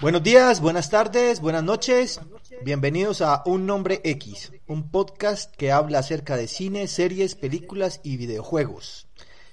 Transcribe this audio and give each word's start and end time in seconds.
Buenos 0.00 0.22
días, 0.22 0.60
buenas 0.60 0.90
tardes, 0.90 1.40
buenas 1.40 1.64
noches. 1.64 2.20
Bienvenidos 2.62 3.20
a 3.20 3.42
Un 3.46 3.66
Nombre 3.66 4.00
X, 4.04 4.52
un 4.68 4.92
podcast 4.92 5.52
que 5.56 5.72
habla 5.72 5.98
acerca 5.98 6.36
de 6.36 6.46
cine, 6.46 6.86
series, 6.86 7.34
películas 7.34 8.00
y 8.04 8.16
videojuegos. 8.16 9.08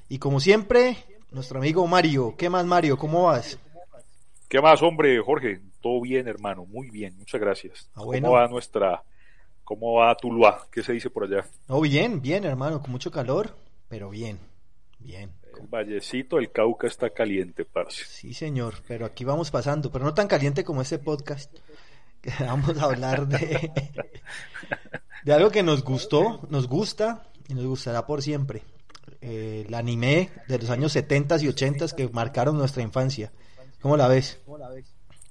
Y 0.07 0.19
como 0.19 0.39
siempre, 0.39 0.97
nuestro 1.31 1.57
amigo 1.57 1.87
Mario. 1.87 2.35
¿Qué 2.37 2.51
más, 2.51 2.63
Mario? 2.63 2.95
¿Cómo 2.95 3.23
vas? 3.23 3.57
¿Qué 4.47 4.61
más, 4.61 4.83
hombre, 4.83 5.19
Jorge? 5.19 5.61
Todo 5.81 5.99
bien, 6.01 6.27
hermano, 6.27 6.63
muy 6.67 6.91
bien, 6.91 7.17
muchas 7.17 7.41
gracias. 7.41 7.89
Ah, 7.95 8.03
bueno. 8.03 8.27
¿Cómo 8.27 8.39
va 8.39 8.47
nuestra, 8.47 9.03
cómo 9.63 9.93
va 9.93 10.15
Tuluá? 10.15 10.67
¿Qué 10.71 10.83
se 10.83 10.93
dice 10.93 11.09
por 11.09 11.23
allá? 11.23 11.43
Oh, 11.69 11.81
bien, 11.81 12.21
bien, 12.21 12.43
hermano, 12.43 12.83
con 12.83 12.91
mucho 12.91 13.09
calor, 13.09 13.55
pero 13.89 14.11
bien, 14.11 14.37
bien. 14.99 15.31
El 15.59 15.67
vallecito 15.67 16.37
del 16.37 16.51
Cauca 16.51 16.87
está 16.87 17.09
caliente, 17.09 17.65
parce. 17.65 18.05
Sí, 18.05 18.33
señor, 18.33 18.75
pero 18.87 19.05
aquí 19.05 19.23
vamos 19.23 19.51
pasando, 19.51 19.91
pero 19.91 20.05
no 20.05 20.13
tan 20.13 20.27
caliente 20.27 20.63
como 20.63 20.81
este 20.81 20.99
podcast. 20.99 21.51
Vamos 22.39 22.75
a 22.79 22.85
hablar 22.85 23.27
de, 23.27 23.71
de 25.23 25.33
algo 25.33 25.51
que 25.51 25.61
nos 25.61 25.83
gustó, 25.83 26.41
nos 26.49 26.67
gusta 26.67 27.29
y 27.47 27.53
nos 27.53 27.65
gustará 27.65 28.07
por 28.07 28.23
siempre. 28.23 28.63
Eh, 29.21 29.65
el 29.67 29.73
anime 29.73 30.29
de 30.47 30.57
los 30.57 30.69
años 30.69 30.91
70 30.91 31.37
y 31.41 31.47
80 31.49 31.87
que 31.95 32.09
marcaron 32.09 32.57
nuestra 32.57 32.81
infancia. 32.81 33.31
¿Cómo 33.81 33.95
la 33.95 34.07
ves? 34.07 34.41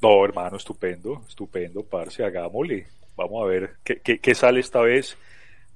No, 0.01 0.25
hermano, 0.25 0.57
estupendo, 0.57 1.23
estupendo, 1.29 1.83
parce, 1.83 2.25
hagámosle. 2.25 2.87
Vamos 3.17 3.43
a 3.43 3.47
ver 3.47 3.77
qué, 3.83 4.01
qué, 4.01 4.19
qué 4.19 4.35
sale 4.35 4.61
esta 4.61 4.81
vez 4.81 5.17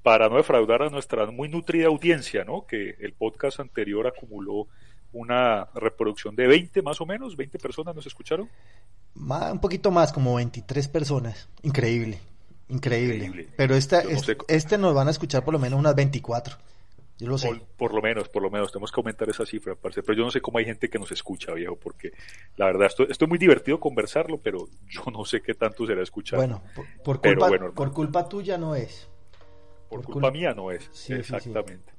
para 0.09 0.27
no 0.27 0.37
defraudar 0.37 0.81
a 0.81 0.89
nuestra 0.89 1.29
muy 1.29 1.49
nutrida 1.49 1.85
audiencia, 1.85 2.43
¿no? 2.43 2.65
Que 2.65 2.95
el 2.99 3.13
podcast 3.13 3.59
anterior 3.59 4.07
acumuló 4.07 4.67
una 5.13 5.65
reproducción 5.75 6.35
de 6.35 6.47
20 6.47 6.81
más 6.81 6.99
o 6.99 7.05
menos, 7.05 7.37
20 7.37 7.59
personas 7.59 7.95
nos 7.95 8.07
escucharon. 8.07 8.49
Más, 9.13 9.51
un 9.51 9.61
poquito 9.61 9.91
más, 9.91 10.11
como 10.11 10.33
23 10.33 10.87
personas. 10.87 11.47
Increíble, 11.61 12.19
increíble. 12.69 13.17
Increíble. 13.17 13.49
Pero 13.55 13.75
esta, 13.75 14.01
no 14.01 14.09
este, 14.09 14.35
este 14.47 14.79
nos 14.79 14.95
van 14.95 15.09
a 15.09 15.11
escuchar 15.11 15.45
por 15.45 15.53
lo 15.53 15.59
menos 15.59 15.79
unas 15.79 15.93
24. 15.93 16.57
Yo 17.19 17.27
lo 17.27 17.37
sé. 17.37 17.49
Por, 17.49 17.61
por 17.77 17.93
lo 17.93 18.01
menos, 18.01 18.29
por 18.29 18.41
lo 18.41 18.49
menos, 18.49 18.71
tenemos 18.71 18.91
que 18.91 18.99
aumentar 18.99 19.29
esa 19.29 19.45
cifra, 19.45 19.75
parce. 19.75 20.01
Pero 20.01 20.17
yo 20.17 20.23
no 20.23 20.31
sé 20.31 20.41
cómo 20.41 20.57
hay 20.57 20.65
gente 20.65 20.89
que 20.89 20.97
nos 20.97 21.11
escucha, 21.11 21.53
viejo, 21.53 21.75
porque 21.75 22.13
la 22.57 22.65
verdad, 22.65 22.87
esto, 22.87 23.07
esto 23.07 23.25
es 23.25 23.29
muy 23.29 23.37
divertido 23.37 23.79
conversarlo, 23.79 24.39
pero 24.39 24.69
yo 24.87 25.03
no 25.11 25.23
sé 25.23 25.39
qué 25.39 25.53
tanto 25.53 25.85
será 25.85 26.01
escuchar. 26.01 26.37
Bueno, 26.37 26.63
por, 27.03 27.21
culpa, 27.21 27.47
bueno, 27.47 27.73
por 27.73 27.93
culpa 27.93 28.27
tuya 28.27 28.57
no 28.57 28.73
es. 28.73 29.07
Por 29.89 30.01
por 30.03 30.13
culpa 30.13 30.29
cul- 30.29 30.33
mía 30.33 30.53
no 30.53 30.71
es. 30.71 30.83
Sí, 30.91 31.21
sí, 31.23 31.39
sí. 31.41 31.49
Exactamente. 31.49 31.93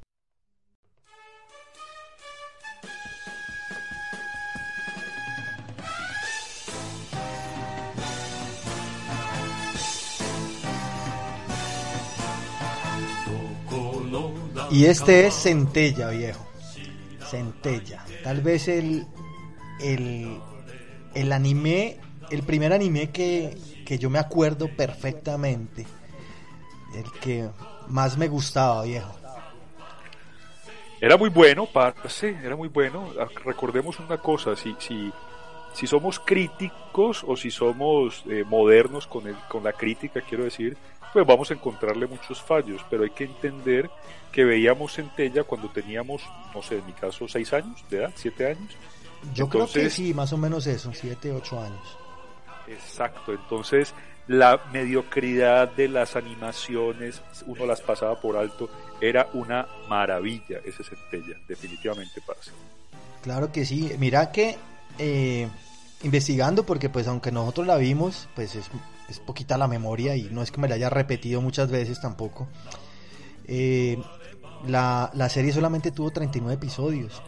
Y 14.71 14.85
este 14.87 15.27
es 15.27 15.35
Centella, 15.35 16.11
viejo. 16.11 16.47
Centella. 17.21 18.05
Tal 18.23 18.41
vez 18.41 18.69
el, 18.69 19.07
el, 19.81 20.39
el 21.15 21.33
anime, 21.33 21.99
el 22.31 22.43
primer 22.43 22.73
anime 22.73 23.11
que, 23.11 23.57
que 23.85 23.99
yo 23.99 24.11
me 24.11 24.19
acuerdo 24.19 24.69
perfectamente. 24.77 25.87
El 26.95 27.05
que 27.21 27.49
más 27.91 28.17
me 28.17 28.29
gustaba, 28.29 28.85
viejo. 28.85 29.15
Era 31.01 31.17
muy 31.17 31.31
bueno, 31.31 31.67
parce, 31.67 32.29
era 32.43 32.57
muy 32.57 32.69
bueno. 32.69 33.11
Recordemos 33.45 33.99
una 34.01 34.19
cosa, 34.19 34.55
si, 34.55 34.77
si, 34.79 35.11
si 35.73 35.87
somos 35.87 36.21
críticos 36.21 37.25
o 37.27 37.37
si 37.37 37.51
somos 37.51 38.23
eh, 38.29 38.45
modernos 38.47 39.07
con, 39.07 39.27
el, 39.27 39.37
con 39.49 39.65
la 39.65 39.73
crítica, 39.73 40.21
quiero 40.21 40.45
decir, 40.45 40.77
pues 41.13 41.27
vamos 41.27 41.51
a 41.51 41.55
encontrarle 41.55 42.07
muchos 42.07 42.43
fallos, 42.43 42.85
pero 42.91 43.05
hay 43.05 43.11
que 43.11 43.25
entender 43.25 43.91
que 44.31 44.45
veíamos 44.45 44.93
Centella 44.93 45.43
cuando 45.45 45.69
teníamos, 45.69 46.23
no 46.55 46.63
sé, 46.63 46.79
en 46.79 46.87
mi 46.87 46.93
caso, 46.93 47.27
seis 47.27 47.53
años 47.53 47.83
de 47.89 47.99
edad, 47.99 48.13
siete 48.15 48.47
años. 48.47 48.77
Yo 49.35 49.49
creo 49.49 49.67
que 49.67 49.91
sí, 49.91 50.15
más 50.15 50.33
o 50.33 50.37
menos 50.37 50.67
eso, 50.67 50.93
7, 50.93 51.33
8 51.33 51.61
años. 51.61 51.99
Exacto, 52.67 53.33
entonces 53.33 53.95
la 54.31 54.61
mediocridad 54.73 55.73
de 55.73 55.89
las 55.89 56.15
animaciones, 56.15 57.21
uno 57.47 57.67
las 57.67 57.81
pasaba 57.81 58.21
por 58.21 58.37
alto, 58.37 58.71
era 59.01 59.29
una 59.33 59.67
maravilla 59.89 60.61
ese 60.65 60.85
Centella, 60.85 61.37
definitivamente, 61.49 62.23
parce. 62.25 62.53
Claro 63.23 63.51
que 63.51 63.65
sí. 63.65 63.91
Mira 63.99 64.31
que 64.31 64.57
eh, 64.99 65.49
investigando, 66.05 66.65
porque 66.65 66.89
pues 66.89 67.09
aunque 67.09 67.33
nosotros 67.33 67.67
la 67.67 67.77
vimos, 67.77 68.29
pues 68.37 68.55
es, 68.55 68.71
es 69.09 69.19
poquita 69.19 69.59
la 69.59 69.67
memoria 69.67 70.15
y 70.15 70.29
no 70.31 70.43
es 70.43 70.53
que 70.53 70.61
me 70.61 70.69
la 70.69 70.77
haya 70.77 70.91
repetido 70.91 71.41
muchas 71.41 71.69
veces 71.69 72.01
tampoco. 72.01 72.47
Eh, 73.47 74.01
la, 74.69 75.11
la 75.13 75.29
serie 75.29 75.53
solamente 75.53 75.91
tuvo 75.91 76.13
39 76.13 76.55
episodios, 76.55 77.21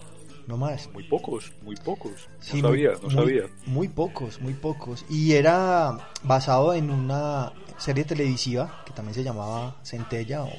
no 0.46 0.56
más. 0.56 0.88
Muy 0.92 1.04
pocos, 1.04 1.52
muy 1.62 1.76
pocos. 1.76 2.28
Sí, 2.40 2.60
no 2.62 2.68
sabía, 2.68 2.92
no 2.92 3.00
muy- 3.08 3.14
sabía. 3.14 3.42
Muy 3.66 3.88
pocos, 3.88 4.40
muy 4.40 4.54
pocos. 4.54 5.04
Y 5.08 5.32
era 5.34 5.98
basado 6.22 6.74
en 6.74 6.90
una 6.90 7.52
serie 7.78 8.04
televisiva 8.04 8.82
que 8.86 8.92
también 8.92 9.14
se 9.14 9.22
llamaba 9.24 9.76
Centella 9.82 10.42
o 10.44 10.50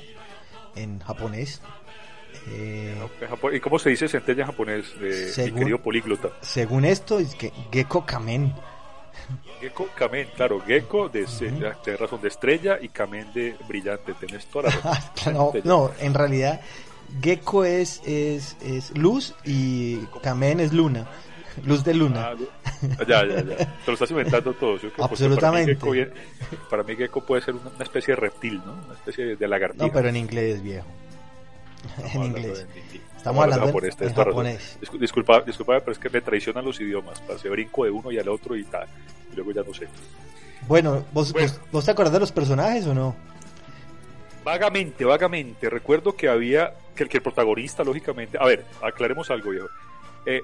en 0.75 0.99
japonés. 0.99 1.61
Eh, 2.49 2.95
¿Y 3.53 3.59
cómo 3.59 3.77
se 3.79 3.89
dice 3.91 4.07
centella 4.07 4.41
en 4.41 4.47
japonés, 4.47 4.85
eh, 4.99 5.51
mi 5.53 5.59
querido 5.59 5.81
políglota? 5.81 6.29
según 6.41 6.83
esto, 6.83 7.19
es 7.19 7.35
que 7.35 7.51
Gecko 7.71 8.05
Kamen. 8.05 8.53
Gecko 9.61 9.87
Kamen, 9.95 10.27
claro, 10.35 10.59
Gecko 10.61 11.07
de, 11.07 11.25
tenés 11.83 11.99
razón, 11.99 12.21
de 12.21 12.27
estrella 12.27 12.79
y 12.81 12.89
Kamen 12.89 13.31
de 13.33 13.55
brillante, 13.67 14.13
tenés 14.15 14.45
toda 14.47 14.69
la 14.69 14.75
razón. 15.15 15.33
no, 15.33 15.51
no, 15.63 15.91
en 15.99 16.13
realidad 16.13 16.59
Gecko 17.21 17.63
es, 17.65 18.01
es, 18.05 18.57
es 18.61 18.95
luz 18.97 19.35
y 19.45 19.97
Kamen 20.21 20.59
es 20.59 20.73
luna. 20.73 21.07
Luz 21.65 21.83
de 21.83 21.93
luna. 21.93 22.29
Ah, 22.31 22.35
ya, 23.07 23.25
ya, 23.27 23.35
ya. 23.43 23.55
Te 23.57 23.67
lo 23.87 23.93
estás 23.93 24.09
inventando 24.09 24.53
todo. 24.53 24.79
Absolutamente. 24.97 25.39
Para 25.39 25.51
mí, 25.51 25.65
Gecko, 25.75 25.91
bien- 25.91 26.13
para 26.69 26.83
mí 26.83 26.95
Gecko 26.95 27.21
puede 27.23 27.43
ser 27.43 27.53
una, 27.53 27.69
especie 27.83 28.15
de 28.15 28.21
reptil, 28.21 28.57
¿no? 28.65 28.73
Una 28.85 28.93
especie 28.95 29.35
de, 29.35 29.47
lagartija. 29.47 29.85
no, 29.85 29.91
pero 29.93 30.09
en 30.09 30.15
inglés, 30.15 30.63
viejo. 30.63 30.87
Estamos 31.97 32.15
en 32.15 32.37
inglés. 32.37 32.57
de- 32.59 33.01
Estamos 33.17 33.43
hablando 33.43 33.65
en- 33.65 33.69
japonés, 33.71 33.95
tenés 33.95 34.11
en 34.11 34.17
razón. 34.17 34.31
japonés. 34.33 34.77
Discul- 34.81 34.99
Disculpa, 34.99 35.41
disculpa, 35.41 35.79
pero 35.79 35.91
es 35.91 35.99
que 35.99 36.09
me 36.09 36.21
traicionan 36.21 36.65
los 36.65 36.79
idiomas. 36.81 37.19
Pasé 37.21 37.49
brinco 37.49 37.85
de 37.85 37.91
uno 37.91 38.11
y 38.11 38.17
al 38.17 38.27
otro 38.29 38.55
y 38.57 38.63
tal. 38.63 38.87
Y 39.31 39.35
luego 39.35 39.51
ya 39.51 39.61
no 39.61 39.73
sé. 39.73 39.87
Bueno, 40.67 41.05
¿vos, 41.13 41.31
Bueno. 41.33 41.47
vos, 41.49 41.61
vos 41.71 41.85
te 41.85 41.91
acordás 41.91 42.13
de 42.13 42.19
los 42.19 42.31
personajes 42.31 42.85
o 42.87 42.93
no? 42.95 43.15
Vagamente, 44.43 45.05
vagamente. 45.05 45.69
Recuerdo 45.69 46.15
que 46.15 46.27
había, 46.27 46.73
que, 46.95 47.07
que 47.07 47.17
el 47.17 47.23
protagonista, 47.23 47.83
lógicamente, 47.83 48.37
a 48.39 48.45
ver, 48.45 48.65
aclaremos 48.81 49.29
algo, 49.31 49.51
viejo. 49.51 49.69
Eh, 50.25 50.41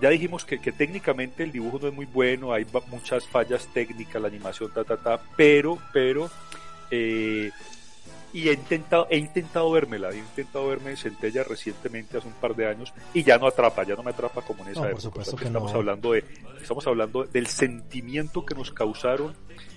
ya 0.00 0.10
dijimos 0.10 0.44
que, 0.44 0.60
que 0.60 0.72
técnicamente 0.72 1.44
el 1.44 1.52
dibujo 1.52 1.78
no 1.80 1.88
es 1.88 1.94
muy 1.94 2.06
bueno, 2.06 2.52
hay 2.52 2.66
muchas 2.88 3.26
fallas 3.28 3.68
técnicas, 3.72 4.20
la 4.20 4.28
animación, 4.28 4.72
ta, 4.72 4.82
ta, 4.82 4.96
ta, 4.96 5.20
pero, 5.36 5.78
pero, 5.92 6.28
eh, 6.90 7.50
y 8.32 8.48
he 8.48 8.52
intentado, 8.54 9.06
he 9.10 9.18
intentado 9.18 9.70
vérmela, 9.70 10.10
he 10.10 10.18
intentado 10.18 10.66
verme 10.68 10.96
Centella 10.96 11.44
recientemente, 11.44 12.16
hace 12.18 12.28
un 12.28 12.34
par 12.34 12.54
de 12.56 12.66
años, 12.66 12.92
y 13.12 13.22
ya 13.22 13.36
no 13.38 13.46
atrapa, 13.46 13.84
ya 13.84 13.94
no 13.94 14.02
me 14.02 14.10
atrapa 14.10 14.40
como 14.42 14.62
en 14.64 14.70
esa 14.70 14.80
No, 14.80 14.82
por 14.82 14.90
época. 14.90 15.02
supuesto 15.02 15.36
que 15.36 15.44
estamos 15.46 15.72
no. 15.72 15.78
hablando 15.78 16.12
de, 16.12 16.24
estamos 16.60 16.86
hablando 16.86 17.24
del 17.24 17.46
sentimiento 17.46 18.44
que 18.46 18.54
nos 18.54 18.70
causaron 18.70 19.34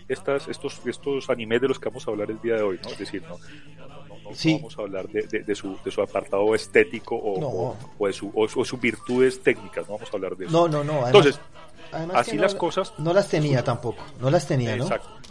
estas, 0.08 0.48
estos, 0.48 0.80
estos 0.86 1.30
animes 1.30 1.62
de 1.62 1.68
los 1.68 1.80
que 1.80 1.90
vamos 1.90 2.08
a 2.08 2.12
hablar 2.12 2.30
el 2.32 2.40
día 2.42 2.56
de 2.56 2.62
hoy, 2.64 2.80
¿no? 2.84 2.90
Es 2.92 3.00
decir, 3.00 3.24
no, 3.24 3.38
no, 3.78 3.88
no- 4.08 4.16
no 4.30 4.36
Sí. 4.36 4.54
vamos 4.56 4.78
a 4.78 4.82
hablar 4.82 5.08
de, 5.08 5.24
de- 5.24 5.44
de 5.44 5.56
su, 5.56 5.78
de 5.84 5.92
su 5.92 6.02
apartado 6.02 6.54
estético 6.56 7.16
o, 7.16 7.40
No. 7.40 7.48
o- 7.48 7.78
o 7.98 8.08
de 8.08 8.14
su, 8.14 8.32
o, 8.34 8.48
sus 8.48 8.80
virtudes 8.80 9.42
técnicas, 9.42 9.88
no 9.88 9.96
vamos 9.96 10.10
a 10.12 10.16
hablar 10.16 10.36
de 10.38 10.46
eso. 10.46 10.54
No, 10.54 10.68
no, 10.68 10.84
no. 10.84 10.94
Además, 10.94 11.08
Entonces, 11.08 11.40
además 11.92 12.18
así 12.18 12.38
las 12.38 12.54
la- 12.54 12.60
cosas, 12.60 12.94
No 12.98 13.14
las 13.14 13.28
tenía 13.30 13.64
tampoco. 13.64 14.04
No 14.20 14.30
las 14.30 14.48
tenía, 14.48 14.76
¿no? 14.76 14.88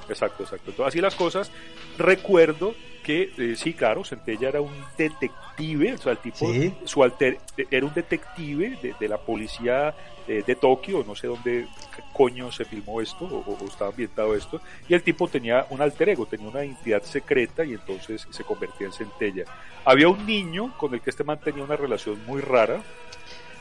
Exacto, 0.09 0.43
exacto, 0.43 0.85
así 0.85 1.01
las 1.01 1.15
cosas. 1.15 1.51
Recuerdo 1.99 2.75
que, 3.03 3.33
eh, 3.37 3.55
sí, 3.57 3.75
claro, 3.75 4.05
Centella 4.05 4.49
era 4.49 4.61
un 4.61 4.73
detective, 4.97 5.95
o 5.95 5.99
sea, 5.99 6.13
el 6.13 6.19
tipo, 6.19 6.51
Sí. 6.53 6.75
su 6.85 7.03
alter, 7.03 7.39
era 7.71 7.85
un 7.87 7.93
detective 7.95 8.79
de, 8.83 8.95
de 8.99 9.09
la 9.09 9.19
policía 9.19 9.95
eh, 10.27 10.43
de 10.47 10.55
Tokio, 10.57 11.05
no 11.07 11.15
sé 11.15 11.27
dónde 11.27 11.67
coño 12.15 12.51
se 12.51 12.65
filmó 12.65 13.01
esto 13.03 13.27
o, 13.27 13.57
o 13.61 13.67
estaba 13.67 13.91
ambientado 13.91 14.35
esto, 14.35 14.61
y 14.89 14.95
el 14.95 15.03
tipo 15.03 15.29
tenía 15.29 15.67
un 15.69 15.83
alter 15.83 16.09
ego, 16.11 16.25
tenía 16.27 16.49
una 16.49 16.65
identidad 16.65 17.03
secreta 17.03 17.63
y 17.65 17.75
entonces 17.75 18.27
se 18.31 18.43
convertía 18.45 18.87
en 18.87 18.93
Centella. 18.95 19.45
Había 19.85 20.09
un 20.09 20.25
niño 20.25 20.75
con 20.79 20.95
el 20.95 21.03
que 21.03 21.11
este 21.11 21.25
man 21.25 21.39
tenía 21.41 21.63
una 21.63 21.77
relación 21.77 22.25
muy 22.27 22.41
rara, 22.41 22.81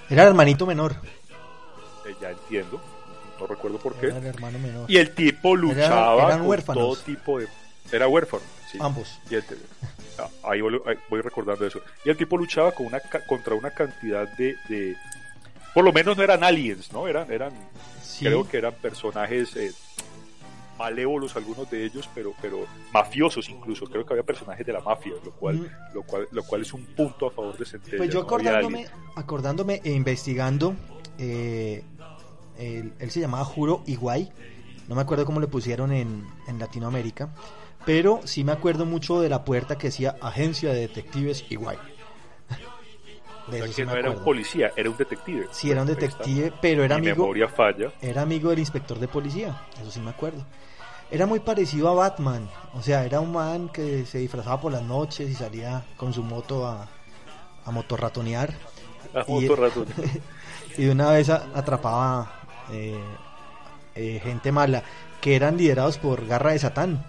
Era 0.09 0.23
el 0.23 0.29
hermanito 0.29 0.65
menor. 0.65 0.95
eh, 2.05 2.15
ya 2.21 2.29
entiendo, 2.31 2.79
no 3.43 3.47
recuerdo 3.47 3.77
por 3.77 3.95
qué, 3.95 4.07
Era 4.07 4.17
el 4.17 4.25
hermano 4.25 4.59
menor. 4.59 4.89
y 4.89 4.97
el 4.97 5.13
tipo 5.13 5.55
luchaba 5.55 6.27
eran 6.27 6.45
con 6.45 6.61
todo 6.75 6.95
tipo 6.95 7.39
de... 7.39 7.47
Era 7.91 8.07
huérfano, 8.07 8.43
sí. 8.71 8.77
Ambos. 8.81 9.19
Y 9.29 9.35
el 9.35 9.43
te- 9.43 9.57
ah, 10.17 10.29
ahí 10.43 10.61
voy, 10.61 11.21
recordando 11.21 11.65
eso. 11.65 11.81
Y 12.05 12.09
el 12.09 12.17
tipo 12.17 12.37
luchaba 12.37 12.71
con 12.71 12.87
una, 12.87 12.99
contra 13.27 13.53
una 13.55 13.71
cantidad 13.71 14.27
de, 14.37 14.55
de, 14.69 14.95
por 15.73 15.83
lo 15.83 15.91
menos 15.91 16.15
no 16.17 16.23
eran 16.23 16.43
aliens, 16.43 16.91
¿no? 16.91 17.07
Eran, 17.07 17.31
eran 17.31 17.51
creo 18.19 18.47
que 18.47 18.57
eran 18.57 18.73
personajes 18.73 19.55
eh, 19.57 19.71
malévolos 20.77 21.35
algunos 21.35 21.69
de 21.69 21.85
ellos, 21.85 22.09
pero, 22.15 22.33
pero 22.41 22.65
mafiosos 22.91 23.49
incluso. 23.49 23.85
Creo 23.85 24.05
que 24.05 24.13
había 24.13 24.23
personajes 24.23 24.65
de 24.65 24.73
la 24.73 24.79
mafia, 24.79 25.13
lo 25.23 25.31
cual, 25.31 25.55
mm. 25.57 25.93
lo 25.93 26.03
cual, 26.03 26.27
lo 26.31 26.43
cual 26.43 26.61
es 26.61 26.73
un 26.73 26.85
punto 26.85 27.27
a 27.27 27.31
favor 27.31 27.57
de 27.57 27.65
Centella. 27.65 27.97
Pues 27.97 28.09
yo 28.09 28.21
acordándome, 28.21 28.87
acordándome 29.15 29.81
e 29.83 29.91
investigando, 29.91 30.75
eh, 31.17 31.83
él, 32.57 32.93
se 33.09 33.19
llamaba 33.19 33.45
Juro 33.45 33.83
Iguay, 33.85 34.31
no 34.87 34.95
me 34.95 35.01
acuerdo 35.01 35.25
cómo 35.25 35.39
le 35.39 35.47
pusieron 35.47 35.91
en, 35.91 36.27
en 36.47 36.59
Latinoamérica, 36.59 37.29
pero 37.85 38.21
sí 38.25 38.43
me 38.43 38.51
acuerdo 38.51 38.85
mucho 38.85 39.21
de 39.21 39.29
la 39.29 39.43
puerta 39.43 39.77
que 39.77 39.87
decía 39.87 40.15
Agencia 40.21 40.71
de 40.73 40.81
Detectives 40.81 41.45
Iguay. 41.49 41.77
que 43.75 43.85
no 43.85 43.95
era 43.95 44.09
un 44.09 44.23
policía, 44.23 44.71
era 44.75 44.89
un 44.89 44.97
detective. 44.97 45.47
Sí, 45.51 45.71
era 45.71 45.81
un 45.81 45.87
detective, 45.87 46.53
pero 46.61 46.83
era 46.83 46.95
amigo. 46.95 47.23
memoria 47.23 47.47
falla. 47.47 47.91
Era 48.01 48.21
amigo 48.21 48.49
del 48.49 48.59
inspector 48.59 48.99
de 48.99 49.07
policía, 49.07 49.61
eso 49.81 49.91
sí 49.91 49.99
me 49.99 50.11
acuerdo. 50.11 50.45
Era 51.11 51.25
muy 51.25 51.41
parecido 51.41 51.89
a 51.89 51.93
Batman, 51.93 52.49
o 52.73 52.81
sea, 52.81 53.05
era 53.05 53.19
un 53.19 53.31
man 53.31 53.69
que 53.69 54.05
se 54.05 54.17
disfrazaba 54.17 54.59
por 54.59 54.71
las 54.71 54.81
noches 54.81 55.29
y 55.29 55.35
salía 55.35 55.85
con 55.95 56.11
su 56.13 56.23
moto 56.23 56.65
a, 56.65 56.87
a 57.65 57.71
motorratonear. 57.71 58.53
A 59.13 59.23
y, 59.27 59.45
y 60.77 60.85
de 60.85 60.91
una 60.91 61.11
vez 61.11 61.29
atrapaba 61.29 62.42
eh, 62.71 62.99
eh, 63.95 64.19
gente 64.23 64.51
mala, 64.51 64.83
que 65.21 65.35
eran 65.35 65.57
liderados 65.57 65.97
por 65.97 66.25
Garra 66.25 66.51
de 66.51 66.59
Satán. 66.59 67.05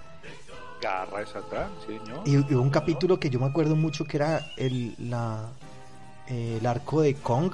Garra 0.81 1.21
de 1.21 1.27
Satán, 1.27 1.71
señor. 1.87 2.23
Y, 2.27 2.37
hubo 2.37 2.63
un 2.63 2.71
capítulo 2.71 3.19
que 3.19 3.31
yo 3.31 3.41
me 3.41 3.47
acuerdo 3.47 3.77
mucho 3.77 4.05
que 4.05 4.17
era 4.19 4.53
el, 4.57 4.95
la, 4.99 5.51
el 6.29 6.65
arco 6.67 7.01
de 7.01 7.15
Kong, 7.15 7.53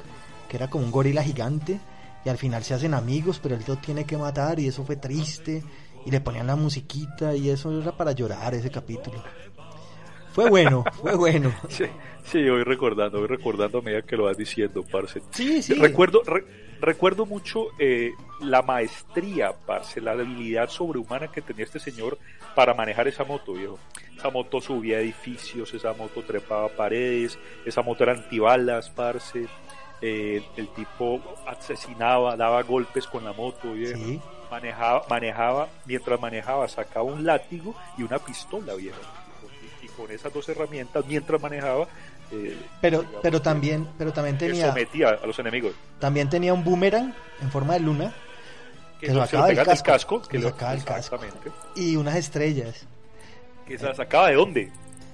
que 0.48 0.56
era 0.56 0.68
como 0.68 0.84
un 0.84 0.90
gorila 0.90 1.22
gigante, 1.22 1.80
y 2.24 2.28
al 2.28 2.38
final 2.38 2.62
se 2.64 2.74
hacen 2.74 2.94
amigos, 2.94 3.40
pero 3.42 3.54
él 3.54 3.64
lo 3.66 3.76
tiene 3.76 4.04
que 4.04 4.16
matar, 4.16 4.58
y 4.60 4.68
eso 4.68 4.84
fue 4.84 4.96
triste 4.96 5.62
y 6.04 6.10
le 6.10 6.20
ponían 6.20 6.46
la 6.46 6.56
musiquita 6.56 7.34
y 7.34 7.50
eso 7.50 7.80
era 7.80 7.92
para 7.92 8.12
llorar 8.12 8.54
ese 8.54 8.70
capítulo. 8.70 9.22
Fue 10.32 10.48
bueno, 10.48 10.84
fue 11.00 11.14
bueno. 11.16 11.52
Sí, 11.68 11.84
sí, 12.24 12.48
voy 12.48 12.62
recordando, 12.62 13.18
voy 13.18 13.28
recordando 13.28 13.78
a 13.78 13.82
medida 13.82 14.02
que 14.02 14.16
lo 14.16 14.24
vas 14.24 14.36
diciendo, 14.36 14.84
parce. 14.90 15.20
Sí, 15.32 15.62
sí. 15.62 15.74
Recuerdo, 15.74 16.22
recuerdo 16.80 17.26
mucho 17.26 17.68
eh, 17.78 18.12
la 18.40 18.62
maestría, 18.62 19.52
parce, 19.66 20.00
la 20.00 20.12
habilidad 20.12 20.68
sobrehumana 20.68 21.30
que 21.30 21.42
tenía 21.42 21.64
este 21.64 21.80
señor 21.80 22.18
para 22.54 22.74
manejar 22.74 23.08
esa 23.08 23.24
moto, 23.24 23.54
viejo. 23.54 23.78
Esa 24.16 24.30
moto 24.30 24.60
subía 24.60 25.00
edificios, 25.00 25.72
esa 25.72 25.92
moto 25.92 26.22
trepaba 26.22 26.68
paredes, 26.68 27.38
esa 27.64 27.82
moto 27.82 28.04
era 28.04 28.12
antibalas, 28.12 28.90
parce. 28.90 29.46
Eh, 30.02 30.42
el 30.56 30.68
tipo 30.68 31.20
asesinaba, 31.46 32.34
daba 32.34 32.62
golpes 32.62 33.06
con 33.06 33.22
la 33.22 33.32
moto, 33.32 33.72
viejo. 33.72 33.98
Sí 33.98 34.20
manejaba, 34.50 35.04
manejaba, 35.08 35.68
mientras 35.86 36.20
manejaba, 36.20 36.68
sacaba 36.68 37.04
un 37.04 37.24
látigo 37.24 37.74
y 37.96 38.02
una 38.02 38.18
pistola 38.18 38.74
vieja. 38.74 38.98
Y, 39.82 39.88
con 39.88 40.10
esas 40.10 40.32
dos 40.32 40.48
herramientas, 40.48 41.06
mientras 41.06 41.40
manejaba, 41.40 41.86
eh, 42.32 42.56
pero 42.80 43.04
pero 43.22 43.42
también 43.42 43.88
pero 43.98 44.12
también 44.12 44.38
tenía 44.38 44.68
sometía 44.68 45.08
a 45.22 45.26
los 45.26 45.38
enemigos. 45.38 45.74
también 45.98 46.28
tenía 46.28 46.54
un 46.54 46.64
boomerang 46.64 47.14
en 47.40 47.50
forma 47.50 47.74
de 47.74 47.80
luna 47.80 48.12
que, 49.00 49.08
lo 49.08 49.24
sacaba 49.26 49.46
del 49.48 49.56
casco, 49.82 50.22
que, 50.22 50.38
lo 50.38 50.50
sacaba 50.50 50.72
del 50.72 50.84
casco. 50.84 51.18
y 51.74 51.96
unas 51.96 52.16
estrellas. 52.16 52.86
Que 53.66 53.78
se 53.78 53.86
las 53.86 53.96
sacaba 53.96 54.28
de 54.28 54.34
dónde 54.34 54.72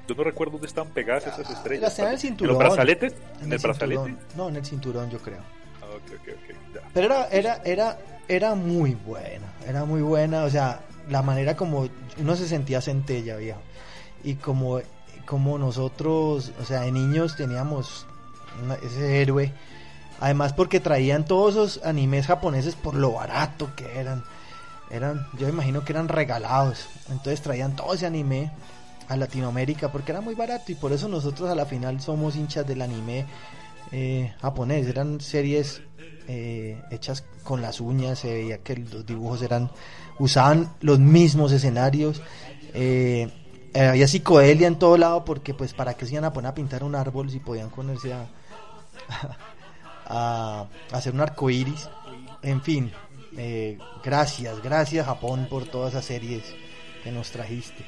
yo 0.08 0.14
no 0.14 0.24
recuerdo 0.24 0.52
dónde 0.52 0.66
estaban 0.66 0.92
pegadas 0.92 1.26
esas 1.26 1.50
estrellas. 1.50 1.98
en 1.98 2.08
el 2.08 2.18
cinturón 2.18 2.56
¿En 2.56 2.58
los 2.58 2.68
brazaletes? 2.68 3.14
en, 3.42 3.52
el, 3.52 3.58
brazalete 3.58 4.14
no 4.36 4.48
en 4.48 4.56
el 4.56 4.64
cinturón 4.64 5.10
yo 5.10 5.18
creo. 5.18 5.38
Ah, 5.82 5.86
okay, 6.04 6.16
okay, 6.16 6.34
okay. 6.34 6.82
pero 6.92 7.06
era 7.06 7.28
era 7.28 7.60
era 7.64 7.98
era 8.28 8.54
muy 8.54 8.94
buena, 8.94 9.52
era 9.66 9.84
muy 9.84 10.02
buena, 10.02 10.44
o 10.44 10.50
sea, 10.50 10.80
la 11.08 11.22
manera 11.22 11.56
como 11.56 11.88
uno 12.18 12.36
se 12.36 12.48
sentía 12.48 12.80
centella, 12.80 13.36
viejo. 13.36 13.60
Y 14.24 14.34
como, 14.34 14.80
como 15.26 15.58
nosotros, 15.58 16.52
o 16.60 16.64
sea, 16.64 16.82
de 16.82 16.92
niños 16.92 17.36
teníamos 17.36 18.06
ese 18.82 19.20
héroe. 19.20 19.52
Además 20.20 20.54
porque 20.54 20.80
traían 20.80 21.26
todos 21.26 21.54
esos 21.54 21.84
animes 21.84 22.26
japoneses 22.26 22.74
por 22.74 22.94
lo 22.94 23.12
barato 23.12 23.70
que 23.76 23.98
eran. 23.98 24.24
Eran, 24.90 25.26
yo 25.38 25.48
imagino 25.48 25.84
que 25.84 25.92
eran 25.92 26.08
regalados. 26.08 26.86
Entonces 27.10 27.42
traían 27.42 27.76
todo 27.76 27.92
ese 27.92 28.06
anime 28.06 28.50
a 29.08 29.16
Latinoamérica 29.16 29.92
porque 29.92 30.12
era 30.12 30.20
muy 30.20 30.34
barato 30.34 30.72
y 30.72 30.74
por 30.74 30.92
eso 30.92 31.08
nosotros 31.08 31.50
a 31.50 31.54
la 31.54 31.66
final 31.66 32.00
somos 32.00 32.36
hinchas 32.36 32.66
del 32.66 32.82
anime 32.82 33.26
eh, 33.92 34.32
japonés. 34.40 34.86
Eran 34.86 35.20
series 35.20 35.82
eh, 36.28 36.80
hechas 36.90 37.24
con 37.44 37.62
las 37.62 37.80
uñas, 37.80 38.18
se 38.20 38.32
veía 38.32 38.58
que 38.58 38.76
los 38.76 39.06
dibujos 39.06 39.42
eran, 39.42 39.70
usaban 40.18 40.72
los 40.80 40.98
mismos 40.98 41.52
escenarios, 41.52 42.20
eh, 42.74 43.30
había 43.80 44.08
psicodelia 44.08 44.66
en 44.66 44.78
todo 44.78 44.96
lado 44.96 45.24
porque 45.24 45.54
pues 45.54 45.74
para 45.74 45.94
que 45.94 46.06
se 46.06 46.12
iban 46.12 46.24
a 46.24 46.32
poner 46.32 46.50
a 46.50 46.54
pintar 46.54 46.84
un 46.84 46.94
árbol 46.94 47.30
si 47.30 47.40
podían 47.40 47.70
ponerse 47.70 48.12
a, 48.14 48.26
a, 50.06 50.66
hacer 50.92 51.12
un 51.12 51.20
arco 51.20 51.50
iris, 51.50 51.88
en 52.42 52.62
fin, 52.62 52.92
eh, 53.36 53.78
gracias, 54.02 54.62
gracias 54.62 55.06
Japón 55.06 55.46
por 55.50 55.64
todas 55.66 55.92
esas 55.92 56.04
series 56.04 56.54
que 57.02 57.10
nos 57.10 57.30
trajiste. 57.30 57.84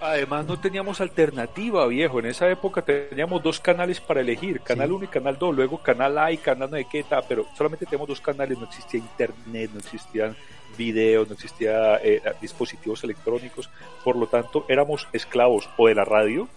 Además 0.00 0.46
no 0.46 0.60
teníamos 0.60 1.00
alternativa, 1.00 1.86
viejo. 1.86 2.18
En 2.18 2.26
esa 2.26 2.48
época 2.50 2.82
teníamos 2.82 3.42
dos 3.42 3.60
canales 3.60 3.98
para 3.98 4.20
elegir, 4.20 4.60
Canal 4.60 4.92
1 4.92 5.04
y 5.04 5.08
Canal 5.08 5.38
2, 5.38 5.56
luego 5.56 5.78
Canal 5.78 6.18
A 6.18 6.30
y 6.30 6.36
Canal 6.36 6.70
no 6.70 6.76
de 6.76 6.84
qué 6.84 7.04
pero 7.26 7.46
solamente 7.56 7.86
teníamos 7.86 8.08
dos 8.08 8.20
canales, 8.20 8.58
no 8.58 8.66
existía 8.66 9.00
internet, 9.00 9.70
no 9.72 9.80
existían 9.80 10.36
videos, 10.76 11.28
no 11.28 11.34
existía 11.34 11.96
eh, 12.02 12.22
dispositivos 12.40 13.02
electrónicos, 13.04 13.70
por 14.04 14.16
lo 14.16 14.26
tanto 14.26 14.64
éramos 14.68 15.08
esclavos 15.12 15.68
o 15.76 15.88
de 15.88 15.94
la 15.94 16.04
radio, 16.04 16.48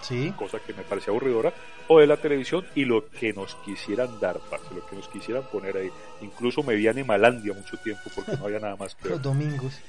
sí. 0.00 0.32
cosa 0.36 0.58
que 0.60 0.74
me 0.74 0.82
parecía 0.82 1.12
aburridora, 1.12 1.52
o 1.88 2.00
de 2.00 2.06
la 2.06 2.16
televisión 2.16 2.66
y 2.74 2.84
lo 2.84 3.08
que 3.08 3.32
nos 3.32 3.54
quisieran 3.56 4.20
dar, 4.20 4.40
lo 4.74 4.86
que 4.86 4.96
nos 4.96 5.08
quisieran 5.08 5.44
poner 5.50 5.76
ahí. 5.76 5.90
Incluso 6.20 6.62
me 6.62 6.74
vi 6.74 6.86
Animalandia 6.86 7.54
mucho 7.54 7.76
tiempo 7.78 8.10
porque 8.14 8.36
no 8.36 8.44
había 8.44 8.60
nada 8.60 8.76
más 8.76 8.94
que 8.94 9.08
Los 9.08 9.22
domingos. 9.22 9.80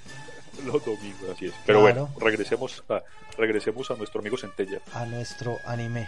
Los 0.66 0.84
domingos, 0.84 1.30
así 1.34 1.46
es. 1.46 1.54
Pero 1.66 1.82
bueno, 1.82 2.10
regresemos 2.20 2.84
a, 2.90 3.02
regresemos 3.38 3.92
a 3.92 3.96
nuestro 3.96 4.20
amigo 4.22 4.38
Centella. 4.38 4.80
A 4.94 5.06
nuestro 5.06 5.58
anime. 5.66 6.08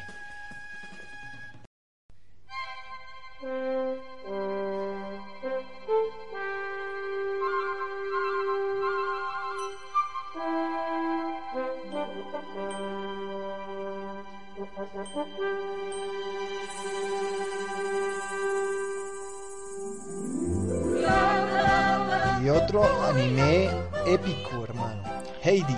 Y 22.43 22.49
otro 22.49 23.03
anime 23.03 23.69
épico, 24.07 24.63
hermano. 24.63 25.03
Heidi, 25.43 25.77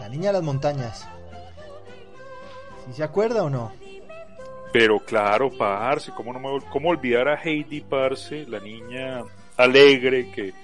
la 0.00 0.08
niña 0.08 0.28
de 0.28 0.32
las 0.32 0.42
montañas. 0.42 1.06
¿Sí 2.86 2.94
se 2.94 3.04
acuerda 3.04 3.44
o 3.44 3.50
no? 3.50 3.72
Pero 4.72 5.00
claro, 5.00 5.50
Parce, 5.50 6.12
¿cómo, 6.12 6.32
no 6.32 6.40
me, 6.40 6.48
cómo 6.70 6.90
olvidar 6.90 7.28
a 7.28 7.34
Heidi, 7.42 7.80
Parce, 7.82 8.46
la 8.46 8.60
niña 8.60 9.22
alegre 9.56 10.30
que 10.30 10.54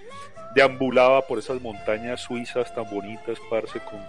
deambulaba 0.55 1.23
por 1.27 1.39
esas 1.39 1.61
montañas 1.61 2.21
suizas 2.23 2.75
tan 2.75 2.89
bonitas, 2.89 3.39
Parce, 3.51 3.81
con, 3.81 4.01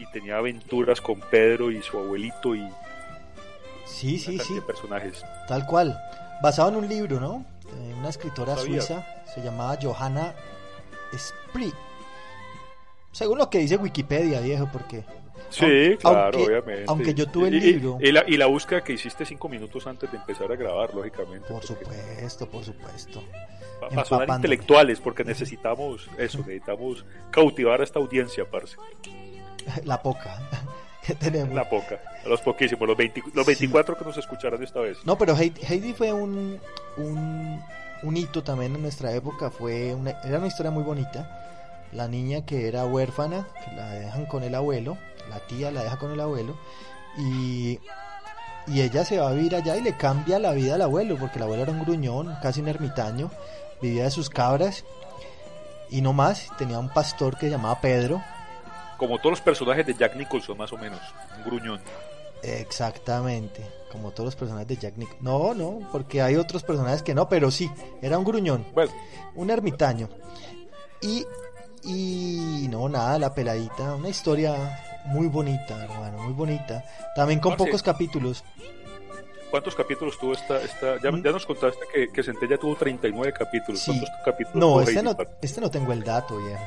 y 0.00 0.06
tenía 0.06 0.38
aventuras 0.38 1.00
con 1.00 1.20
Pedro 1.20 1.70
y 1.70 1.82
su 1.82 1.98
abuelito 1.98 2.54
y... 2.54 2.66
Sí, 3.84 4.18
sí, 4.18 4.38
sí. 4.38 4.60
personajes. 4.66 5.22
Tal 5.46 5.66
cual. 5.66 5.98
Basado 6.42 6.70
en 6.70 6.76
un 6.76 6.88
libro, 6.88 7.20
¿no? 7.20 7.44
una 7.98 8.08
escritora 8.08 8.56
suiza, 8.56 9.06
se 9.32 9.42
llamaba 9.42 9.78
Johanna 9.80 10.34
Spree. 11.16 11.72
Según 13.12 13.38
lo 13.38 13.50
que 13.50 13.58
dice 13.58 13.76
Wikipedia, 13.76 14.40
viejo, 14.40 14.68
porque... 14.72 15.04
Sí, 15.50 15.96
claro, 15.98 16.44
obviamente. 16.44 16.84
Aunque 16.86 17.12
yo 17.12 17.26
tuve 17.26 17.48
el 17.48 17.58
libro... 17.58 17.98
Y, 18.00 18.12
la, 18.12 18.24
y, 18.26 18.36
la, 18.36 18.46
búsqueda 18.46 18.82
que 18.82 18.92
hiciste 18.92 19.24
cinco 19.26 19.48
minutos 19.48 19.86
antes 19.86 20.10
de 20.10 20.16
empezar 20.16 20.50
a 20.50 20.56
grabar, 20.56 20.94
lógicamente. 20.94 21.48
Por 21.48 21.64
supuesto, 21.64 22.48
por 22.48 22.64
supuesto. 22.64 23.22
Para 23.80 24.04
sonar 24.04 24.28
intelectuales, 24.36 25.00
porque 25.00 25.24
necesitamos 25.24 26.08
eso, 26.18 26.38
necesitamos 26.38 27.04
cautivar 27.30 27.80
a 27.80 27.84
esta 27.84 27.98
audiencia, 27.98 28.48
parce. 28.48 28.76
La 29.84 30.02
poca 30.02 30.38
que 31.06 31.14
tenemos. 31.14 31.54
La 31.54 31.68
poca, 31.68 32.00
los 32.26 32.40
poquísimos, 32.40 32.86
los, 32.86 32.96
20, 32.96 33.22
los 33.34 33.46
24 33.46 33.96
que 33.96 34.04
nos 34.04 34.16
escucharon 34.16 34.62
esta 34.62 34.80
vez. 34.80 34.98
No, 35.04 35.16
pero 35.16 35.36
Heidi 35.36 35.92
fue 35.92 36.12
un, 36.12 36.60
un 36.96 37.62
un 38.02 38.16
hito 38.16 38.42
también 38.42 38.74
en 38.74 38.82
nuestra 38.82 39.12
época 39.12 39.50
fue 39.50 39.94
una, 39.94 40.10
era 40.24 40.38
una 40.38 40.46
historia 40.46 40.70
muy 40.70 40.82
bonita. 40.82 41.28
La 41.92 42.06
niña 42.08 42.46
que 42.46 42.68
era 42.68 42.84
huérfana, 42.84 43.48
que 43.64 43.72
la 43.74 43.90
dejan 43.90 44.26
con 44.26 44.42
el 44.44 44.54
abuelo, 44.54 44.96
la 45.28 45.40
tía 45.40 45.70
la 45.70 45.82
deja 45.82 45.98
con 45.98 46.12
el 46.12 46.20
abuelo 46.20 46.56
y 47.18 47.78
y 48.66 48.82
ella 48.82 49.04
se 49.04 49.18
va 49.18 49.30
a 49.30 49.32
vivir 49.32 49.56
allá 49.56 49.76
y 49.76 49.82
le 49.82 49.96
cambia 49.96 50.38
la 50.38 50.52
vida 50.52 50.76
al 50.76 50.82
abuelo, 50.82 51.16
porque 51.18 51.38
el 51.38 51.42
abuelo 51.42 51.64
era 51.64 51.72
un 51.72 51.82
gruñón, 51.82 52.36
casi 52.40 52.60
un 52.60 52.68
ermitaño, 52.68 53.30
vivía 53.82 54.04
de 54.04 54.10
sus 54.10 54.30
cabras 54.30 54.84
y 55.88 56.02
no 56.02 56.12
más, 56.12 56.46
tenía 56.56 56.78
un 56.78 56.88
pastor 56.88 57.36
que 57.36 57.46
se 57.46 57.50
llamaba 57.50 57.80
Pedro. 57.80 58.22
Como 59.00 59.16
todos 59.16 59.30
los 59.30 59.40
personajes 59.40 59.86
de 59.86 59.94
Jack 59.94 60.14
Nicholson, 60.14 60.58
más 60.58 60.70
o 60.74 60.76
menos, 60.76 61.00
un 61.38 61.42
gruñón. 61.42 61.80
Exactamente, 62.42 63.66
como 63.90 64.10
todos 64.10 64.26
los 64.26 64.36
personajes 64.36 64.68
de 64.68 64.76
Jack 64.76 64.98
Nicholson. 64.98 65.24
No, 65.24 65.54
no, 65.54 65.88
porque 65.90 66.20
hay 66.20 66.36
otros 66.36 66.62
personajes 66.62 67.02
que 67.02 67.14
no, 67.14 67.26
pero 67.26 67.50
sí, 67.50 67.70
era 68.02 68.18
un 68.18 68.24
gruñón, 68.24 68.66
bueno. 68.74 68.92
un 69.36 69.48
ermitaño. 69.48 70.10
Y, 71.00 71.24
y 71.82 72.68
no, 72.68 72.90
nada, 72.90 73.18
la 73.18 73.34
peladita, 73.34 73.94
una 73.94 74.10
historia 74.10 74.54
muy 75.06 75.28
bonita, 75.28 75.82
hermano, 75.82 76.18
muy 76.18 76.34
bonita. 76.34 76.84
También 77.16 77.40
con 77.40 77.56
pocos 77.56 77.82
capítulos. 77.82 78.44
¿Cuántos 79.50 79.74
capítulos 79.74 80.18
tuvo 80.18 80.34
esta? 80.34 80.60
esta 80.60 81.00
ya, 81.02 81.10
mm. 81.10 81.24
ya 81.24 81.32
nos 81.32 81.46
contaste 81.46 81.80
que, 81.90 82.12
que 82.12 82.22
Centella 82.22 82.58
tuvo 82.58 82.76
39 82.76 83.32
capítulos. 83.32 83.80
Sí. 83.80 83.92
¿Cuántos 83.92 84.10
capítulos 84.26 84.56
no, 84.56 84.72
tuvo 84.72 84.80
este 84.82 85.02
no, 85.02 85.16
este 85.40 85.60
no 85.62 85.70
tengo 85.70 85.92
el 85.94 86.04
dato, 86.04 86.38
ya. 86.46 86.60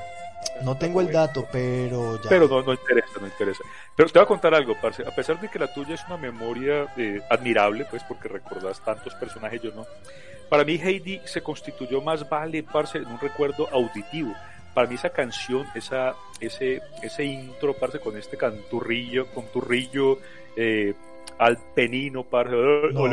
No 0.64 0.78
tengo 0.78 1.02
el 1.02 1.12
dato, 1.12 1.48
pero 1.52 2.22
ya. 2.22 2.30
Pero 2.30 2.48
no, 2.48 2.62
no 2.62 2.74
interesa, 2.74 3.20
no 3.20 3.28
interesa. 3.28 3.64
Pero 3.96 4.10
te 4.10 4.20
voy 4.20 4.24
a 4.24 4.28
contar 4.28 4.54
algo, 4.54 4.76
parce. 4.82 5.04
A 5.06 5.14
pesar 5.14 5.40
de 5.40 5.50
que 5.50 5.60
la 5.60 5.74
tuya 5.74 5.96
es 5.96 6.04
una 6.08 6.18
memoria 6.18 6.88
eh, 6.98 7.22
admirable, 7.30 7.86
pues 7.90 8.04
porque 8.04 8.28
recordás 8.28 8.80
tantos 8.84 9.14
personajes, 9.16 9.62
yo 9.62 9.72
no. 9.74 9.86
Para 10.50 10.64
mí 10.64 10.76
Heidi 10.76 11.22
se 11.26 11.42
constituyó 11.42 12.02
más 12.02 12.30
vale, 12.30 12.64
parce, 12.64 13.00
en 13.00 13.08
un 13.08 13.20
recuerdo 13.20 13.68
auditivo. 13.72 14.34
Para 14.74 14.88
mí 14.88 14.96
esa 14.96 15.10
canción, 15.10 15.66
esa, 15.76 16.16
ese, 16.40 16.82
ese 17.02 17.24
intro, 17.24 17.74
parce, 17.74 18.00
con 18.00 18.18
este 18.18 18.38
canturrillo, 18.38 19.28
con 19.28 19.46
turrillo, 19.48 20.20
eh, 20.56 20.94
al 21.40 21.58
penino, 21.76 22.24
parce. 22.24 22.56
No, 22.56 23.08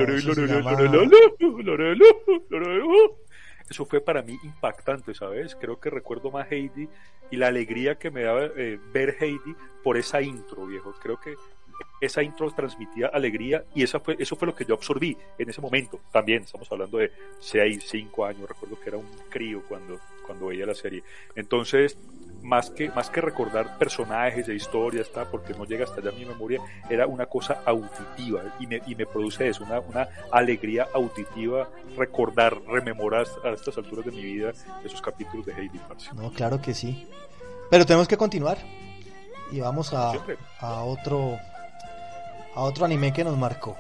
eso 3.71 3.87
fue 3.87 4.01
para 4.01 4.21
mí 4.23 4.37
impactante, 4.43 5.15
¿sabes? 5.15 5.55
Creo 5.55 5.79
que 5.79 5.91
recuerdo 5.91 6.33
más 6.33 6.51
Heidi 6.51 6.89
y 7.31 7.37
la 7.37 7.47
alegría 7.47 7.95
que 7.95 8.11
me 8.11 8.25
daba 8.25 8.47
eh, 8.57 8.81
ver 8.93 9.17
Heidi 9.21 9.55
por 9.85 9.97
esa 9.97 10.21
intro, 10.21 10.67
viejo. 10.67 10.93
Creo 11.01 11.21
que 11.21 11.37
esa 12.01 12.23
intro 12.23 12.51
transmitía 12.51 13.07
alegría 13.07 13.65
y 13.75 13.85
esa 13.85 14.01
fue, 14.01 14.17
eso 14.19 14.35
fue 14.35 14.47
lo 14.47 14.55
que 14.55 14.65
yo 14.65 14.75
absorbí 14.75 15.17
en 15.39 15.49
ese 15.49 15.61
momento. 15.61 16.01
También 16.11 16.43
estamos 16.43 16.71
hablando 16.73 16.99
de 16.99 17.13
6, 17.39 17.85
5 17.87 18.27
años, 18.27 18.49
recuerdo 18.49 18.79
que 18.81 18.89
era 18.89 18.99
un 18.99 19.09
crío 19.29 19.63
cuando, 19.69 20.01
cuando 20.27 20.47
veía 20.47 20.67
la 20.67 20.75
serie. 20.75 21.05
Entonces, 21.37 21.97
más 22.43 22.71
que, 22.71 22.91
más 22.91 23.11
que 23.11 23.21
recordar 23.21 23.79
personajes 23.79 24.49
e 24.49 24.55
historias, 24.55 25.07
está, 25.07 25.25
porque 25.25 25.55
no 25.55 25.65
llega 25.65 25.85
hasta 25.85 26.01
allá 26.01 26.13
mi 26.13 26.25
memoria, 26.25 26.61
era 26.89 27.07
una 27.07 27.27
cosa 27.27 27.63
auditiva 27.65 28.43
y 28.59 28.67
me, 28.67 28.83
y 28.87 28.95
me 28.95 29.07
produce 29.07 29.49
eso, 29.49 29.65
una, 29.65 29.81
una 29.81 30.09
alegría 30.31 30.89
auditiva, 30.95 31.69
recordar, 31.97 32.61
rememorar 32.67 33.27
a 33.45 33.51
estas 33.51 33.77
alturas 33.79 34.05
de 34.05 34.13
mi 34.13 34.23
vida 34.23 34.53
esos 34.85 35.01
capítulos 35.01 35.47
de 35.47 35.53
Heidi. 35.53 35.79
parce. 35.89 36.13
No, 36.15 36.31
claro 36.33 36.61
que 36.61 36.75
sí. 36.75 37.07
Pero 37.71 37.87
tenemos 37.87 38.09
que 38.09 38.17
continuar. 38.17 38.59
Y 39.53 39.61
vamos 39.61 39.93
a, 39.93 40.13
a 40.61 40.85
otro 40.85 41.37
a 42.55 42.61
otro 42.63 42.85
anime 42.85 43.13
que 43.13 43.25
nos 43.25 43.37
marcó. 43.37 43.77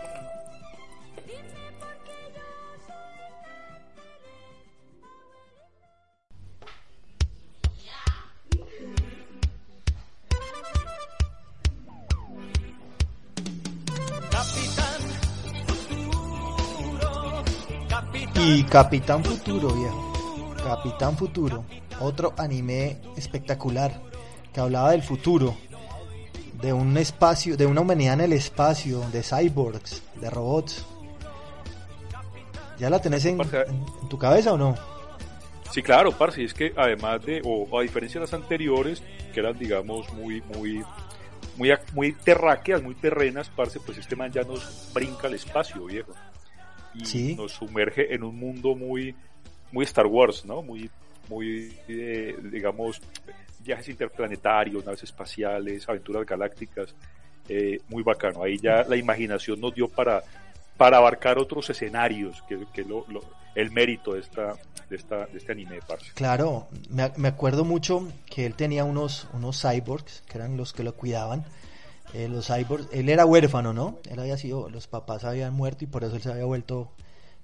Y 18.42 18.64
Capitán 18.64 19.22
Futuro, 19.24 19.68
viejo. 19.74 20.12
Capitán 20.64 21.16
Futuro, 21.16 21.64
otro 22.00 22.34
anime 22.38 22.98
espectacular 23.16 24.00
que 24.52 24.60
hablaba 24.60 24.90
del 24.92 25.02
futuro, 25.02 25.54
de 26.60 26.72
un 26.72 26.96
espacio, 26.96 27.56
de 27.56 27.66
una 27.66 27.80
humanidad 27.82 28.14
en 28.14 28.20
el 28.22 28.32
espacio, 28.32 29.00
de 29.12 29.22
cyborgs, 29.22 30.02
de 30.20 30.30
robots. 30.30 30.84
¿Ya 32.78 32.90
la 32.90 33.00
tenés 33.00 33.24
en, 33.26 33.36
Parce, 33.38 33.62
en- 33.62 33.84
en 34.02 34.08
tu 34.08 34.18
cabeza 34.18 34.52
o 34.52 34.58
no? 34.58 34.74
Sí, 35.70 35.82
claro, 35.82 36.10
parce, 36.12 36.42
es 36.44 36.52
que 36.54 36.72
además 36.76 37.24
de, 37.24 37.40
o 37.44 37.78
a 37.78 37.82
diferencia 37.82 38.18
de 38.20 38.26
las 38.26 38.34
anteriores, 38.34 39.02
que 39.32 39.40
eran, 39.40 39.56
digamos, 39.58 40.12
muy, 40.14 40.42
muy, 40.42 40.82
muy, 41.56 41.72
muy 41.94 42.12
terráqueas, 42.12 42.82
muy 42.82 42.94
terrenas, 42.96 43.50
parce, 43.54 43.78
pues 43.80 43.98
este 43.98 44.16
man 44.16 44.32
ya 44.32 44.42
nos 44.42 44.90
brinca 44.92 45.28
al 45.28 45.34
espacio, 45.34 45.84
viejo. 45.84 46.12
Y 46.94 47.04
Sí. 47.04 47.34
nos 47.36 47.52
sumerge 47.52 48.14
en 48.14 48.22
un 48.24 48.36
mundo 48.36 48.74
muy, 48.74 49.14
muy 49.72 49.84
Star 49.84 50.06
Wars, 50.06 50.44
¿no? 50.44 50.62
Muy, 50.62 50.90
muy, 51.28 51.72
eh, 51.88 52.36
digamos, 52.52 53.00
viajes 53.60 53.88
interplanetarios, 53.88 54.84
naves 54.84 55.02
espaciales, 55.04 55.88
aventuras 55.88 56.26
galácticas, 56.26 56.94
eh, 57.48 57.80
muy 57.88 58.02
bacano. 58.02 58.42
Ahí 58.42 58.58
ya 58.58 58.82
la 58.88 58.96
imaginación 58.96 59.60
nos 59.60 59.74
dio 59.74 59.86
para, 59.88 60.22
para 60.76 60.96
abarcar 60.98 61.38
otros 61.38 61.68
escenarios, 61.70 62.42
que, 62.48 62.64
que 62.72 62.82
lo, 62.84 63.04
lo- 63.08 63.22
el 63.54 63.70
mérito 63.70 64.14
de 64.14 64.20
esta, 64.20 64.54
de 64.88 64.96
esta, 64.96 65.26
de 65.26 65.38
este 65.38 65.52
anime, 65.52 65.80
parce. 65.86 66.12
Claro, 66.14 66.68
me, 66.88 67.10
me 67.16 67.28
acuerdo 67.28 67.64
mucho 67.64 68.08
que 68.28 68.46
él 68.46 68.54
tenía 68.54 68.84
unos, 68.84 69.26
unos 69.32 69.60
cyborgs, 69.62 70.22
que 70.28 70.38
eran 70.38 70.56
los 70.56 70.72
que 70.72 70.82
lo 70.84 70.94
cuidaban. 70.94 71.44
Eh, 72.14 72.28
los 72.28 72.46
cyborgs, 72.46 72.88
él 72.92 73.08
era 73.08 73.24
huérfano, 73.24 73.72
¿no? 73.72 73.98
Él 74.10 74.18
había 74.18 74.36
sido, 74.36 74.68
los 74.68 74.86
papás 74.86 75.24
habían 75.24 75.54
muerto 75.54 75.84
y 75.84 75.86
por 75.86 76.04
eso 76.04 76.16
él 76.16 76.22
se 76.22 76.30
había 76.30 76.44
vuelto 76.44 76.90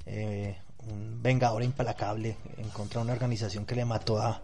eh, 0.07 0.57
un 0.91 1.23
vengador 1.23 1.63
implacable 1.63 2.37
en 2.57 2.69
contra 2.71 3.01
de 3.01 3.05
una 3.05 3.13
organización 3.13 3.65
que 3.65 3.75
le 3.77 3.85
mató 3.85 4.19
a, 4.19 4.43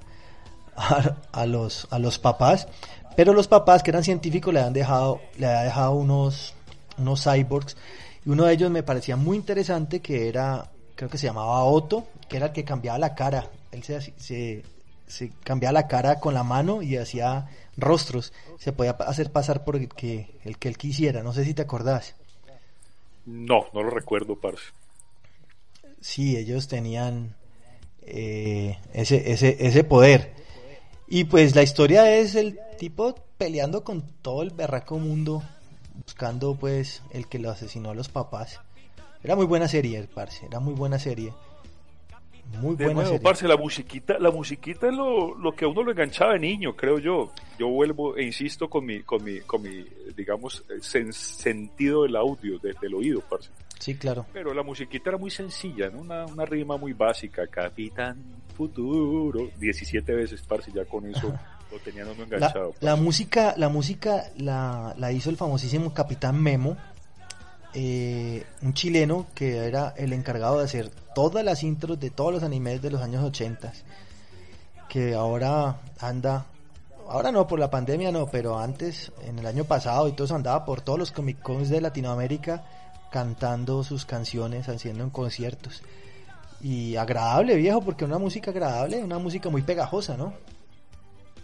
a, 1.33 1.47
los, 1.47 1.87
a 1.91 1.99
los 1.99 2.19
papás. 2.19 2.69
Pero 3.17 3.35
los 3.35 3.49
papás, 3.49 3.83
que 3.83 3.91
eran 3.91 4.05
científicos, 4.05 4.55
le 4.55 4.61
habían 4.61 4.73
dejado, 4.73 5.21
le 5.37 5.47
dejado 5.47 5.93
unos, 5.93 6.55
unos 6.99 7.23
cyborgs. 7.23 7.77
Y 8.25 8.31
uno 8.31 8.45
de 8.45 8.55
ellos 8.55 8.71
me 8.71 8.83
parecía 8.83 9.17
muy 9.17 9.37
interesante, 9.37 10.01
que 10.01 10.29
era, 10.29 10.71
creo 10.95 11.11
que 11.11 11.19
se 11.19 11.27
llamaba 11.27 11.65
Otto, 11.65 12.07
que 12.29 12.39
era 12.39 12.47
el 12.47 12.53
que 12.53 12.65
cambiaba 12.65 12.99
la 12.99 13.15
cara. 13.15 13.51
Él 13.71 13.83
se, 13.83 14.63
se 15.13 15.31
cambiaba 15.45 15.73
la 15.75 15.89
cara 15.89 16.21
con 16.21 16.33
la 16.33 16.43
mano 16.43 16.81
y 16.81 16.97
hacía 16.97 17.49
rostros. 17.77 18.33
Se 18.59 18.73
podía 18.73 18.93
hacer 18.93 19.31
pasar 19.31 19.63
por 19.63 19.77
el 19.77 19.89
que, 19.89 20.41
el 20.45 20.57
que 20.57 20.69
él 20.69 20.79
quisiera. 20.79 21.23
No 21.23 21.35
sé 21.35 21.45
si 21.45 21.53
te 21.53 21.63
acordás. 21.63 22.15
No, 23.27 23.67
no 23.75 23.83
lo 23.83 23.91
recuerdo, 23.91 24.37
parce. 24.37 24.65
Sí, 26.01 26.37
ellos 26.37 26.67
tenían 26.67 27.37
eh, 28.03 28.79
ese, 28.95 29.33
ese, 29.33 29.59
ese 29.61 29.85
poder. 29.85 30.33
Y 31.09 31.25
pues 31.25 31.55
la 31.55 31.63
historia 31.63 32.17
es 32.17 32.35
el 32.35 32.59
tipo 32.79 33.15
peleando 33.37 33.85
con 33.85 34.03
todo 34.23 34.43
el 34.43 34.51
berraco 34.51 34.99
mundo, 34.99 35.43
buscando 36.07 36.55
pues 36.55 37.03
el 37.11 37.29
que 37.29 37.39
lo 37.39 37.51
asesinó 37.51 37.91
a 37.91 37.95
los 37.95 38.09
papás. 38.09 38.61
Era 39.23 39.37
muy 39.37 39.45
buena 39.45 39.69
serie, 39.69 40.09
parce, 40.15 40.47
era 40.47 40.59
muy 40.59 40.73
buena 40.73 40.99
serie. 40.99 41.35
Muy 42.61 42.77
De 42.77 42.85
buena 42.85 42.93
nuevo, 43.01 43.09
serie. 43.17 43.23
parce, 43.25 43.49
la 43.49 43.57
musiquita, 43.57 44.19
la 44.19 44.31
musiquita 44.31 44.87
es 44.89 44.95
lo, 44.95 45.35
lo 45.37 45.53
que 45.53 45.65
a 45.65 45.69
uno 45.69 45.83
lo 45.83 45.91
enganchaba 45.91 46.35
de 46.35 46.39
niño, 46.41 46.75
creo 46.77 46.99
yo. 46.99 47.33
Yo 47.59 47.69
vuelvo 47.69 48.17
e 48.17 48.25
insisto 48.25 48.69
con 48.69 48.85
mi, 48.85 49.03
con 49.03 49.23
mi, 49.25 49.41
con 49.41 49.63
mi, 49.63 49.85
digamos, 50.17 50.63
eh, 50.71 50.75
sen- 50.81 51.13
sentido 51.13 52.03
del 52.05 52.15
audio, 52.17 52.59
de- 52.59 52.75
del 52.81 52.95
oído, 52.95 53.21
parce. 53.29 53.51
Sí, 53.79 53.97
claro. 53.97 54.27
Pero 54.33 54.55
la 54.55 54.63
musiquita 54.63 55.11
era 55.11 55.19
muy 55.19 55.31
sencilla, 55.31 55.89
¿no? 55.91 56.01
Una, 56.03 56.25
una 56.27 56.45
rima 56.45 56.77
muy 56.77 56.93
básica, 56.93 57.47
Capitán 57.49 58.17
Futuro, 58.57 59.49
17 59.59 60.13
veces, 60.15 60.43
parce, 60.43 60.71
ya 60.73 60.85
con 60.85 61.07
eso 61.07 61.33
lo 61.73 61.79
tenían 61.79 62.07
uno 62.09 62.23
enganchado. 62.25 62.75
la 62.81 62.97
música, 62.97 63.55
la 63.57 63.69
música 63.71 64.25
la, 64.37 64.95
la 64.99 65.11
hizo 65.11 65.31
el 65.31 65.37
famosísimo 65.37 65.93
Capitán 65.95 66.41
Memo, 66.41 66.77
eh, 67.75 68.45
un 68.61 68.75
chileno 68.75 69.27
que 69.35 69.57
era 69.57 69.95
el 69.97 70.13
encargado 70.13 70.59
de 70.59 70.65
hacer 70.65 70.91
todas 71.15 71.45
las 71.45 71.63
intros 71.63 71.99
de 71.99 72.11
todos 72.11 72.33
los 72.33 72.43
animes 72.43 72.83
de 72.83 72.91
los 72.91 73.03
años 73.03 73.23
80, 73.25 73.73
que 74.89 75.15
ahora 75.15 75.77
anda, 76.01 76.47
ahora 77.09 77.33
no 77.33 77.47
por 77.47 77.59
la 77.59 77.71
pandemia 77.71 78.13
no, 78.13 78.27
pero 78.27 78.59
antes, 78.59 79.13
en 79.27 79.39
el 79.39 79.47
año 79.47 79.65
pasado 79.65 80.09
y 80.09 80.13
todo 80.13 80.27
eso 80.27 80.35
andaba 80.35 80.65
por 80.65 80.81
todos 80.81 80.99
los 80.99 81.13
Comic 81.13 81.41
Cons 81.41 81.69
de 81.69 81.81
Latinoamérica 81.81 82.65
cantando 83.11 83.85
sus 83.85 84.07
canciones, 84.07 84.69
haciendo 84.69 85.05
en 85.05 85.11
conciertos. 85.11 85.83
Y 86.63 86.97
agradable, 86.97 87.57
viejo, 87.57 87.83
porque 87.83 88.05
una 88.05 88.19
música 88.19 88.51
agradable, 88.51 89.03
una 89.03 89.19
música 89.19 89.51
muy 89.51 89.63
pegajosa, 89.63 90.17
¿no? 90.17 90.33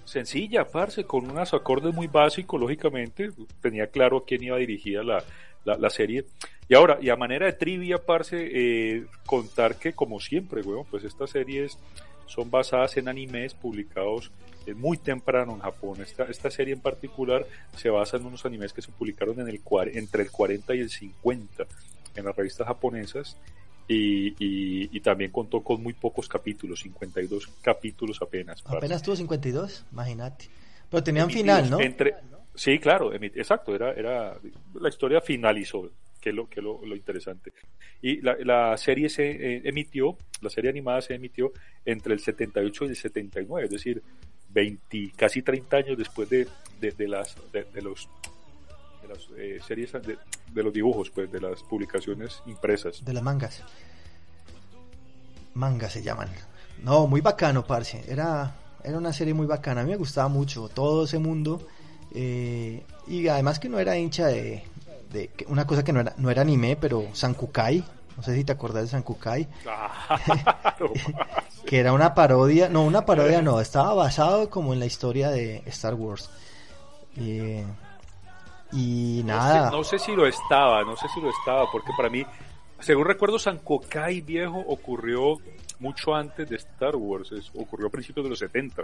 Sencilla, 0.04 0.66
parce, 0.66 1.04
con 1.04 1.30
unos 1.30 1.52
acordes 1.52 1.94
muy 1.94 2.06
básicos, 2.06 2.58
lógicamente, 2.58 3.30
tenía 3.60 3.88
claro 3.88 4.18
a 4.18 4.24
quién 4.24 4.42
iba 4.42 4.56
dirigida 4.56 5.02
la, 5.02 5.22
la, 5.64 5.76
la 5.76 5.90
serie. 5.90 6.24
Y 6.68 6.74
ahora, 6.74 6.98
y 7.00 7.08
a 7.08 7.16
manera 7.16 7.46
de 7.46 7.52
trivia, 7.52 7.98
parce, 7.98 8.36
eh, 8.52 9.06
contar 9.26 9.76
que 9.76 9.92
como 9.92 10.20
siempre, 10.20 10.62
weón, 10.62 10.86
pues 10.90 11.04
esta 11.04 11.26
serie 11.26 11.64
es 11.64 11.78
son 12.26 12.50
basadas 12.50 12.96
en 12.98 13.08
animes 13.08 13.54
publicados 13.54 14.30
muy 14.74 14.98
temprano 14.98 15.54
en 15.54 15.60
Japón. 15.60 16.00
Esta, 16.02 16.24
esta 16.24 16.50
serie 16.50 16.74
en 16.74 16.80
particular 16.80 17.46
se 17.76 17.90
basa 17.90 18.16
en 18.16 18.26
unos 18.26 18.44
animes 18.44 18.72
que 18.72 18.82
se 18.82 18.92
publicaron 18.92 19.40
en 19.40 19.48
el, 19.48 19.60
entre 19.94 20.22
el 20.22 20.30
40 20.30 20.74
y 20.74 20.80
el 20.80 20.90
50 20.90 21.66
en 22.16 22.24
las 22.24 22.36
revistas 22.36 22.66
japonesas 22.66 23.36
y, 23.86 24.34
y, 24.94 25.00
también 25.00 25.30
contó 25.30 25.62
con 25.62 25.82
muy 25.82 25.94
pocos 25.94 26.28
capítulos, 26.28 26.80
52 26.80 27.48
capítulos 27.62 28.20
apenas. 28.20 28.62
Apenas 28.66 29.02
tuvo 29.02 29.16
52, 29.16 29.86
imagínate. 29.92 30.50
Pero 30.90 31.02
tenían 31.02 31.30
final, 31.30 31.70
¿no? 31.70 31.80
Entre, 31.80 32.14
sí, 32.58 32.78
claro, 32.78 33.14
exacto, 33.14 33.74
era, 33.74 33.92
era, 33.92 34.36
la 34.74 34.88
historia 34.88 35.20
finalizó, 35.20 35.90
que 36.20 36.30
es 36.30 36.34
lo, 36.34 36.48
que 36.48 36.60
lo, 36.60 36.84
lo 36.84 36.96
interesante. 36.96 37.52
Y 38.02 38.20
la, 38.20 38.36
la 38.40 38.76
serie 38.76 39.08
se 39.08 39.30
eh, 39.30 39.62
emitió, 39.64 40.16
la 40.40 40.50
serie 40.50 40.70
animada 40.70 41.00
se 41.00 41.14
emitió 41.14 41.52
entre 41.84 42.14
el 42.14 42.20
78 42.20 42.84
y 42.84 42.88
el 42.88 42.96
79, 42.96 43.64
es 43.64 43.70
decir, 43.70 44.02
20, 44.50 45.12
casi 45.16 45.42
30 45.42 45.76
años 45.76 45.98
después 45.98 46.28
de, 46.28 46.46
de, 46.80 47.08
las, 47.08 47.36
de, 47.52 47.82
los 47.82 48.08
de 49.02 49.08
las 49.08 49.28
eh, 49.36 49.58
series 49.66 49.92
de, 49.92 50.62
los 50.62 50.72
dibujos, 50.72 51.10
pues, 51.10 51.30
de 51.30 51.40
las 51.40 51.62
publicaciones 51.62 52.42
impresas. 52.46 53.04
De 53.04 53.12
las 53.12 53.22
mangas. 53.22 53.62
Mangas 55.54 55.92
se 55.92 56.02
llaman. 56.02 56.28
No, 56.82 57.06
muy 57.06 57.20
bacano, 57.20 57.66
parce. 57.66 58.04
Era, 58.08 58.54
era 58.84 58.96
una 58.96 59.12
serie 59.12 59.34
muy 59.34 59.46
bacana. 59.46 59.82
A 59.82 59.84
mí 59.84 59.90
me 59.90 59.96
gustaba 59.96 60.28
mucho 60.28 60.68
todo 60.68 61.04
ese 61.04 61.18
mundo. 61.18 61.66
Eh, 62.14 62.82
y 63.06 63.28
además 63.28 63.58
que 63.58 63.68
no 63.68 63.78
era 63.78 63.96
hincha 63.96 64.26
de, 64.26 64.64
de 65.10 65.30
una 65.48 65.66
cosa 65.66 65.84
que 65.84 65.92
no 65.92 66.00
era, 66.00 66.14
no 66.16 66.30
era 66.30 66.42
anime, 66.42 66.76
pero 66.76 67.06
Sankukai. 67.12 67.84
No 68.16 68.22
sé 68.24 68.34
si 68.34 68.44
te 68.44 68.52
acordás 68.52 68.84
de 68.84 68.88
Sankukai. 68.88 69.48
que 71.66 71.78
era 71.78 71.92
una 71.92 72.14
parodia. 72.14 72.68
No, 72.68 72.82
una 72.82 73.06
parodia 73.06 73.42
no. 73.42 73.60
Estaba 73.60 73.94
basado 73.94 74.50
como 74.50 74.72
en 74.72 74.80
la 74.80 74.86
historia 74.86 75.30
de 75.30 75.62
Star 75.66 75.94
Wars. 75.94 76.30
Eh, 77.16 77.64
y 78.72 79.22
nada. 79.24 79.70
No 79.70 79.82
sé, 79.84 79.98
si 79.98 80.14
lo 80.14 80.26
estaba, 80.26 80.82
no 80.84 80.96
sé 80.96 81.08
si 81.14 81.20
lo 81.20 81.30
estaba, 81.30 81.70
porque 81.70 81.90
para 81.96 82.10
mí, 82.10 82.24
según 82.80 83.06
recuerdo, 83.06 83.38
San 83.38 83.58
Kokai 83.58 84.20
viejo 84.20 84.58
ocurrió 84.58 85.38
mucho 85.80 86.14
antes 86.14 86.48
de 86.48 86.56
Star 86.56 86.96
Wars, 86.96 87.32
ocurrió 87.54 87.86
a 87.86 87.90
principios 87.90 88.24
de 88.24 88.30
los 88.30 88.38
70. 88.38 88.82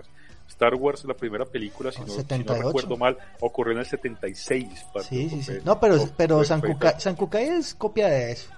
Star 0.48 0.74
Wars, 0.74 1.04
la 1.04 1.14
primera 1.14 1.44
película, 1.44 1.90
si 1.90 2.02
no, 2.02 2.14
recuerdo 2.54 2.96
mal, 2.96 3.16
ocurrió 3.40 3.72
en 3.72 3.80
el 3.80 3.86
76. 3.86 4.86
Sí, 5.02 5.28
sí, 5.28 5.42
sí. 5.42 5.52
No, 5.64 5.80
pero, 5.80 5.96
pero 6.16 6.44
San, 6.44 6.60
Kukai, 6.60 7.48
es 7.48 7.74
copia 7.74 8.08
de 8.08 8.32
eso. 8.32 8.50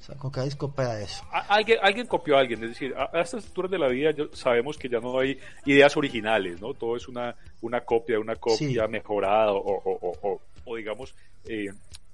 San 0.00 0.16
es 0.46 0.56
copia 0.56 0.88
de 0.94 1.04
eso. 1.04 1.22
Alguien, 1.30 1.78
alguien 1.82 2.06
copió 2.06 2.36
a 2.36 2.40
alguien, 2.40 2.62
es 2.64 2.70
decir, 2.70 2.94
a, 2.96 3.20
estas 3.20 3.44
alturas 3.44 3.70
de 3.70 3.78
la 3.78 3.88
vida 3.88 4.10
sabemos 4.32 4.78
que 4.78 4.88
ya 4.88 5.00
no 5.00 5.18
hay 5.18 5.38
ideas 5.66 5.94
originales, 5.98 6.60
¿no? 6.62 6.72
Todo 6.72 6.96
es 6.96 7.08
una, 7.08 7.34
una 7.60 7.82
copia, 7.82 8.18
una 8.18 8.36
copia 8.36 8.86
mejorada 8.88 9.52
o, 9.52 9.58
o, 9.58 10.16
o, 10.22 10.40
o 10.64 10.76
digamos, 10.76 11.14
eh, 11.46 11.66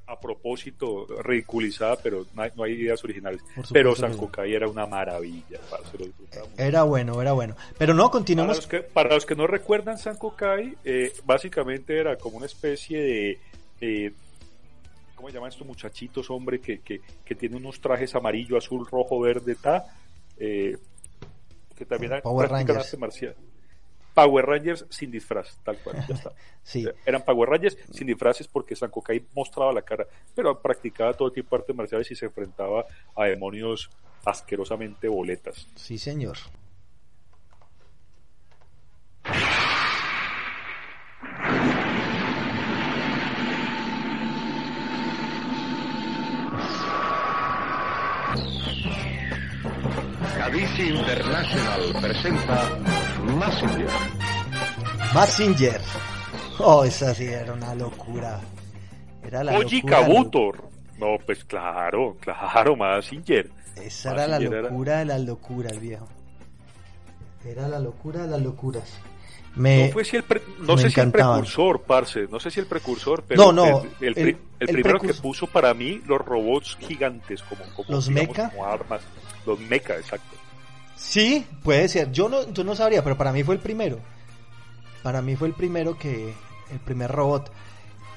a 0.07 0.21
propósito 0.21 1.07
ridiculizada, 1.23 1.97
pero 1.97 2.27
no 2.35 2.63
hay, 2.63 2.73
ideas 2.73 3.03
originales. 3.05 3.41
Pero 3.73 3.97
San 3.97 4.17
era 4.47 4.69
una 4.69 4.87
maravilla, 4.87 5.59
Era 6.59 6.83
bueno, 6.83 7.21
era 7.23 7.33
bueno. 7.33 7.57
Pero 7.79 7.95
no, 7.95 8.11
continuamos. 8.11 8.57
Para 8.57 8.61
los 8.61 8.67
que, 8.67 8.81
para 8.81 9.15
los 9.15 9.27
que 9.27 9.35
no 9.35 9.47
recuerdan 9.47 9.99
San 9.99 10.19
eh, 10.85 11.13
básicamente 11.25 11.99
era 11.99 12.17
como 12.17 12.37
una 12.37 12.47
especie 12.47 13.01
de... 13.01 13.39
Eh, 13.81 14.13
¿Cómo 15.15 15.29
se 15.29 15.35
llaman 15.35 15.51
estos 15.51 15.67
muchachitos, 15.67 16.29
hombre, 16.29 16.61
que, 16.61 16.81
que, 16.81 17.49
unos 17.53 17.81
trajes 17.81 18.15
amarillo, 18.15 18.59
azul, 18.59 18.87
rojo, 18.87 19.21
verde, 19.21 19.55
ta? 19.55 19.87
Eh, 20.37 20.77
que 21.75 21.87
también 21.87 22.21
Power 22.23 22.51
Rangers. 22.51 22.99
marcial. 22.99 23.35
Power 24.15 24.47
Rangers 24.47 24.87
sin 24.89 25.11
disfraz, 25.11 25.59
tal 25.65 25.77
cual, 25.79 25.97
ya 26.09 26.15
está. 26.15 26.33
sí. 26.63 26.87
Eran 27.05 27.25
Power 27.25 27.51
Rangers 27.51 27.77
sin 27.91 28.07
disfraces 28.07 28.49
porque 28.49 28.77
San 28.77 28.91
Kokai 28.91 29.25
mostraba 29.35 29.73
la 29.73 29.83
cara, 29.83 30.07
pero 30.35 30.61
practicaba 30.61 31.13
todo 31.13 31.33
tipo 31.33 31.57
de 31.57 31.63
artes 31.63 31.77
marciales 31.77 32.11
y 32.11 32.15
se 32.15 32.27
enfrentaba 32.27 32.87
a 33.17 33.25
demonios 33.25 33.91
asquerosamente 34.25 35.09
boletas. 35.09 35.69
Sí, 35.75 35.99
señor. 35.99 36.37
Cadici 50.55 50.91
International 50.91 52.01
presenta 52.01 52.79
Massinger. 53.25 53.91
Massinger. 55.13 55.81
Oh, 56.61 56.85
esa 56.85 57.13
sí 57.13 57.25
era 57.25 57.55
una 57.55 57.75
locura. 57.75 58.41
Era 59.25 59.43
la 59.43 59.59
Oji 59.59 59.83
Kabutor. 59.83 60.71
No, 60.97 61.19
pues 61.27 61.45
claro, 61.45 62.17
claro, 62.21 62.77
Massinger. 62.77 63.51
Esa 63.75 64.13
era 64.13 64.29
la 64.29 64.39
locura 64.39 64.99
de 64.99 65.07
las 65.07 65.21
locuras, 65.23 65.81
viejo. 65.81 66.07
Era 67.45 67.67
la 67.67 67.81
locura 67.81 68.23
de 68.23 68.29
las 68.29 68.41
locuras. 68.41 68.97
Me, 69.57 69.89
no, 69.89 69.93
fue 69.93 70.05
si 70.05 70.17
el 70.19 70.25
no 70.61 70.79
sé 70.79 70.89
si 70.89 71.01
el 71.01 71.11
precursor, 71.11 71.83
parce, 71.83 72.29
no 72.31 72.39
sé 72.39 72.53
si 72.53 72.61
el 72.61 72.67
precursor, 72.67 73.25
pero 73.27 73.53
no, 73.53 73.53
no, 73.53 73.83
el, 74.01 74.37
primero 74.59 75.01
que 75.01 75.15
puso 75.15 75.49
para 75.49 75.75
mí 75.75 76.01
los 76.07 76.21
robots 76.21 76.77
gigantes 76.81 77.43
como, 77.43 77.65
como 77.75 77.87
los 77.89 78.09
mecha, 78.09 78.51
como 78.51 78.67
armas, 78.67 79.03
los 79.47 79.59
mecha, 79.59 79.97
exacto. 79.97 80.44
Sí, 80.97 81.47
puede 81.63 81.89
ser. 81.89 82.13
Yo 82.13 82.29
no, 82.29 82.53
yo 82.53 82.65
no 82.65 82.77
sabría, 82.77 83.03
pero 83.03 83.17
para 83.17 83.33
mí 83.33 83.43
fue 83.43 83.55
el 83.55 83.61
primero. 83.61 83.99
Para 85.03 85.23
mí 85.23 85.37
fue 85.37 85.49
el 85.49 85.55
primero 85.55 85.99
que. 85.99 86.33
El 86.71 86.81
primer 86.81 87.11
robot 87.11 87.53